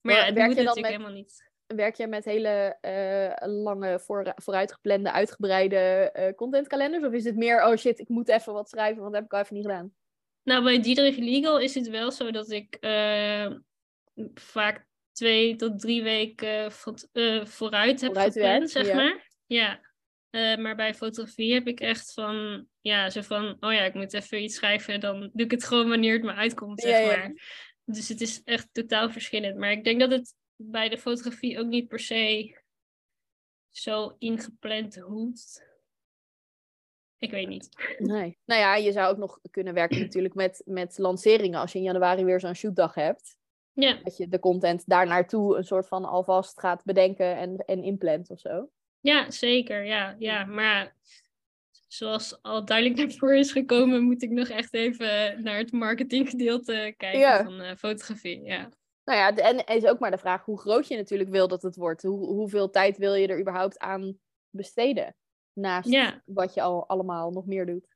maar 0.00 0.14
ja, 0.14 0.24
het 0.24 0.34
werk 0.34 0.46
moet 0.48 0.56
je 0.56 0.62
natuurlijk 0.62 0.86
met- 0.86 0.96
helemaal 1.00 1.12
niet. 1.22 1.46
Werk 1.66 1.96
je 1.96 2.06
met 2.06 2.24
hele 2.24 2.76
eh, 2.80 3.48
lange, 3.48 4.00
voor, 4.00 4.32
vooruitgeplande, 4.34 5.12
uitgebreide 5.12 6.32
contentkalenders? 6.36 7.04
Of 7.04 7.12
is 7.12 7.24
het 7.24 7.36
meer, 7.36 7.64
oh 7.66 7.76
shit, 7.76 7.98
ik 7.98 8.08
moet 8.08 8.28
even 8.28 8.52
wat 8.52 8.68
schrijven, 8.68 9.00
want 9.00 9.12
dat 9.12 9.20
heb 9.22 9.24
ik 9.24 9.32
al 9.32 9.40
even 9.40 9.54
niet 9.54 9.66
gedaan? 9.66 9.92
Nou, 10.42 10.62
bij 10.64 10.80
Diederik 10.80 11.16
Legal 11.16 11.58
is 11.58 11.74
het 11.74 11.88
wel 11.88 12.10
zo 12.10 12.30
dat 12.30 12.50
ik 12.50 12.76
vaak 14.34 14.86
twee 15.12 15.56
tot 15.56 15.80
drie 15.80 16.02
weken 16.02 16.72
van- 16.72 16.98
eh, 17.12 17.44
vooruit 17.44 18.00
heb 18.00 18.10
Vooruit 18.12 18.32
gepland, 18.32 18.70
zeg 18.70 18.86
ja. 18.86 18.94
maar. 18.94 19.30
Ja. 19.46 19.86
Eh, 20.30 20.56
maar 20.56 20.76
bij 20.76 20.94
fotografie 20.94 21.54
heb 21.54 21.66
ik 21.66 21.80
echt 21.80 22.12
van, 22.12 22.66
ja, 22.80 23.10
zo 23.10 23.20
van, 23.20 23.56
oh 23.60 23.72
ja, 23.72 23.82
ik 23.82 23.94
moet 23.94 24.14
even 24.14 24.42
iets 24.42 24.54
schrijven, 24.54 25.00
dan 25.00 25.30
doe 25.32 25.44
ik 25.44 25.50
het 25.50 25.64
gewoon 25.64 25.88
wanneer 25.88 26.12
het 26.12 26.22
me 26.22 26.32
uitkomt, 26.32 26.80
zeg 26.80 27.00
ja. 27.00 27.06
maar. 27.06 27.32
Dus 27.84 28.08
het 28.08 28.20
is 28.20 28.42
echt 28.44 28.68
totaal 28.72 29.10
verschillend. 29.10 29.56
Maar 29.56 29.70
ik 29.70 29.84
denk 29.84 30.00
dat 30.00 30.10
het 30.10 30.34
bij 30.56 30.88
de 30.88 30.98
fotografie 30.98 31.58
ook 31.58 31.66
niet 31.66 31.88
per 31.88 32.00
se 32.00 32.56
zo 33.68 34.14
ingepland 34.18 34.96
hoeft. 34.96 35.66
Ik 37.18 37.30
weet 37.30 37.48
niet. 37.48 37.68
Nee. 37.98 38.38
Nou 38.44 38.60
ja, 38.60 38.76
je 38.76 38.92
zou 38.92 39.12
ook 39.12 39.18
nog 39.18 39.40
kunnen 39.50 39.74
werken 39.74 40.00
natuurlijk 40.00 40.34
met, 40.34 40.62
met 40.64 40.98
lanceringen. 40.98 41.60
Als 41.60 41.72
je 41.72 41.78
in 41.78 41.84
januari 41.84 42.24
weer 42.24 42.40
zo'n 42.40 42.54
shootdag 42.54 42.94
hebt. 42.94 43.37
Ja, 43.80 43.98
Dat 44.02 44.16
je 44.16 44.28
de 44.28 44.38
content 44.38 44.82
daar 44.86 45.06
naartoe 45.06 45.56
een 45.56 45.64
soort 45.64 45.88
van 45.88 46.04
alvast 46.04 46.60
gaat 46.60 46.84
bedenken 46.84 47.36
en, 47.36 47.56
en 47.56 47.82
inplant 47.82 48.30
of 48.30 48.40
zo. 48.40 48.68
Ja, 49.00 49.30
zeker. 49.30 49.84
Ja, 49.84 50.14
ja. 50.18 50.44
Maar 50.44 50.96
zoals 51.88 52.42
al 52.42 52.64
duidelijk 52.64 52.98
naar 52.98 53.10
voren 53.10 53.38
is 53.38 53.52
gekomen, 53.52 54.02
moet 54.02 54.22
ik 54.22 54.30
nog 54.30 54.48
echt 54.48 54.74
even 54.74 55.42
naar 55.42 55.56
het 55.58 55.72
marketinggedeelte 55.72 56.94
kijken 56.96 57.20
Ja. 57.20 57.44
van 57.44 57.60
eh, 57.60 57.76
fotografie. 57.76 58.42
Ja. 58.44 58.68
Nou 59.04 59.18
ja, 59.18 59.36
en 59.36 59.76
is 59.76 59.84
ook 59.84 59.98
maar 59.98 60.10
de 60.10 60.18
vraag 60.18 60.44
hoe 60.44 60.58
groot 60.60 60.88
je 60.88 60.96
natuurlijk 60.96 61.30
wil 61.30 61.48
dat 61.48 61.62
het 61.62 61.76
wordt. 61.76 62.02
Hoe, 62.02 62.26
hoeveel 62.26 62.70
tijd 62.70 62.96
wil 62.96 63.14
je 63.14 63.26
er 63.26 63.40
überhaupt 63.40 63.78
aan 63.78 64.18
besteden? 64.50 65.14
Naast 65.52 65.88
Ja. 65.88 66.22
wat 66.24 66.54
je 66.54 66.62
al 66.62 66.88
allemaal 66.88 67.30
nog 67.30 67.46
meer 67.46 67.66
doet. 67.66 67.86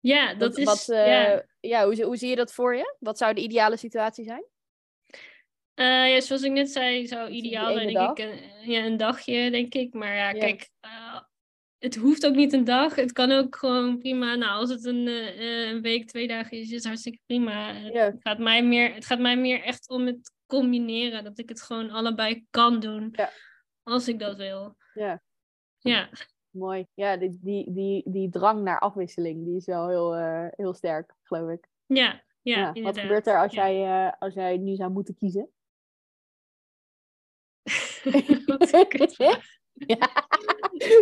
ja, 0.00 0.34
dat 0.34 0.48
Wat- 0.48 0.58
is. 0.58 0.64
wat, 0.64 0.88
eh, 0.88 1.06
ja. 1.06 1.42
ja, 1.60 1.84
hoe, 1.84 2.02
hoe 2.04 2.16
zie 2.16 2.28
je 2.28 2.36
dat 2.36 2.52
voor 2.52 2.76
je? 2.76 2.96
Wat 2.98 3.18
zou 3.18 3.34
de 3.34 3.40
ideale 3.40 3.76
situatie 3.76 4.24
zijn? 4.24 4.44
Eh, 5.76 5.84
ja, 6.14 6.20
zoals 6.20 6.42
ik 6.42 6.52
net 6.52 6.70
zei, 6.70 7.06
zou 7.06 7.30
ideaal 7.30 7.72
zijn, 7.72 7.88
ik, 7.88 8.18
een, 8.18 8.70
ja, 8.70 8.84
een 8.84 8.96
dagje, 8.96 9.50
denk 9.50 9.74
ik. 9.74 9.92
Maar 9.94 10.14
ja, 10.14 10.30
Ja. 10.30 10.38
kijk, 10.38 10.70
eh, 10.80 11.20
het 11.78 11.96
hoeft 11.96 12.26
ook 12.26 12.34
niet 12.34 12.52
een 12.52 12.64
dag. 12.64 12.94
Het 12.94 13.12
kan 13.12 13.32
ook 13.32 13.56
gewoon 13.56 13.98
prima. 13.98 14.34
Nou, 14.34 14.58
als 14.60 14.70
het 14.70 14.84
een, 14.84 15.06
eh, 15.08 15.68
een 15.68 15.82
week, 15.82 16.06
twee 16.06 16.28
dagen 16.28 16.58
is, 16.58 16.68
is 16.68 16.74
het 16.74 16.84
hartstikke 16.84 17.18
prima. 17.26 17.70
Ja. 17.72 18.04
Het, 18.04 18.16
gaat 18.20 18.38
mij 18.38 18.64
meer, 18.64 18.94
het 18.94 19.06
gaat 19.06 19.18
mij 19.18 19.36
meer 19.36 19.62
echt 19.62 19.88
om 19.88 20.06
het 20.06 20.32
combineren. 20.46 21.24
Dat 21.24 21.38
ik 21.38 21.48
het 21.48 21.62
gewoon 21.62 21.90
allebei 21.90 22.46
kan 22.50 22.80
doen. 22.80 23.08
Ja. 23.12 23.30
Als 23.82 24.08
ik 24.08 24.18
dat 24.18 24.36
wil. 24.36 24.76
Ja. 24.94 25.22
Ja, 25.78 26.08
Mooi. 26.50 26.86
Ja, 26.94 27.16
die, 27.16 27.38
die, 27.42 27.72
die, 27.72 28.02
die 28.10 28.30
drang 28.30 28.62
naar 28.62 28.78
afwisseling, 28.78 29.44
die 29.44 29.56
is 29.56 29.66
wel 29.66 29.88
heel, 29.88 30.14
heel 30.56 30.74
sterk, 30.74 31.14
geloof 31.22 31.50
ik. 31.50 31.68
ja, 31.86 32.24
ja. 32.42 32.70
Ja, 32.74 32.82
wat 32.82 32.98
gebeurt 32.98 33.26
er 33.26 33.38
als, 33.38 33.52
Ja. 33.52 33.70
jij, 33.70 34.10
als 34.18 34.34
jij 34.34 34.56
nu 34.56 34.74
zou 34.74 34.90
moeten 34.90 35.14
kiezen? 35.14 35.50
Ja. 39.86 40.08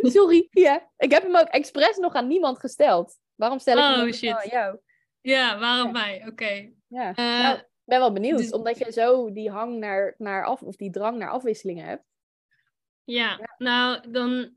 Sorry. 0.02 0.46
Ja. 0.50 0.90
Ik 0.96 1.10
heb 1.10 1.22
hem 1.22 1.36
ook 1.36 1.46
expres 1.48 1.96
nog 1.96 2.14
aan 2.14 2.26
niemand 2.26 2.58
gesteld. 2.58 3.18
Waarom 3.34 3.58
stel 3.58 3.76
ik 3.76 3.82
hem 3.96 4.06
Oh, 4.06 4.12
shit. 4.12 4.30
aan 4.32 4.48
jou? 4.48 4.78
Ja, 5.20 5.58
waarom 5.58 5.86
Ja. 5.86 5.92
mij? 5.92 6.24
Oké. 6.28 6.70
Ja. 6.88 7.08
Eh, 7.14 7.42
nou, 7.42 7.56
ik 7.56 7.66
ben 7.84 7.98
wel 7.98 8.12
benieuwd, 8.12 8.38
dus- 8.38 8.50
omdat 8.52 8.78
je 8.78 8.92
zo 8.92 9.32
die 9.32 9.50
hang 9.50 9.78
naar, 9.78 10.14
naar 10.18 10.44
af, 10.44 10.62
of 10.62 10.76
die 10.76 10.90
drang 10.90 11.18
naar 11.18 11.30
afwisselingen 11.30 11.86
hebt. 11.86 12.04
Ja, 13.04 13.40
nou 13.58 14.10
dan. 14.10 14.56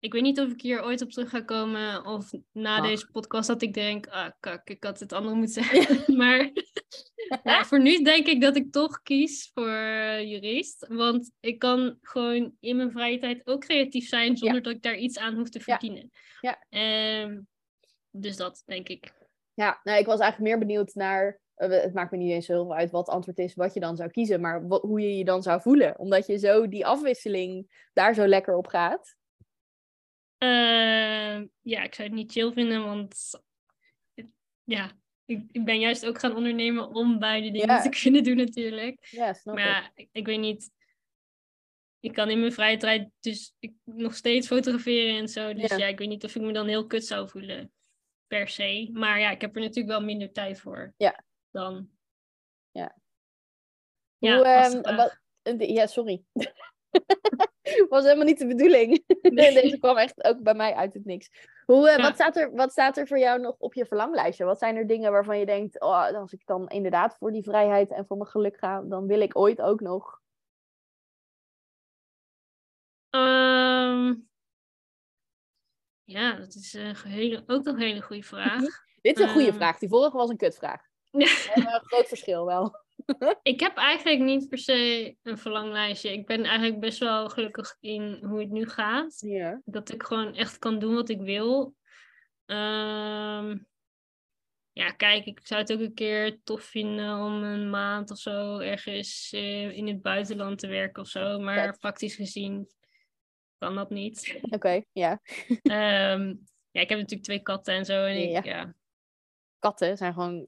Ik 0.00 0.12
weet 0.12 0.22
niet 0.22 0.40
of 0.40 0.50
ik 0.50 0.60
hier 0.60 0.84
ooit 0.84 1.02
op 1.02 1.10
terug 1.10 1.30
ga 1.30 1.40
komen 1.40 2.04
of 2.06 2.30
na 2.52 2.80
Mag. 2.80 2.88
deze 2.88 3.06
podcast 3.10 3.48
dat 3.48 3.62
ik 3.62 3.74
denk, 3.74 4.06
ah 4.06 4.30
kak, 4.40 4.68
ik 4.70 4.84
had 4.84 5.00
het 5.00 5.12
andere 5.12 5.34
moeten 5.36 5.62
zeggen. 5.64 6.16
maar 6.16 6.50
ja, 7.44 7.64
voor 7.64 7.80
nu 7.82 8.02
denk 8.02 8.26
ik 8.26 8.40
dat 8.40 8.56
ik 8.56 8.72
toch 8.72 9.02
kies 9.02 9.50
voor 9.54 9.68
eh, 9.68 10.30
jurist. 10.30 10.86
Want 10.88 11.30
ik 11.40 11.58
kan 11.58 11.98
gewoon 12.02 12.56
in 12.60 12.76
mijn 12.76 12.90
vrije 12.90 13.18
tijd 13.18 13.46
ook 13.46 13.60
creatief 13.60 14.08
zijn 14.08 14.36
zonder 14.36 14.62
dat 14.62 14.72
ik 14.72 14.82
daar 14.82 14.96
iets 14.96 15.18
aan 15.18 15.34
hoef 15.34 15.48
te 15.48 15.60
verdienen. 15.60 16.10
Ja. 16.40 16.64
Ehm, 16.68 17.40
dus 18.10 18.36
dat 18.36 18.62
denk 18.66 18.88
ik. 18.88 19.12
Ja, 19.54 19.80
nou, 19.82 19.98
ik 19.98 20.06
was 20.06 20.20
eigenlijk 20.20 20.50
meer 20.50 20.66
benieuwd 20.66 20.94
naar. 20.94 21.40
eh, 21.54 21.70
het 21.70 21.94
maakt 21.94 22.10
me 22.10 22.16
niet 22.16 22.30
eens 22.32 22.46
heel 22.46 22.64
veel 22.64 22.74
uit 22.74 22.90
wat 22.90 23.06
het 23.06 23.14
antwoord 23.14 23.38
is, 23.38 23.54
wat 23.54 23.74
je 23.74 23.80
dan 23.80 23.96
zou 23.96 24.10
kiezen, 24.10 24.40
maar 24.40 24.62
hoe 24.62 25.00
je 25.00 25.16
je 25.16 25.24
dan 25.24 25.42
zou 25.42 25.60
voelen. 25.60 25.98
Omdat 25.98 26.26
je 26.26 26.38
zo 26.38 26.68
die 26.68 26.86
afwisseling 26.86 27.82
daar 27.92 28.14
zo 28.14 28.26
lekker 28.26 28.56
op 28.56 28.66
gaat. 28.66 29.16
Ehm, 30.38 31.46
ja, 31.60 31.82
ik 31.82 31.94
zou 31.94 32.08
het 32.08 32.16
niet 32.16 32.32
chill 32.32 32.52
vinden, 32.52 32.84
want 32.84 33.30
ja, 34.64 34.92
ik, 35.24 35.42
ik 35.52 35.64
ben 35.64 35.80
juist 35.80 36.06
ook 36.06 36.18
gaan 36.18 36.36
ondernemen 36.36 36.88
om 36.88 37.18
beide 37.18 37.50
dingen 37.50 37.82
te 37.82 37.88
kunnen 38.02 38.24
doen 38.24 38.36
natuurlijk. 38.36 39.06
Ja, 39.10 39.32
snap 39.32 39.54
Maar 39.54 39.64
ik. 39.66 39.72
ja, 39.72 39.90
ik, 39.94 40.08
ik 40.12 40.26
weet 40.26 40.40
niet. 40.40 40.70
Ik 42.00 42.12
kan 42.12 42.30
in 42.30 42.40
mijn 42.40 42.52
vrije 42.52 42.76
tijd 42.76 43.10
dus 43.20 43.54
ik, 43.58 43.74
nog 43.84 44.14
steeds 44.14 44.46
fotograferen 44.46 45.16
en 45.18 45.28
zo. 45.28 45.52
Dus 45.54 45.70
Ja. 45.70 45.76
ja. 45.76 45.86
ik 45.86 45.98
weet 45.98 46.08
niet 46.08 46.24
of 46.24 46.34
ik 46.34 46.42
me 46.42 46.52
dan 46.52 46.66
heel 46.66 46.86
kut 46.86 47.04
zou 47.04 47.28
voelen. 47.28 47.72
Per 48.26 48.48
se. 48.48 48.88
Maar 48.92 49.20
ja, 49.20 49.30
ik 49.30 49.40
heb 49.40 49.54
er 49.54 49.60
natuurlijk 49.60 49.88
wel 49.88 50.02
minder 50.06 50.32
tijd 50.32 50.60
voor. 50.60 50.94
Ja. 50.96 51.24
Dan. 51.50 51.90
Ja. 52.70 52.96
Ja, 54.18 54.36
Hoe, 54.36 54.44
ehm, 54.46 54.96
wat, 54.96 55.20
eh, 55.42 55.74
ja, 55.74 55.86
sorry. 55.86 56.22
was 57.88 58.04
helemaal 58.04 58.24
niet 58.24 58.38
de 58.38 58.46
bedoeling. 58.46 59.04
Nee. 59.22 59.54
Deze 59.62 59.78
kwam 59.78 59.96
echt 59.96 60.24
ook 60.24 60.42
bij 60.42 60.54
mij 60.54 60.74
uit 60.74 60.94
het 60.94 61.04
niks. 61.04 61.30
Hoe, 61.64 61.88
eh, 61.90 61.96
Ja. 61.96 62.02
wat, 62.02 62.14
staat 62.14 62.36
er, 62.36 62.54
wat 62.54 62.70
staat 62.72 62.96
er 62.96 63.06
voor 63.06 63.18
jou 63.18 63.40
nog 63.40 63.54
op 63.58 63.74
je 63.74 63.86
verlanglijstje? 63.86 64.44
Wat 64.44 64.58
zijn 64.58 64.76
er 64.76 64.86
dingen 64.86 65.12
waarvan 65.12 65.38
je 65.38 65.46
denkt, 65.46 65.80
oh, 65.80 66.12
als 66.14 66.32
ik 66.32 66.42
dan 66.46 66.68
inderdaad 66.68 67.16
voor 67.18 67.32
die 67.32 67.42
vrijheid 67.42 67.90
en 67.90 68.06
voor 68.06 68.16
mijn 68.16 68.28
geluk 68.30 68.56
ga, 68.58 68.82
dan 68.82 69.06
wil 69.06 69.20
ik 69.20 69.36
ooit 69.38 69.60
ook 69.60 69.80
nog. 69.80 70.20
Ehm, 73.10 74.14
ja, 76.04 76.32
dat 76.36 76.54
is 76.54 76.72
een 76.74 76.96
hele, 76.96 77.42
ook 77.46 77.66
een 77.66 77.78
hele 77.78 78.00
goede 78.02 78.22
vraag. 78.22 78.62
Dit 79.02 79.18
is 79.18 79.24
een 79.24 79.32
goede 79.32 79.46
Ehm. 79.48 79.56
vraag. 79.56 79.78
Die 79.78 79.88
vorige 79.88 80.16
was 80.16 80.28
een 80.30 80.36
kutvraag. 80.36 80.82
Hebben 81.52 81.74
een 81.74 81.80
groot 81.84 82.08
verschil 82.08 82.44
wel. 82.46 82.86
Ik 83.42 83.60
heb 83.60 83.76
eigenlijk 83.76 84.20
niet 84.20 84.48
per 84.48 84.58
se 84.58 85.16
een 85.22 85.38
verlanglijstje. 85.38 86.12
Ik 86.12 86.26
ben 86.26 86.44
eigenlijk 86.44 86.80
best 86.80 86.98
wel 86.98 87.28
gelukkig 87.28 87.76
in 87.80 88.18
hoe 88.24 88.40
het 88.40 88.50
nu 88.50 88.68
gaat. 88.68 89.20
Ja. 89.20 89.60
Dat 89.64 89.92
ik 89.92 90.02
gewoon 90.02 90.34
echt 90.34 90.58
kan 90.58 90.78
doen 90.78 90.94
wat 90.94 91.08
ik 91.08 91.20
wil. 91.20 91.74
Ehm, 92.44 93.58
ja, 94.72 94.90
kijk, 94.90 95.26
ik 95.26 95.40
zou 95.42 95.60
het 95.60 95.72
ook 95.72 95.80
een 95.80 95.94
keer 95.94 96.40
tof 96.44 96.62
vinden 96.62 97.18
om 97.18 97.42
een 97.42 97.70
maand 97.70 98.10
of 98.10 98.18
zo 98.18 98.58
ergens 98.58 99.32
eh, 99.32 99.76
in 99.76 99.86
het 99.86 100.02
buitenland 100.02 100.58
te 100.58 100.66
werken 100.66 101.02
of 101.02 101.08
zo. 101.08 101.38
Maar 101.40 101.78
praktisch 101.78 102.14
gezien 102.14 102.68
kan 103.58 103.74
dat 103.74 103.90
niet. 103.90 104.38
Oké, 104.40 104.82
ja. 104.92 105.20
Ehm, 105.62 106.34
ja, 106.70 106.80
ik 106.80 106.88
heb 106.88 106.98
natuurlijk 106.98 107.22
twee 107.22 107.42
katten 107.42 107.74
en 107.74 107.84
zo. 107.84 108.04
En 108.04 108.22
ik, 108.22 108.30
Ja. 108.30 108.40
ja. 108.44 108.74
Katten 109.58 109.96
zijn 109.96 110.12
gewoon. 110.12 110.46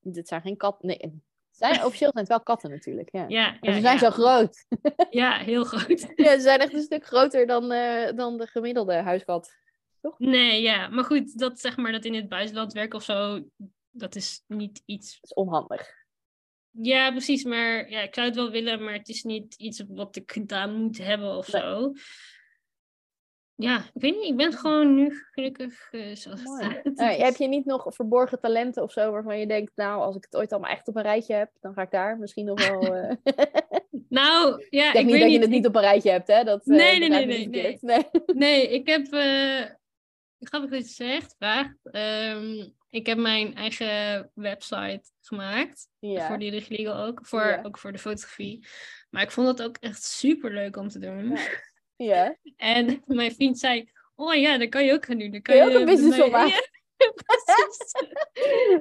Dit 0.00 0.28
zijn 0.28 0.42
geen 0.42 0.56
katten. 0.56 0.88
Nee. 0.88 1.24
Zijn, 1.56 1.84
officieel 1.84 2.10
zijn 2.12 2.24
het 2.24 2.28
wel 2.28 2.42
katten 2.42 2.70
natuurlijk. 2.70 3.08
Ja. 3.12 3.24
Ja, 3.28 3.56
ze 3.60 3.80
zijn 3.80 3.82
ja. 3.82 3.98
zo 3.98 4.10
groot. 4.10 4.64
ja, 5.10 5.38
heel 5.38 5.64
groot. 5.64 6.12
Ja, 6.24 6.34
ze 6.34 6.40
zijn 6.40 6.60
echt 6.60 6.74
een 6.74 6.82
stuk 6.82 7.06
groter 7.06 7.46
dan, 7.46 7.72
eh, 7.72 8.16
dan 8.16 8.38
de 8.38 8.46
gemiddelde 8.46 8.94
huiskat. 8.94 9.54
Nee, 10.18 10.62
ja, 10.62 10.88
maar 10.88 11.04
goed, 11.04 11.38
dat 11.38 11.60
zeg 11.60 11.76
maar 11.76 11.92
dat 11.92 12.04
in 12.04 12.14
het 12.14 12.28
buitenland 12.28 12.72
werken 12.72 12.98
of 12.98 13.04
zo, 13.04 13.44
dat 13.90 14.14
is 14.14 14.42
niet 14.46 14.82
iets. 14.84 15.14
Dat 15.20 15.30
is 15.30 15.34
onhandig. 15.34 15.94
Ja, 16.70 17.10
precies, 17.10 17.44
maar 17.44 17.90
ja, 17.90 18.00
ik 18.00 18.14
zou 18.14 18.26
het 18.26 18.36
wel 18.36 18.50
willen, 18.50 18.84
maar 18.84 18.92
het 18.92 19.08
is 19.08 19.22
niet 19.22 19.54
iets 19.54 19.82
wat 19.88 20.16
ik 20.16 20.32
gedaan 20.32 20.74
moet 20.74 20.98
hebben 20.98 21.36
of 21.36 21.52
Nee. 21.52 21.62
zo. 21.62 21.92
Ja, 23.56 23.78
ik 23.94 24.02
weet 24.02 24.14
niet, 24.14 24.24
ik 24.24 24.36
ben 24.36 24.52
gewoon 24.52 24.94
nu 24.94 25.24
gelukkig 25.30 25.88
eh, 25.90 26.14
zoals 26.14 26.40
het 26.40 26.48
staat. 26.48 26.84
Dus- 26.96 27.16
heb 27.16 27.36
je 27.36 27.48
niet 27.48 27.64
nog 27.64 27.94
verborgen 27.94 28.40
talenten 28.40 28.82
of 28.82 28.92
zo 28.92 29.10
waarvan 29.10 29.38
je 29.38 29.46
denkt, 29.46 29.72
nou, 29.74 30.00
als 30.02 30.16
ik 30.16 30.24
het 30.24 30.36
ooit 30.36 30.52
allemaal 30.52 30.70
echt 30.70 30.88
op 30.88 30.96
een 30.96 31.02
rijtje 31.02 31.34
heb, 31.34 31.50
dan 31.60 31.74
ga 31.74 31.82
ik 31.82 31.90
daar 31.90 32.18
misschien 32.18 32.44
nog 32.44 32.68
wel. 32.68 32.94
eh 32.96 33.10
Nou, 34.08 34.66
ja, 34.70 34.88
Ik 34.88 34.88
ik 34.88 34.94
zeg 34.94 35.02
niet 35.04 35.12
weet 35.12 35.20
dat 35.22 35.32
je 35.32 35.38
het 35.38 35.48
niet 35.50 35.66
op 35.66 35.74
een 35.74 35.80
rijtje 35.80 36.10
hebt, 36.10 36.26
hè? 36.28 36.44
Dat, 36.44 36.60
eh, 36.60 36.76
Nee, 36.76 36.98
nee, 36.98 37.08
nee, 37.08 37.26
nee, 37.26 37.42
verkeerd. 37.42 37.82
nee. 37.82 38.06
Nee, 38.44 38.68
ik 38.68 38.86
heb. 38.88 39.06
grappig 40.38 40.70
dat 40.70 40.78
je 40.78 40.84
het 40.84 40.90
zegt, 40.90 41.34
vraagt. 41.38 41.76
Ehm, 41.82 42.68
ik 42.90 43.06
heb 43.06 43.18
mijn 43.18 43.54
eigen 43.54 44.30
website 44.34 45.02
gemaakt. 45.20 45.88
Ja. 45.98 46.26
Voor 46.26 46.38
die 46.38 46.64
Legal 46.68 47.04
ook. 47.06 47.20
Voor, 47.22 47.46
Ja. 47.46 47.60
ook 47.62 47.78
voor 47.78 47.92
de 47.92 47.98
fotografie. 47.98 48.66
Maar 49.10 49.22
ik 49.22 49.30
vond 49.30 49.46
dat 49.46 49.62
ook 49.66 49.76
echt 49.80 50.02
super 50.04 50.52
leuk 50.52 50.76
om 50.76 50.88
te 50.88 50.98
doen. 50.98 51.28
Ja. 51.28 51.36
Ja. 51.96 52.36
En 52.56 53.02
mijn 53.06 53.34
vriend 53.34 53.58
zei: 53.58 53.90
Oh 54.14 54.34
ja, 54.34 54.58
dat 54.58 54.68
kan 54.68 54.84
je 54.84 54.92
ook 54.92 55.04
gaan 55.04 55.18
doen. 55.18 55.30
Dan 55.30 55.42
Kun 55.42 55.56
je 55.56 55.62
ook 55.62 55.72
een 55.72 55.84
business 55.84 56.30
maken? 56.30 56.64
Ja, 56.98 57.12
precies. 57.14 57.92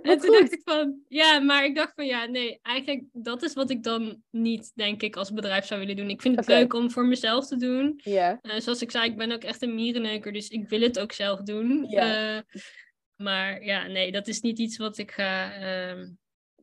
en 0.01 0.19
toen 0.19 0.29
goed. 0.29 0.39
dacht 0.39 0.53
ik 0.53 0.61
van, 0.63 0.99
ja, 1.07 1.39
maar 1.39 1.65
ik 1.65 1.75
dacht 1.75 1.93
van 1.93 2.05
ja, 2.05 2.25
nee, 2.25 2.59
eigenlijk 2.61 3.03
dat 3.11 3.43
is 3.43 3.53
wat 3.53 3.69
ik 3.69 3.83
dan 3.83 4.23
niet, 4.29 4.71
denk 4.75 5.01
ik, 5.01 5.15
als 5.15 5.33
bedrijf 5.33 5.65
zou 5.65 5.79
willen 5.79 5.95
doen. 5.95 6.09
Ik 6.09 6.21
vind 6.21 6.35
het 6.35 6.47
leuk 6.47 6.73
om 6.73 6.91
voor 6.91 7.05
mezelf 7.05 7.47
te 7.47 7.57
doen. 7.57 7.93
Ja. 8.03 8.39
Eh, 8.41 8.59
zoals 8.59 8.81
ik 8.81 8.91
zei, 8.91 9.09
ik 9.09 9.17
ben 9.17 9.31
ook 9.31 9.43
echt 9.43 9.61
een 9.61 9.75
mierenneuker, 9.75 10.33
dus 10.33 10.49
ik 10.49 10.69
wil 10.69 10.81
het 10.81 10.99
ook 10.99 11.11
zelf 11.11 11.41
doen. 11.41 11.85
Ja. 11.89 12.35
Eh, 12.35 12.41
maar 13.15 13.63
ja, 13.63 13.87
nee, 13.87 14.11
dat 14.11 14.27
is 14.27 14.41
niet 14.41 14.59
iets 14.59 14.77
wat 14.77 14.97
ik 14.97 15.11
ga. 15.11 15.53
ehm, 15.53 16.07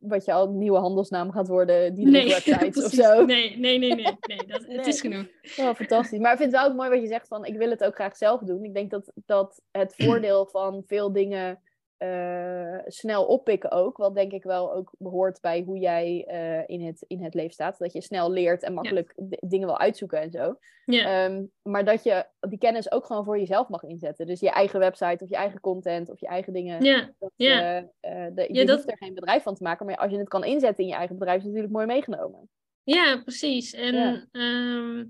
Wat 0.07 0.25
je 0.25 0.33
al 0.33 0.49
nieuwe 0.49 0.77
handelsnaam 0.77 1.31
gaat 1.31 1.47
worden, 1.47 1.93
die 1.93 2.07
nee, 2.07 2.27
websites 2.27 2.83
of 2.85 2.91
zo. 2.91 3.25
Nee, 3.25 3.57
nee, 3.57 3.77
nee, 3.77 3.95
nee. 3.95 4.17
nee 4.21 4.45
dat, 4.47 4.65
Het 4.77 4.87
is 4.87 5.01
genoeg. 5.01 5.25
Oh, 5.57 5.73
fantastisch. 5.73 6.19
Maar 6.19 6.31
ik 6.31 6.37
vind 6.37 6.51
het 6.51 6.61
wel 6.61 6.69
ook 6.69 6.77
mooi 6.77 6.89
wat 6.89 7.01
je 7.01 7.07
zegt 7.07 7.27
van 7.27 7.45
ik 7.45 7.57
wil 7.57 7.69
het 7.69 7.83
ook 7.83 7.95
graag 7.95 8.17
zelf 8.17 8.41
doen. 8.41 8.63
Ik 8.63 8.73
denk 8.73 8.91
dat, 8.91 9.11
dat 9.25 9.61
het 9.71 9.93
voordeel 10.05 10.45
van 10.45 10.83
veel 10.85 11.11
dingen 11.11 11.59
eh, 11.97 12.79
snel 12.85 13.25
oppikken 13.25 13.71
ook, 13.71 13.97
wat 13.97 14.15
denk 14.15 14.31
ik 14.31 14.43
wel 14.43 14.73
ook 14.73 14.93
behoort 14.97 15.41
bij 15.41 15.61
hoe 15.61 15.77
jij 15.79 16.25
eh, 16.27 16.63
in, 16.75 16.85
het, 16.85 17.03
in 17.07 17.23
het 17.23 17.33
leven 17.33 17.53
staat. 17.53 17.77
Dat 17.77 17.93
je 17.93 18.01
snel 18.01 18.31
leert 18.31 18.63
en 18.63 18.73
makkelijk 18.73 19.13
dingen 19.39 19.67
wil 19.67 19.77
uitzoeken 19.79 20.21
en 20.21 20.31
zo. 20.31 20.57
Ja, 20.85 21.25
Ehm, 21.25 21.43
maar 21.61 21.85
dat 21.85 22.03
je 22.03 22.25
die 22.39 22.57
kennis 22.57 22.91
ook 22.91 23.05
gewoon 23.05 23.23
voor 23.25 23.39
jezelf 23.39 23.67
mag 23.69 23.83
inzetten. 23.83 24.25
Dus 24.25 24.39
je 24.39 24.49
eigen 24.49 24.79
website 24.79 25.23
of 25.23 25.29
je 25.29 25.35
eigen 25.35 25.59
content 25.59 26.09
of 26.09 26.19
je 26.19 26.27
eigen 26.27 26.53
dingen. 26.53 26.83
ja, 26.83 27.13
Dat, 27.19 27.31
ja. 27.35 27.77
eh, 27.99 28.27
de- 28.33 28.47
je 28.53 28.65
dat- 28.65 28.75
hoeft 28.75 28.91
er 28.91 28.97
geen 28.97 29.13
bedrijf 29.13 29.43
van 29.43 29.55
te 29.55 29.63
maken, 29.63 29.85
maar 29.85 29.97
als 29.97 30.11
je 30.11 30.17
het 30.17 30.27
kan 30.29 30.43
inzetten 30.43 30.83
in 30.83 30.89
je 30.89 30.95
eigen 30.95 31.17
bedrijf, 31.17 31.37
is 31.37 31.43
het 31.43 31.53
natuurlijk 31.53 31.79
mooi 31.79 31.93
meegenomen. 31.95 32.49
ja, 32.83 33.21
precies. 33.23 33.73
En 33.73 33.95
ehm, 34.31 35.05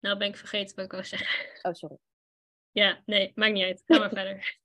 nou 0.00 0.18
ben 0.18 0.28
ik 0.28 0.36
vergeten 0.36 0.76
wat 0.76 0.84
ik 0.84 0.90
wou 0.92 1.04
zeggen. 1.04 1.46
Oh, 1.62 1.72
sorry. 1.72 1.96
Ja, 2.76 3.02
nee, 3.06 3.32
maakt 3.34 3.52
niet 3.52 3.64
uit. 3.64 3.82
Ga 3.86 3.98
maar 3.98 4.10
verder. 4.18 4.58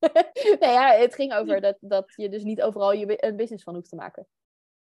nee, 0.60 0.72
ja, 0.72 0.92
het 0.92 1.16
ging 1.16 1.34
over 1.34 1.62
dat, 1.62 1.78
dat 1.80 2.14
je 2.16 2.30
dus 2.30 2.44
niet 2.44 2.62
overal 2.62 2.92
je, 2.94 3.26
een 3.26 3.36
business 3.36 3.64
van 3.64 3.76
hoeft 3.76 3.90
te 3.90 3.96
maken. 3.96 4.28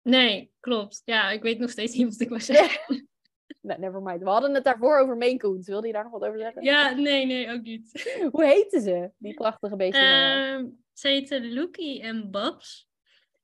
Nee, 0.02 0.52
klopt. 0.60 1.02
Ja, 1.06 1.30
ik 1.32 1.42
weet 1.42 1.60
nog 1.60 1.70
steeds 1.70 1.96
niet 1.96 2.10
wat 2.10 2.20
ik 2.20 2.30
wou 2.30 2.42
zeggen. 2.42 3.08
Never 3.62 4.02
mind. 4.02 4.24
We 4.24 4.30
hadden 4.30 4.54
het 4.54 4.64
daarvoor 4.64 4.98
over 5.00 5.18
Maine 5.18 5.40
Coons. 5.40 5.68
Wilde 5.68 5.88
je 5.88 5.94
daar 5.94 6.04
nog 6.04 6.12
wat 6.12 6.24
over 6.24 6.40
zeggen? 6.40 6.64
Ja, 6.64 6.92
nee, 6.92 7.26
nee, 7.26 7.52
ook 7.52 7.62
niet. 7.62 8.10
Hoe 8.32 8.46
heten 8.46 8.82
ze, 8.82 9.12
die 9.18 9.34
prachtige 9.34 9.76
van 9.78 9.88
jou? 9.88 10.04
Ehm 10.04 10.84
ze 10.98 11.08
heten 11.08 11.54
Loekie 11.54 12.02
en 12.02 12.32
Babs. 12.32 12.88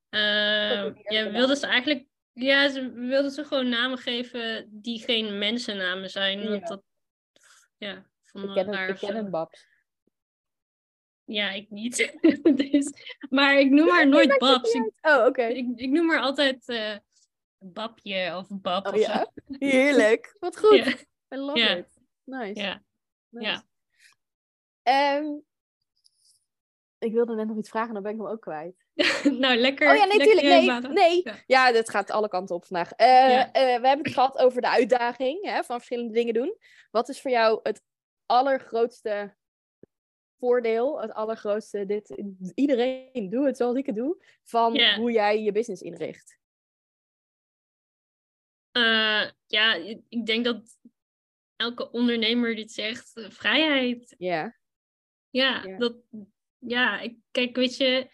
Ehm, 0.09 0.93
ja, 1.03 1.31
wilden 1.31 1.57
ze 1.57 1.67
eigenlijk... 1.67 2.05
Ja, 2.33 2.69
ze 2.69 2.91
wilden 2.91 3.31
ze 3.31 3.45
gewoon 3.45 3.69
namen 3.69 3.97
geven 3.97 4.67
die 4.71 4.99
geen 4.99 5.37
mensennamen 5.37 6.09
zijn. 6.09 6.49
Want 6.49 6.61
Ja. 6.61 6.67
dat... 6.67 6.83
Ja, 7.77 8.10
ik 8.33 8.39
vonden 8.39 8.53
ken 8.53 8.73
raar 8.73 8.89
ik 8.89 8.95
ken 8.95 9.15
het, 9.15 9.29
Babs. 9.29 9.67
Ja, 11.23 11.49
ik 11.51 11.69
niet. 11.69 12.17
dus, 12.71 12.93
maar 13.29 13.59
ik 13.59 13.69
noem 13.69 13.89
haar 13.89 14.07
nooit 14.07 14.37
Babs. 14.37 14.73
Ik. 14.73 14.91
Oh, 15.01 15.25
oké. 15.25 15.43
ik, 15.43 15.67
ik 15.75 15.89
noem 15.89 16.09
haar 16.09 16.19
altijd 16.19 16.67
eh, 16.67 16.95
Babje 17.57 18.37
of 18.37 18.47
Bab 18.49 18.87
Oh 18.87 18.93
of 18.93 18.99
zo. 18.99 19.11
ja? 19.11 19.31
Heerlijk. 19.69 20.35
Wat 20.39 20.57
goed. 20.57 20.77
Ja. 20.77 20.87
I 21.35 21.37
love 21.37 21.77
it. 21.77 21.99
Nice. 22.23 22.61
Ja. 22.61 22.83
Nice. 23.29 23.49
Ja. 23.49 23.63
Ehm, 24.83 25.25
ik 26.97 27.13
wilde 27.13 27.35
net 27.35 27.47
nog 27.47 27.57
iets 27.57 27.69
vragen, 27.69 27.93
dan 27.93 28.03
ben 28.03 28.11
ik 28.11 28.17
hem 28.17 28.27
ook 28.27 28.41
kwijt. 28.41 28.85
nou, 29.39 29.55
lekker. 29.57 29.89
Oh 29.91 29.95
ja, 29.95 30.05
nee, 30.05 30.17
lekker 30.17 30.39
tuurlijk. 30.39 30.81
Nee, 30.83 30.91
nee. 30.93 31.21
Ja. 31.23 31.35
Ja, 31.47 31.71
dat 31.71 31.89
gaat 31.89 32.11
alle 32.11 32.27
kanten 32.27 32.55
op 32.55 32.65
vandaag. 32.65 32.91
Eh, 32.91 33.07
Ja. 33.07 33.51
eh, 33.51 33.81
we 33.81 33.87
hebben 33.87 34.05
het 34.05 34.13
gehad 34.13 34.37
over 34.37 34.61
de 34.61 34.69
uitdaging 34.69 35.45
hè, 35.45 35.63
van 35.63 35.75
verschillende 35.75 36.13
dingen 36.13 36.33
doen. 36.33 36.57
Wat 36.91 37.09
is 37.09 37.21
voor 37.21 37.31
jou 37.31 37.59
het 37.63 37.81
allergrootste 38.31 39.35
voordeel, 40.37 41.01
het 41.01 41.11
allergrootste, 41.11 41.85
dit, 41.85 42.21
iedereen 42.55 43.29
doe 43.29 43.45
het 43.45 43.57
zoals 43.57 43.77
ik 43.77 43.85
het 43.85 43.95
doe, 43.95 44.25
van 44.43 44.81
hoe 44.95 45.11
jij 45.11 45.41
je 45.41 45.51
business 45.51 45.81
inricht? 45.81 46.39
Eh, 48.71 49.29
ja, 49.45 49.73
ik 50.09 50.25
denk 50.25 50.45
dat 50.45 50.77
elke 51.55 51.91
ondernemer 51.91 52.55
dit 52.55 52.71
zegt, 52.71 53.17
eh, 53.17 53.29
vrijheid. 53.29 54.15
Ja. 54.17 54.59
Ja, 55.29 55.77
dat, 55.77 55.95
ja, 56.57 56.99
ik, 56.99 57.17
kijk, 57.31 57.55
weet 57.55 57.77
je, 57.77 58.09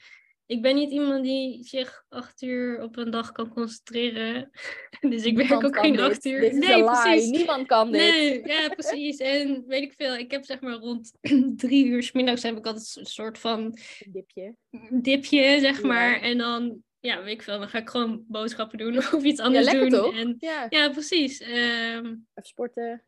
ik 0.47 0.61
ben 0.61 0.75
niet 0.75 0.91
iemand 0.91 1.23
die 1.23 1.63
zich 1.63 2.05
acht 2.09 2.41
uur 2.41 2.81
op 2.81 2.97
een 2.97 3.09
dag 3.09 3.31
kan 3.31 3.49
concentreren. 3.49 4.49
Dus 5.09 5.23
ik 5.23 5.37
werk 5.37 5.63
ook 5.63 5.77
geen 5.79 5.91
dit. 5.91 6.01
acht 6.01 6.25
uur. 6.25 6.39
Dit 6.41 6.53
nee, 6.53 6.83
precies. 6.83 7.29
Niemand 7.29 7.67
kan 7.67 7.91
dit. 7.91 8.01
Nee, 8.01 8.47
ja, 8.47 8.69
precies. 8.69 9.17
En 9.17 9.63
weet 9.67 9.81
ik 9.81 9.93
veel, 9.93 10.15
ik 10.15 10.31
heb 10.31 10.45
zeg 10.45 10.61
maar 10.61 10.73
rond 10.73 11.11
drie 11.55 11.85
uur 11.85 12.03
's 12.03 12.11
middags 12.11 12.43
heb 12.43 12.57
ik 12.57 12.65
altijd 12.65 12.95
een 12.99 13.05
soort 13.05 13.37
van 13.39 13.77
dipje. 14.11 14.55
dipje, 14.89 15.59
zeg 15.59 15.81
Ja. 15.81 15.87
maar. 15.87 16.21
En 16.21 16.37
dan, 16.37 16.83
ja, 16.99 17.23
weet 17.23 17.33
ik 17.33 17.41
veel, 17.41 17.59
dan 17.59 17.69
ga 17.69 17.77
ik 17.77 17.89
gewoon 17.89 18.23
boodschappen 18.27 18.77
doen 18.77 18.97
of 19.13 19.23
iets 19.23 19.39
anders 19.39 19.65
lekker 19.65 19.89
doen. 19.89 19.99
toch? 19.99 20.15
En, 20.17 20.35
Ja. 20.39 20.65
ja, 20.69 20.89
precies. 20.89 21.39
Ehm, 21.41 22.05
Even 22.05 22.23
sporten. 22.33 23.03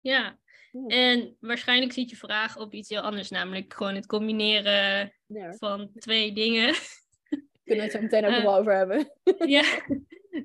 ja. 0.00 0.38
En 0.86 1.36
waarschijnlijk 1.40 1.92
ziet 1.92 2.10
je 2.10 2.16
vraag 2.16 2.58
op 2.58 2.72
iets 2.74 2.88
heel 2.88 3.00
anders, 3.00 3.30
namelijk 3.30 3.74
gewoon 3.74 3.94
het 3.94 4.06
combineren 4.06 5.12
Ja. 5.26 5.52
van 5.52 5.90
twee 5.94 6.32
dingen. 6.32 6.74
Kunnen 7.64 7.84
we 7.86 7.90
het 7.90 7.92
zo 7.92 8.00
meteen 8.00 8.24
ook 8.24 8.30
Eh, 8.32 8.42
wel 8.42 8.56
over 8.56 8.76
hebben. 8.76 9.12
ja, 9.58 9.82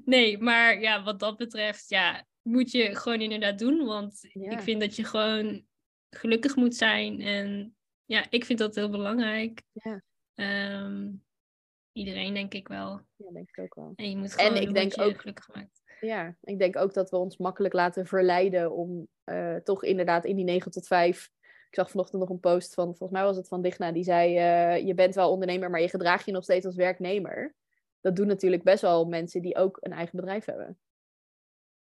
nee, 0.05 0.37
maar 0.37 0.79
ja, 0.79 1.03
wat 1.03 1.19
dat 1.19 1.37
betreft, 1.37 1.89
ja, 1.89 2.25
moet 2.41 2.71
je 2.71 2.95
gewoon 2.95 3.21
inderdaad 3.21 3.59
doen. 3.59 3.85
Want 3.85 4.19
Ja. 4.33 4.51
ik 4.51 4.59
vind 4.59 4.81
dat 4.81 4.95
je 4.95 5.03
gewoon 5.03 5.65
gelukkig 6.09 6.55
moet 6.55 6.75
zijn. 6.75 7.21
En 7.21 7.75
ja, 8.05 8.25
ik 8.29 8.45
vind 8.45 8.59
dat 8.59 8.75
heel 8.75 8.89
belangrijk. 8.89 9.61
Ja. 9.71 10.01
Ehm, 10.35 11.11
iedereen 11.91 12.33
denk 12.33 12.53
ik 12.53 12.67
wel. 12.67 13.01
Ja, 13.15 13.31
denk 13.31 13.49
ik 13.49 13.59
ook 13.59 13.75
wel. 13.75 13.93
En 13.95 14.09
je 14.09 14.17
moet 14.17 14.35
En 14.35 14.45
gewoon 14.45 14.55
ik 14.59 14.65
doen 14.65 14.73
denk 14.73 14.99
ook- 15.01 15.19
gelukkig 15.21 15.47
maakt. 15.55 15.80
Ja, 16.01 16.35
ik 16.41 16.59
denk 16.59 16.77
ook 16.77 16.93
dat 16.93 17.09
we 17.09 17.17
ons 17.17 17.37
makkelijk 17.37 17.73
laten 17.73 18.05
verleiden 18.05 18.71
om 18.71 19.07
eh, 19.23 19.55
toch 19.55 19.83
inderdaad 19.83 20.25
in 20.25 20.35
die 20.35 20.45
9 20.45 20.71
tot 20.71 20.87
5. 20.87 21.29
Ik 21.41 21.77
zag 21.77 21.89
vanochtend 21.89 22.21
nog 22.21 22.29
een 22.29 22.39
post 22.39 22.73
van, 22.73 22.85
volgens 22.85 23.11
mij 23.11 23.23
was 23.23 23.37
het 23.37 23.47
van 23.47 23.61
Digna, 23.61 23.91
die 23.91 24.03
zei: 24.03 24.37
eh, 24.37 24.85
Je 24.85 24.93
bent 24.93 25.15
wel 25.15 25.31
ondernemer, 25.31 25.69
maar 25.69 25.81
je 25.81 25.89
gedraagt 25.89 26.25
je 26.25 26.31
nog 26.31 26.43
steeds 26.43 26.65
als 26.65 26.75
werknemer. 26.75 27.55
Dat 28.01 28.15
doen 28.15 28.27
natuurlijk 28.27 28.63
best 28.63 28.81
wel 28.81 29.05
mensen 29.05 29.41
die 29.41 29.55
ook 29.55 29.77
een 29.81 29.91
eigen 29.91 30.15
bedrijf 30.15 30.45
hebben. 30.45 30.79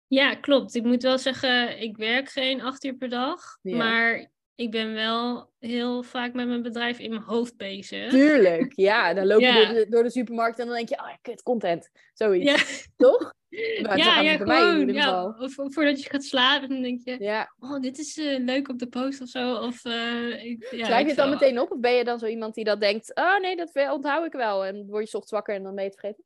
Ja, 0.07 0.36
klopt. 0.36 0.76
Ik 0.76 0.84
moet 0.84 1.03
wel 1.03 1.18
zeggen, 1.18 1.82
ik 1.82 1.97
werk 1.97 2.30
geen 2.30 2.62
acht 2.62 2.84
uur 2.84 2.95
per 2.95 3.09
dag. 3.09 3.57
Ja. 3.62 3.78
Maar 3.78 4.32
ik 4.62 4.72
ben 4.72 4.93
wel 4.93 5.51
heel 5.59 6.03
vaak 6.03 6.34
met 6.34 6.47
mijn 6.47 6.62
bedrijf 6.62 6.99
in 6.99 7.09
mijn 7.09 7.22
hoofd 7.22 7.57
bezig. 7.57 8.09
Tuurlijk, 8.09 8.72
ja. 8.76 9.14
Dan 9.14 9.28
loop 9.28 9.39
je 9.39 9.45
Ja. 9.45 9.66
door, 9.66 9.74
de, 9.76 9.86
door 9.89 10.03
de 10.03 10.09
supermarkt 10.09 10.59
en 10.59 10.66
dan 10.66 10.76
denk 10.76 10.89
je: 10.89 10.95
Oh, 10.97 11.14
kut, 11.22 11.43
content. 11.43 11.89
Zoiets. 12.14 12.51
Ja, 12.51 12.86
Toch? 12.97 13.34
Maar 13.82 13.97
ja, 13.97 14.22
ja 14.22 14.38
gewoon. 14.38 14.93
Ja, 14.93 15.03
geval. 15.03 15.36
of, 15.39 15.57
of 15.57 15.74
voordat 15.74 16.03
je 16.03 16.09
gaat 16.09 16.24
slapen, 16.24 16.70
dan 16.70 16.82
denk 16.82 17.01
je, 17.03 17.16
Ja. 17.20 17.53
oh, 17.59 17.80
dit 17.80 17.97
is 17.97 18.18
eh, 18.18 18.39
leuk 18.39 18.70
op 18.70 18.80
de 18.80 18.88
post 18.88 19.22
of 19.22 19.28
zo. 19.28 19.55
Of, 19.55 19.86
eh, 19.86 20.43
ik, 20.43 20.68
ja, 20.72 20.97
ik 20.97 21.01
je 21.01 21.07
het 21.07 21.16
dan 21.16 21.30
meteen 21.30 21.59
op? 21.59 21.72
Of 21.72 21.80
ben 21.80 21.93
je 21.93 22.03
dan 22.03 22.20
zo 22.20 22.26
iemand 22.26 22.53
die 22.55 22.64
dat 22.64 22.80
denkt: 22.82 23.16
Oh 23.16 23.39
nee, 23.39 23.55
dat 23.55 23.72
onthoud 23.91 24.26
ik 24.26 24.32
wel. 24.32 24.66
En 24.66 24.76
word 24.76 25.09
je 25.09 25.18
ochtends 25.18 25.32
wakker 25.32 25.55
en 25.55 25.64
dan 25.64 25.76
ben 25.76 25.84
je 25.84 25.89
het 25.89 25.99
vergeten? 25.99 26.24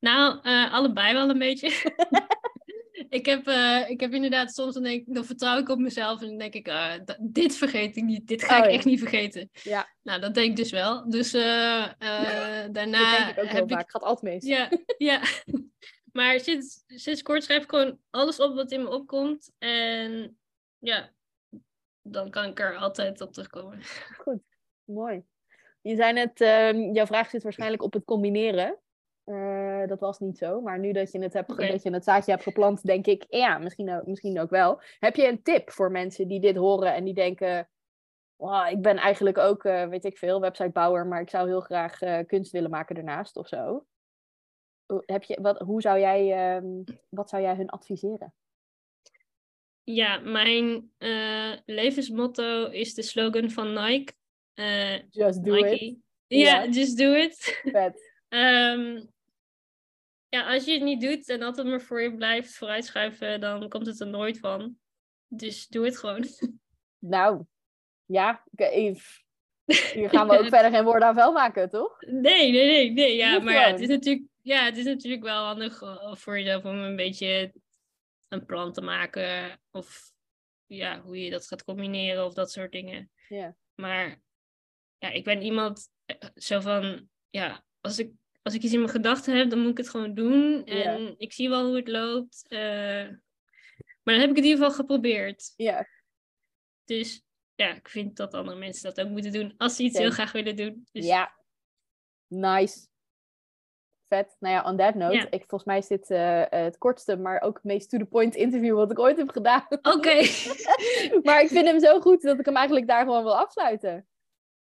Nou, 0.00 0.38
eh, 0.42 0.72
allebei 0.72 1.12
wel 1.12 1.28
een 1.30 1.38
beetje. 1.38 1.70
ik, 3.08 3.26
heb, 3.26 3.46
eh, 3.46 3.84
ik 3.90 4.00
heb 4.00 4.12
inderdaad 4.12 4.54
soms, 4.54 4.74
dan, 4.74 4.82
denk, 4.82 5.06
ik- 5.06 5.14
dan 5.14 5.24
vertrouw 5.24 5.58
ik 5.58 5.68
op 5.68 5.78
mezelf 5.78 6.20
en 6.20 6.28
dan 6.28 6.38
denk 6.38 6.54
ik, 6.54 6.64
d- 7.04 7.16
dit 7.20 7.56
vergeet 7.56 7.96
ik 7.96 8.02
niet. 8.04 8.26
Dit 8.26 8.44
ga 8.44 8.58
Oh, 8.58 8.64
ik 8.64 8.70
ja. 8.70 8.76
echt 8.76 8.84
niet 8.84 8.98
vergeten. 8.98 9.50
Ja. 9.62 9.88
Nou, 10.02 10.20
dat 10.20 10.34
denk 10.34 10.50
ik 10.50 10.56
dus 10.56 10.70
wel. 10.70 11.10
Dus 11.10 11.32
eh, 11.34 11.82
eh, 11.84 12.68
daarna 12.72 13.10
dat 13.10 13.34
denk 13.34 13.36
ik 13.38 13.44
ook 13.44 13.50
heb 13.70 13.80
ik. 13.80 13.90
Gaat 13.90 14.02
altijd 14.02 14.34
mis. 14.34 14.44
Ja, 14.44 14.68
ja. 14.98 15.20
Maar 16.12 16.40
sinds, 16.40 16.82
sinds 16.86 17.22
kort 17.22 17.44
schrijf 17.44 17.62
ik 17.62 17.70
gewoon 17.70 17.98
alles 18.10 18.40
op 18.40 18.54
wat 18.54 18.70
in 18.72 18.82
me 18.82 18.88
opkomt. 18.90 19.50
En 19.58 20.38
ja, 20.78 21.10
dan 22.02 22.30
kan 22.30 22.44
ik 22.44 22.60
er 22.60 22.76
altijd 22.76 23.20
op 23.20 23.32
terugkomen. 23.32 23.78
Goed, 24.24 24.40
mooi. 24.84 25.22
Je 25.80 25.96
zei 25.96 26.12
net, 26.12 26.40
ehm, 26.40 26.92
jouw 26.92 27.06
vraag 27.06 27.30
zit 27.30 27.42
waarschijnlijk 27.42 27.82
op 27.82 27.92
het 27.92 28.04
combineren. 28.04 28.78
Eh, 29.28 29.86
dat 29.86 30.00
was 30.00 30.18
niet 30.18 30.38
zo, 30.38 30.60
maar 30.60 30.78
nu 30.78 30.92
dat 30.92 31.12
je, 31.12 31.18
het 31.18 31.32
hebt, 31.32 31.56
dat 31.56 31.82
je 31.82 31.90
het 31.90 32.04
zaadje 32.04 32.30
hebt 32.30 32.42
geplant, 32.42 32.86
denk 32.86 33.06
ik, 33.06 33.24
ja, 33.28 33.58
misschien 33.58 33.90
ook, 33.90 34.06
misschien 34.06 34.40
ook 34.40 34.50
wel. 34.50 34.80
Heb 34.98 35.16
je 35.16 35.28
een 35.28 35.42
tip 35.42 35.70
voor 35.70 35.90
mensen 35.90 36.28
die 36.28 36.40
dit 36.40 36.56
horen 36.56 36.94
en 36.94 37.04
die 37.04 37.14
denken, 37.14 37.68
"Wow, 38.36 38.70
ik 38.70 38.82
ben 38.82 38.96
eigenlijk 38.96 39.38
ook, 39.38 39.64
eh, 39.64 39.88
weet 39.88 40.04
ik 40.04 40.18
veel, 40.18 40.40
websitebouwer, 40.40 41.06
maar 41.06 41.20
ik 41.20 41.30
zou 41.30 41.48
heel 41.48 41.60
graag 41.60 42.00
eh, 42.00 42.18
kunst 42.26 42.52
willen 42.52 42.70
maken 42.70 42.94
daarnaast 42.94 43.36
of 43.36 43.48
zo. 43.48 43.86
Heb 45.06 45.22
je, 45.22 45.38
wat, 45.40 45.58
hoe 45.58 45.80
zou 45.80 45.98
jij, 45.98 46.32
ehm, 46.32 46.66
wat 47.08 47.28
zou 47.28 47.42
jij 47.42 47.54
hun 47.54 47.68
adviseren? 47.68 48.34
Ja, 49.82 50.18
mijn 50.18 50.92
levensmotto 51.64 52.66
is 52.66 52.94
de 52.94 53.02
slogan 53.02 53.50
van 53.50 53.72
Nike. 53.72 54.12
Just 55.10 55.44
do 55.44 55.54
Nike. 55.54 55.86
it. 55.86 55.96
Ja, 56.26 56.66
just 56.66 56.98
do 56.98 57.12
it. 57.12 57.60
Vet. 57.64 58.16
ja, 60.28 60.52
als 60.52 60.64
je 60.64 60.72
het 60.72 60.82
niet 60.82 61.00
doet 61.00 61.28
en 61.28 61.42
altijd 61.42 61.66
maar 61.66 61.80
voor 61.80 62.02
je 62.02 62.14
blijft 62.14 62.54
vooruitschuiven, 62.54 63.40
dan 63.40 63.68
komt 63.68 63.86
het 63.86 64.00
er 64.00 64.06
nooit 64.06 64.38
van. 64.38 64.76
Dus 65.26 65.68
doe 65.68 65.84
het 65.84 65.98
gewoon. 65.98 66.24
Nou, 67.00 67.44
ja, 68.04 68.44
hier 69.92 70.10
gaan 70.10 70.28
we 70.28 70.38
ook 70.38 70.48
verder 70.48 70.70
geen 70.70 70.84
woorden 70.84 71.08
aan 71.08 71.14
vuil 71.14 71.32
maken, 71.32 71.70
toch? 71.70 72.00
Nee, 72.00 72.50
nee, 72.50 72.66
nee, 72.66 72.90
nee. 72.90 73.16
Ja, 73.16 73.32
Doe 73.32 73.42
maar 73.42 73.54
ja, 73.54 73.70
het 73.70 73.80
is 73.80 73.88
natuurlijk, 73.88 74.26
ja, 74.42 74.64
het 74.64 74.76
is 74.76 74.84
natuurlijk 74.84 75.22
wel 75.22 75.44
handig 75.44 75.82
eh, 75.82 76.14
voor 76.14 76.38
jezelf 76.38 76.64
om 76.64 76.78
een 76.78 76.96
beetje 76.96 77.52
een 78.28 78.44
plan 78.46 78.72
te 78.72 78.80
maken. 78.80 79.60
Of 79.70 80.12
ja, 80.66 81.00
hoe 81.00 81.24
je 81.24 81.30
dat 81.30 81.46
gaat 81.46 81.64
combineren 81.64 82.24
of 82.24 82.34
dat 82.34 82.52
soort 82.52 82.72
dingen. 82.72 83.10
Ja. 83.28 83.54
Maar 83.74 84.20
ja, 84.98 85.08
ik 85.10 85.24
ben 85.24 85.42
iemand 85.42 85.88
eh, 86.04 86.16
zo 86.34 86.60
van, 86.60 87.08
ja, 87.30 87.64
als 87.80 87.98
ik, 87.98 88.12
als 88.48 88.56
ik 88.56 88.62
iets 88.64 88.72
in 88.72 88.78
mijn 88.80 88.92
gedachten 88.92 89.36
heb, 89.36 89.50
dan 89.50 89.58
moet 89.58 89.70
ik 89.70 89.76
het 89.76 89.88
gewoon 89.88 90.14
doen. 90.14 90.64
En 90.64 91.14
ik 91.18 91.32
zie 91.32 91.48
wel 91.48 91.66
hoe 91.66 91.76
het 91.76 91.88
loopt. 91.88 92.44
eh, 92.48 93.08
maar 94.02 94.14
dan 94.16 94.20
heb 94.20 94.30
ik 94.30 94.36
het 94.36 94.44
in 94.44 94.50
ieder 94.50 94.58
geval 94.64 94.72
geprobeerd. 94.80 95.52
Ja, 95.56 95.86
Dus 96.84 97.22
ja, 97.54 97.74
ik 97.74 97.88
vind 97.88 98.16
dat 98.16 98.34
andere 98.34 98.56
mensen 98.58 98.94
dat 98.94 99.04
ook 99.04 99.10
moeten 99.10 99.32
doen 99.32 99.54
als 99.56 99.76
ze 99.76 99.82
iets 99.82 99.98
heel 99.98 100.10
graag 100.10 100.32
willen 100.32 100.56
doen. 100.56 100.86
Dus, 100.92 101.06
ja. 101.06 101.36
Nice. 102.26 102.86
Vet. 104.08 104.36
Nou 104.38 104.54
ja, 104.54 104.70
on 104.70 104.76
that 104.76 104.94
note, 104.94 105.14
Ja. 105.16 105.30
ik, 105.30 105.44
volgens 105.46 105.64
mij 105.64 105.78
is 105.78 105.86
dit 105.86 106.10
eh, 106.10 106.42
het 106.48 106.78
kortste, 106.78 107.16
maar 107.16 107.40
ook 107.40 107.54
het 107.54 107.64
meest 107.64 107.90
to-the-point 107.90 108.34
interview 108.34 108.74
wat 108.76 108.90
ik 108.90 108.98
ooit 108.98 109.16
heb 109.16 109.30
gedaan. 109.30 109.66
Oké. 109.68 110.14
maar 111.24 111.40
ik 111.42 111.48
vind 111.48 111.66
hem 111.66 111.80
zo 111.80 112.00
goed 112.00 112.22
dat 112.22 112.38
ik 112.38 112.44
hem 112.44 112.56
eigenlijk 112.56 112.86
daar 112.86 113.04
gewoon 113.04 113.22
wil 113.22 113.38
afsluiten. 113.38 114.06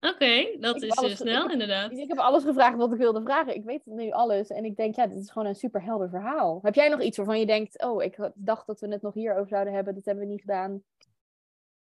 Oké, 0.01 0.57
dat 0.59 0.81
is 0.81 0.91
alles 0.95 1.11
eh, 1.11 1.17
ge- 1.17 1.23
snel 1.23 1.45
ik- 1.45 1.51
inderdaad. 1.51 1.91
Ik 1.91 2.07
heb 2.07 2.17
alles 2.17 2.43
gevraagd 2.43 2.77
wat 2.77 2.91
ik 2.91 2.97
wilde 2.97 3.21
vragen. 3.21 3.55
Ik 3.55 3.63
weet 3.63 3.85
nu 3.85 4.11
alles. 4.11 4.49
En 4.49 4.65
ik 4.65 4.75
denk, 4.75 4.95
ja, 4.95 5.07
dit 5.07 5.17
is 5.17 5.31
gewoon 5.31 5.47
een 5.47 5.55
super 5.55 5.83
helder 5.83 6.09
verhaal. 6.09 6.59
Heb 6.61 6.75
jij 6.75 6.89
nog 6.89 7.01
iets 7.01 7.17
waarvan 7.17 7.39
je 7.39 7.45
denkt, 7.45 7.83
oh, 7.83 8.03
ik 8.03 8.31
dacht 8.35 8.67
dat 8.67 8.79
we 8.79 8.87
het 8.87 9.01
nog 9.01 9.13
hierover 9.13 9.47
zouden 9.47 9.73
hebben, 9.73 9.93
dat 9.95 10.05
hebben 10.05 10.23
we 10.25 10.29
niet 10.31 10.41
gedaan? 10.41 10.83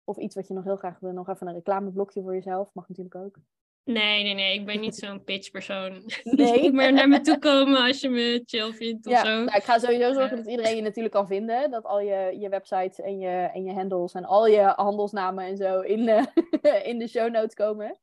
Of 0.04 0.18
iets 0.18 0.36
wat 0.36 0.48
je 0.48 0.54
nog 0.54 0.64
heel 0.64 0.76
graag 0.76 1.00
wil, 1.00 1.12
nog 1.12 1.30
even 1.30 1.48
een 1.48 1.54
reclameblokje 1.54 2.22
voor 2.22 2.34
jezelf, 2.34 2.70
mag 2.74 2.88
natuurlijk 2.88 3.16
ook. 3.16 3.36
Nee, 3.84 4.24
nee, 4.24 4.34
nee, 4.34 4.54
ik 4.54 4.66
ben 4.66 4.80
niet 4.80 4.96
zo'n 4.96 5.24
pitchpersoon. 5.24 5.92
Nee. 6.24 6.54
Je 6.56 6.62
moet 6.62 6.74
maar 6.74 6.94
naar 6.94 7.08
me 7.08 7.22
toe 7.22 7.40
komen 7.40 7.82
als 7.82 8.02
je 8.02 8.10
me 8.10 8.42
chill 8.46 8.72
vindt 8.72 9.06
of 9.08 9.12
Ja, 9.14 9.20
zo. 9.26 9.30
nou, 9.30 9.46
ik 9.58 9.64
ga 9.64 9.78
sowieso 9.80 10.14
zorgen 10.14 10.32
Eh. 10.38 10.44
dat 10.44 10.48
iedereen 10.52 10.76
je 10.76 10.82
natuurlijk 10.82 11.14
kan 11.14 11.28
vinden. 11.28 11.72
Dat 11.72 11.84
al 11.84 12.00
je, 12.00 12.36
je 12.40 12.50
websites 12.50 13.00
en 13.02 13.20
je, 13.20 13.30
en 13.54 13.64
je 13.64 13.74
handles 13.74 14.14
en 14.14 14.26
al 14.26 14.48
je 14.48 14.62
handelsnamen 14.76 15.44
en 15.46 15.58
zo 15.58 15.80
in 15.82 16.06
de, 16.06 16.24
in 16.90 17.00
de 17.00 17.08
show 17.08 17.32
notes 17.32 17.54
komen. 17.54 17.98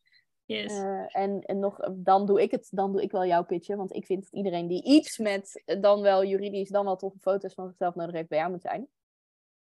Yes. 0.47 0.73
Eh, 0.73 1.17
en 1.17 1.41
en 1.41 1.59
nog, 1.59 1.79
dan 1.93 2.27
doe 2.27 2.43
ik 2.43 2.51
het, 2.51 2.69
dan 2.71 2.93
doe 2.93 3.03
ik 3.03 3.11
wel 3.11 3.27
jouw 3.27 3.45
pitchen. 3.45 3.77
Want 3.77 3.95
ik 3.95 4.07
vind 4.07 4.23
dat 4.23 4.33
iedereen 4.33 4.67
die 4.67 4.85
iets 4.85 5.19
met 5.19 5.63
eh, 5.65 5.81
dan 5.81 6.01
wel 6.01 6.25
juridisch, 6.25 6.69
dan 6.69 6.85
wel 6.85 6.97
toffe 6.97 7.19
foto's 7.19 7.55
van 7.55 7.69
zichzelf 7.69 7.95
nodig 7.95 8.15
heeft, 8.15 8.29
bij 8.29 8.39
jou 8.39 8.51
moet 8.51 8.63
zijn. 8.63 8.89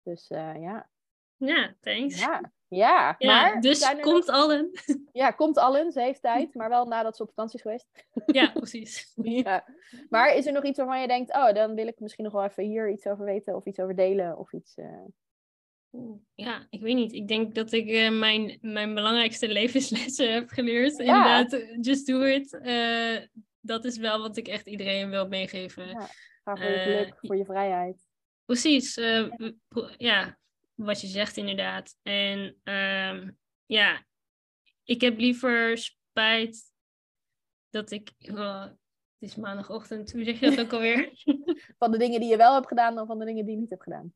Dus 0.03 0.29
eh, 0.29 0.61
ja. 0.61 0.89
ja, 1.37 1.75
thanks. 1.81 2.19
Ja. 2.21 2.53
Ja, 2.69 3.15
Ja, 3.19 3.27
maar 3.43 3.61
dus 3.61 3.91
komt 4.01 4.27
nog- 4.27 4.37
allen. 4.37 4.71
ja, 5.13 5.31
komt 5.31 5.59
allen, 5.59 5.93
ze 5.93 6.01
heeft 6.01 6.23
tijd, 6.23 6.55
maar 6.55 6.69
wel 6.69 6.87
nadat 6.87 7.17
ze 7.17 7.23
op 7.23 7.29
vakantie 7.29 7.57
is 7.57 7.63
geweest. 7.63 7.89
ja, 8.27 8.51
precies. 8.61 9.13
Ja. 9.15 9.65
Maar 10.09 10.35
is 10.35 10.47
er 10.47 10.53
nog 10.53 10.65
iets 10.65 10.79
waarvan 10.79 11.01
je 11.01 11.07
denkt, 11.07 11.35
oh, 11.35 11.53
dan 11.53 11.75
wil 11.75 11.87
ik 11.87 12.01
misschien 12.01 12.25
nog 12.25 12.33
wel 12.33 12.45
even 12.45 12.65
hier 12.65 12.91
iets 12.91 13.07
over 13.07 13.25
weten 13.25 13.55
of 13.57 13.65
iets 13.65 13.81
over 13.81 13.95
delen 13.97 14.39
of 14.39 14.53
iets. 14.53 14.75
Ja, 16.35 16.67
ik 16.71 16.81
weet 16.81 16.95
niet. 16.95 17.13
Ik 17.13 17.29
denk 17.29 17.55
dat 17.55 17.73
ik 17.73 17.89
eh, 17.89 18.19
mijn, 18.19 18.59
mijn 18.61 18.95
belangrijkste 18.95 19.49
levenslessen 19.59 20.33
heb 20.33 20.49
geleerd. 20.49 20.97
Ja. 20.97 21.05
Inderdaad, 21.05 21.85
just 21.87 22.07
do 22.07 22.23
it. 22.23 22.55
Eh, 22.55 23.17
dat 23.61 23.85
is 23.85 23.97
wel 23.97 24.21
wat 24.21 24.37
ik 24.37 24.49
echt 24.49 24.67
iedereen 24.67 25.11
wil 25.11 25.29
meegeven. 25.29 25.89
Ja. 25.89 26.09
Ga 26.45 26.57
voor 26.57 26.71
je 26.71 26.79
geluk, 26.79 27.19
voor 27.21 27.37
je 27.37 27.45
vrijheid. 27.45 28.09
Precies, 28.45 28.97
eh, 28.97 29.31
ja, 29.97 30.39
wat 30.75 31.01
je 31.01 31.07
zegt 31.07 31.37
inderdaad. 31.37 31.97
En 32.03 32.57
ehm, 32.63 33.31
ja, 33.67 34.05
ik 34.85 35.01
heb 35.01 35.19
liever 35.19 35.79
spijt 35.79 36.73
dat 37.71 37.91
ik. 37.91 38.13
oh, 38.19 38.63
het 38.63 39.31
is 39.31 39.37
maandagochtend, 39.37 40.13
hoe 40.13 40.25
zeg 40.25 40.41
je 40.41 40.51
dat 40.51 40.61
ook 40.61 40.73
alweer? 40.79 41.13
Van 41.79 41.91
de 41.91 41.99
dingen 41.99 42.21
die 42.21 42.29
je 42.29 42.37
wel 42.37 42.55
hebt 42.55 42.69
gedaan 42.69 42.95
dan 42.95 43.07
van 43.07 43.19
de 43.19 43.25
dingen 43.25 43.45
die 43.45 43.55
je 43.55 43.61
niet 43.61 43.71
hebt 43.71 43.83
gedaan. 43.83 44.15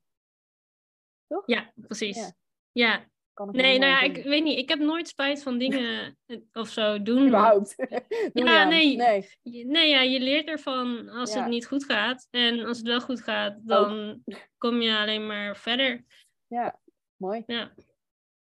Toch? 1.28 1.42
Ja, 1.46 1.72
precies. 1.74 2.16
Ja. 2.16 2.32
Ja. 2.72 3.06
Kan 3.34 3.48
ik 3.48 3.54
Nee, 3.54 3.78
nou 3.78 3.90
ja, 3.90 4.00
ik 4.00 4.24
weet 4.24 4.42
niet. 4.42 4.58
Ik 4.58 4.68
heb 4.68 4.78
nooit 4.78 5.08
spijt 5.08 5.42
van 5.42 5.58
dingen 5.58 6.18
eh, 6.26 6.38
of 6.52 6.68
zo 6.68 7.02
doen. 7.02 7.26
Überhaupt. 7.26 7.76
Doe 8.32 8.44
Ja, 8.44 8.64
nee. 8.64 8.96
nee. 8.96 9.88
Ja, 9.88 10.00
je 10.02 10.20
leert 10.20 10.48
ervan 10.48 11.08
als 11.08 11.32
Ja. 11.32 11.40
het 11.40 11.48
niet 11.48 11.66
goed 11.66 11.84
gaat. 11.84 12.26
En 12.30 12.64
als 12.66 12.76
het 12.78 12.86
wel 12.86 13.00
goed 13.00 13.20
gaat, 13.20 13.58
dan 13.60 14.22
kom 14.58 14.80
je 14.80 14.96
alleen 14.96 15.26
maar 15.26 15.56
verder. 15.56 16.04
Ja, 16.46 16.78
mooi. 17.16 17.42
Ja. 17.46 17.72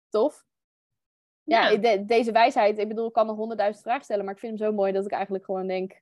Tof. 0.10 0.44
Ja, 1.44 1.70
Ja. 1.70 1.78
de- 1.78 2.06
deze 2.06 2.32
wijsheid, 2.32 2.78
ik 2.78 2.88
bedoel, 2.88 3.08
ik 3.08 3.14
kan 3.14 3.26
nog 3.26 3.36
honderdduizend 3.36 3.84
vragen 3.84 4.04
stellen, 4.04 4.26
maar 4.26 4.34
ik 4.34 4.40
vind 4.40 4.60
hem 4.60 4.68
zo 4.70 4.76
mooi 4.76 4.92
dat 4.92 5.06
ik 5.06 5.12
eigenlijk 5.12 5.46
gewoon 5.46 5.68
denk, 5.68 6.02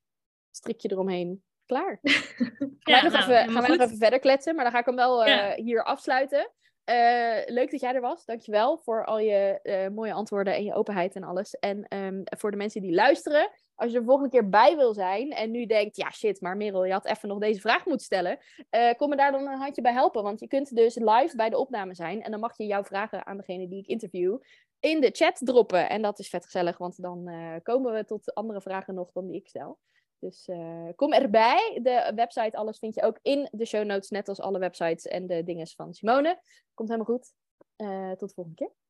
strikje 0.51 0.91
eromheen. 0.91 1.43
Klaar. 1.65 1.99
Gaan, 2.03 2.77
wij, 2.83 3.01
nog 3.01 3.11
nou, 3.11 3.23
even, 3.23 3.51
gaan 3.51 3.61
wij 3.61 3.75
nog 3.77 3.85
even 3.85 3.97
verder 3.97 4.19
kletsen, 4.19 4.55
maar 4.55 4.63
dan 4.63 4.73
ga 4.73 4.79
ik 4.79 4.85
hem 4.85 4.95
wel 4.95 5.25
eh, 5.25 5.53
hier 5.65 5.83
afsluiten. 5.83 6.51
Eh, 6.83 7.37
leuk 7.45 7.71
dat 7.71 7.79
jij 7.79 7.93
er 7.93 8.01
was. 8.01 8.25
Dankjewel 8.25 8.77
voor 8.77 9.05
al 9.05 9.19
je 9.19 9.59
eh, 9.61 9.89
mooie 9.89 10.13
antwoorden 10.13 10.55
en 10.55 10.63
je 10.63 10.73
openheid 10.73 11.15
en 11.15 11.23
alles. 11.23 11.53
En 11.59 11.87
ehm, 11.87 12.21
voor 12.23 12.51
de 12.51 12.57
mensen 12.57 12.81
die 12.81 12.93
luisteren, 12.93 13.49
als 13.75 13.91
je 13.91 13.99
de 13.99 14.05
volgende 14.05 14.29
keer 14.29 14.49
bij 14.49 14.75
wil 14.75 14.93
zijn 14.93 15.31
en 15.31 15.51
nu 15.51 15.65
denkt, 15.65 15.95
ja 15.95 16.11
shit, 16.11 16.41
maar 16.41 16.57
Merel, 16.57 16.85
je 16.85 16.91
had 16.91 17.05
even 17.05 17.27
nog 17.29 17.39
deze 17.39 17.59
vraag 17.59 17.85
moeten 17.85 18.05
stellen. 18.05 18.39
eh, 18.69 18.93
kom 18.97 19.09
me 19.09 19.15
daar 19.15 19.31
dan 19.31 19.47
een 19.47 19.57
handje 19.57 19.81
bij 19.81 19.93
helpen. 19.93 20.23
Want 20.23 20.39
je 20.39 20.47
kunt 20.47 20.75
dus 20.75 20.95
live 20.95 21.35
bij 21.35 21.49
de 21.49 21.57
opname 21.57 21.95
zijn 21.95 22.21
en 22.21 22.31
dan 22.31 22.39
mag 22.39 22.57
je 22.57 22.65
jouw 22.65 22.83
vragen 22.83 23.25
aan 23.25 23.37
degene 23.37 23.67
die 23.67 23.79
ik 23.79 23.87
interview 23.87 24.37
in 24.79 25.01
de 25.01 25.09
chat 25.11 25.41
droppen. 25.43 25.89
En 25.89 26.01
dat 26.01 26.19
is 26.19 26.29
vet 26.29 26.45
gezellig, 26.45 26.77
want 26.77 27.01
dan 27.01 27.31
komen 27.63 27.93
we 27.93 28.05
tot 28.05 28.33
andere 28.33 28.61
vragen 28.61 28.93
nog 28.93 29.11
dan 29.11 29.27
die 29.27 29.39
ik 29.39 29.47
stel. 29.47 29.79
Dus 30.23 30.47
eh, 30.47 30.89
kom 30.95 31.13
erbij. 31.13 31.79
De 31.81 32.11
website, 32.15 32.57
alles 32.57 32.79
vind 32.79 32.95
je 32.95 33.01
ook 33.01 33.19
in 33.21 33.49
de 33.51 33.65
show 33.65 33.85
notes, 33.85 34.09
net 34.09 34.29
als 34.29 34.39
alle 34.39 34.59
websites 34.59 35.05
en 35.05 35.27
de 35.27 35.43
dinges 35.43 35.75
van 35.75 35.93
Simone. 35.93 36.41
Komt 36.73 36.89
helemaal 36.89 37.15
goed. 37.15 37.33
Eh, 37.75 38.11
tot 38.11 38.27
de 38.29 38.33
volgende 38.33 38.57
keer. 38.57 38.82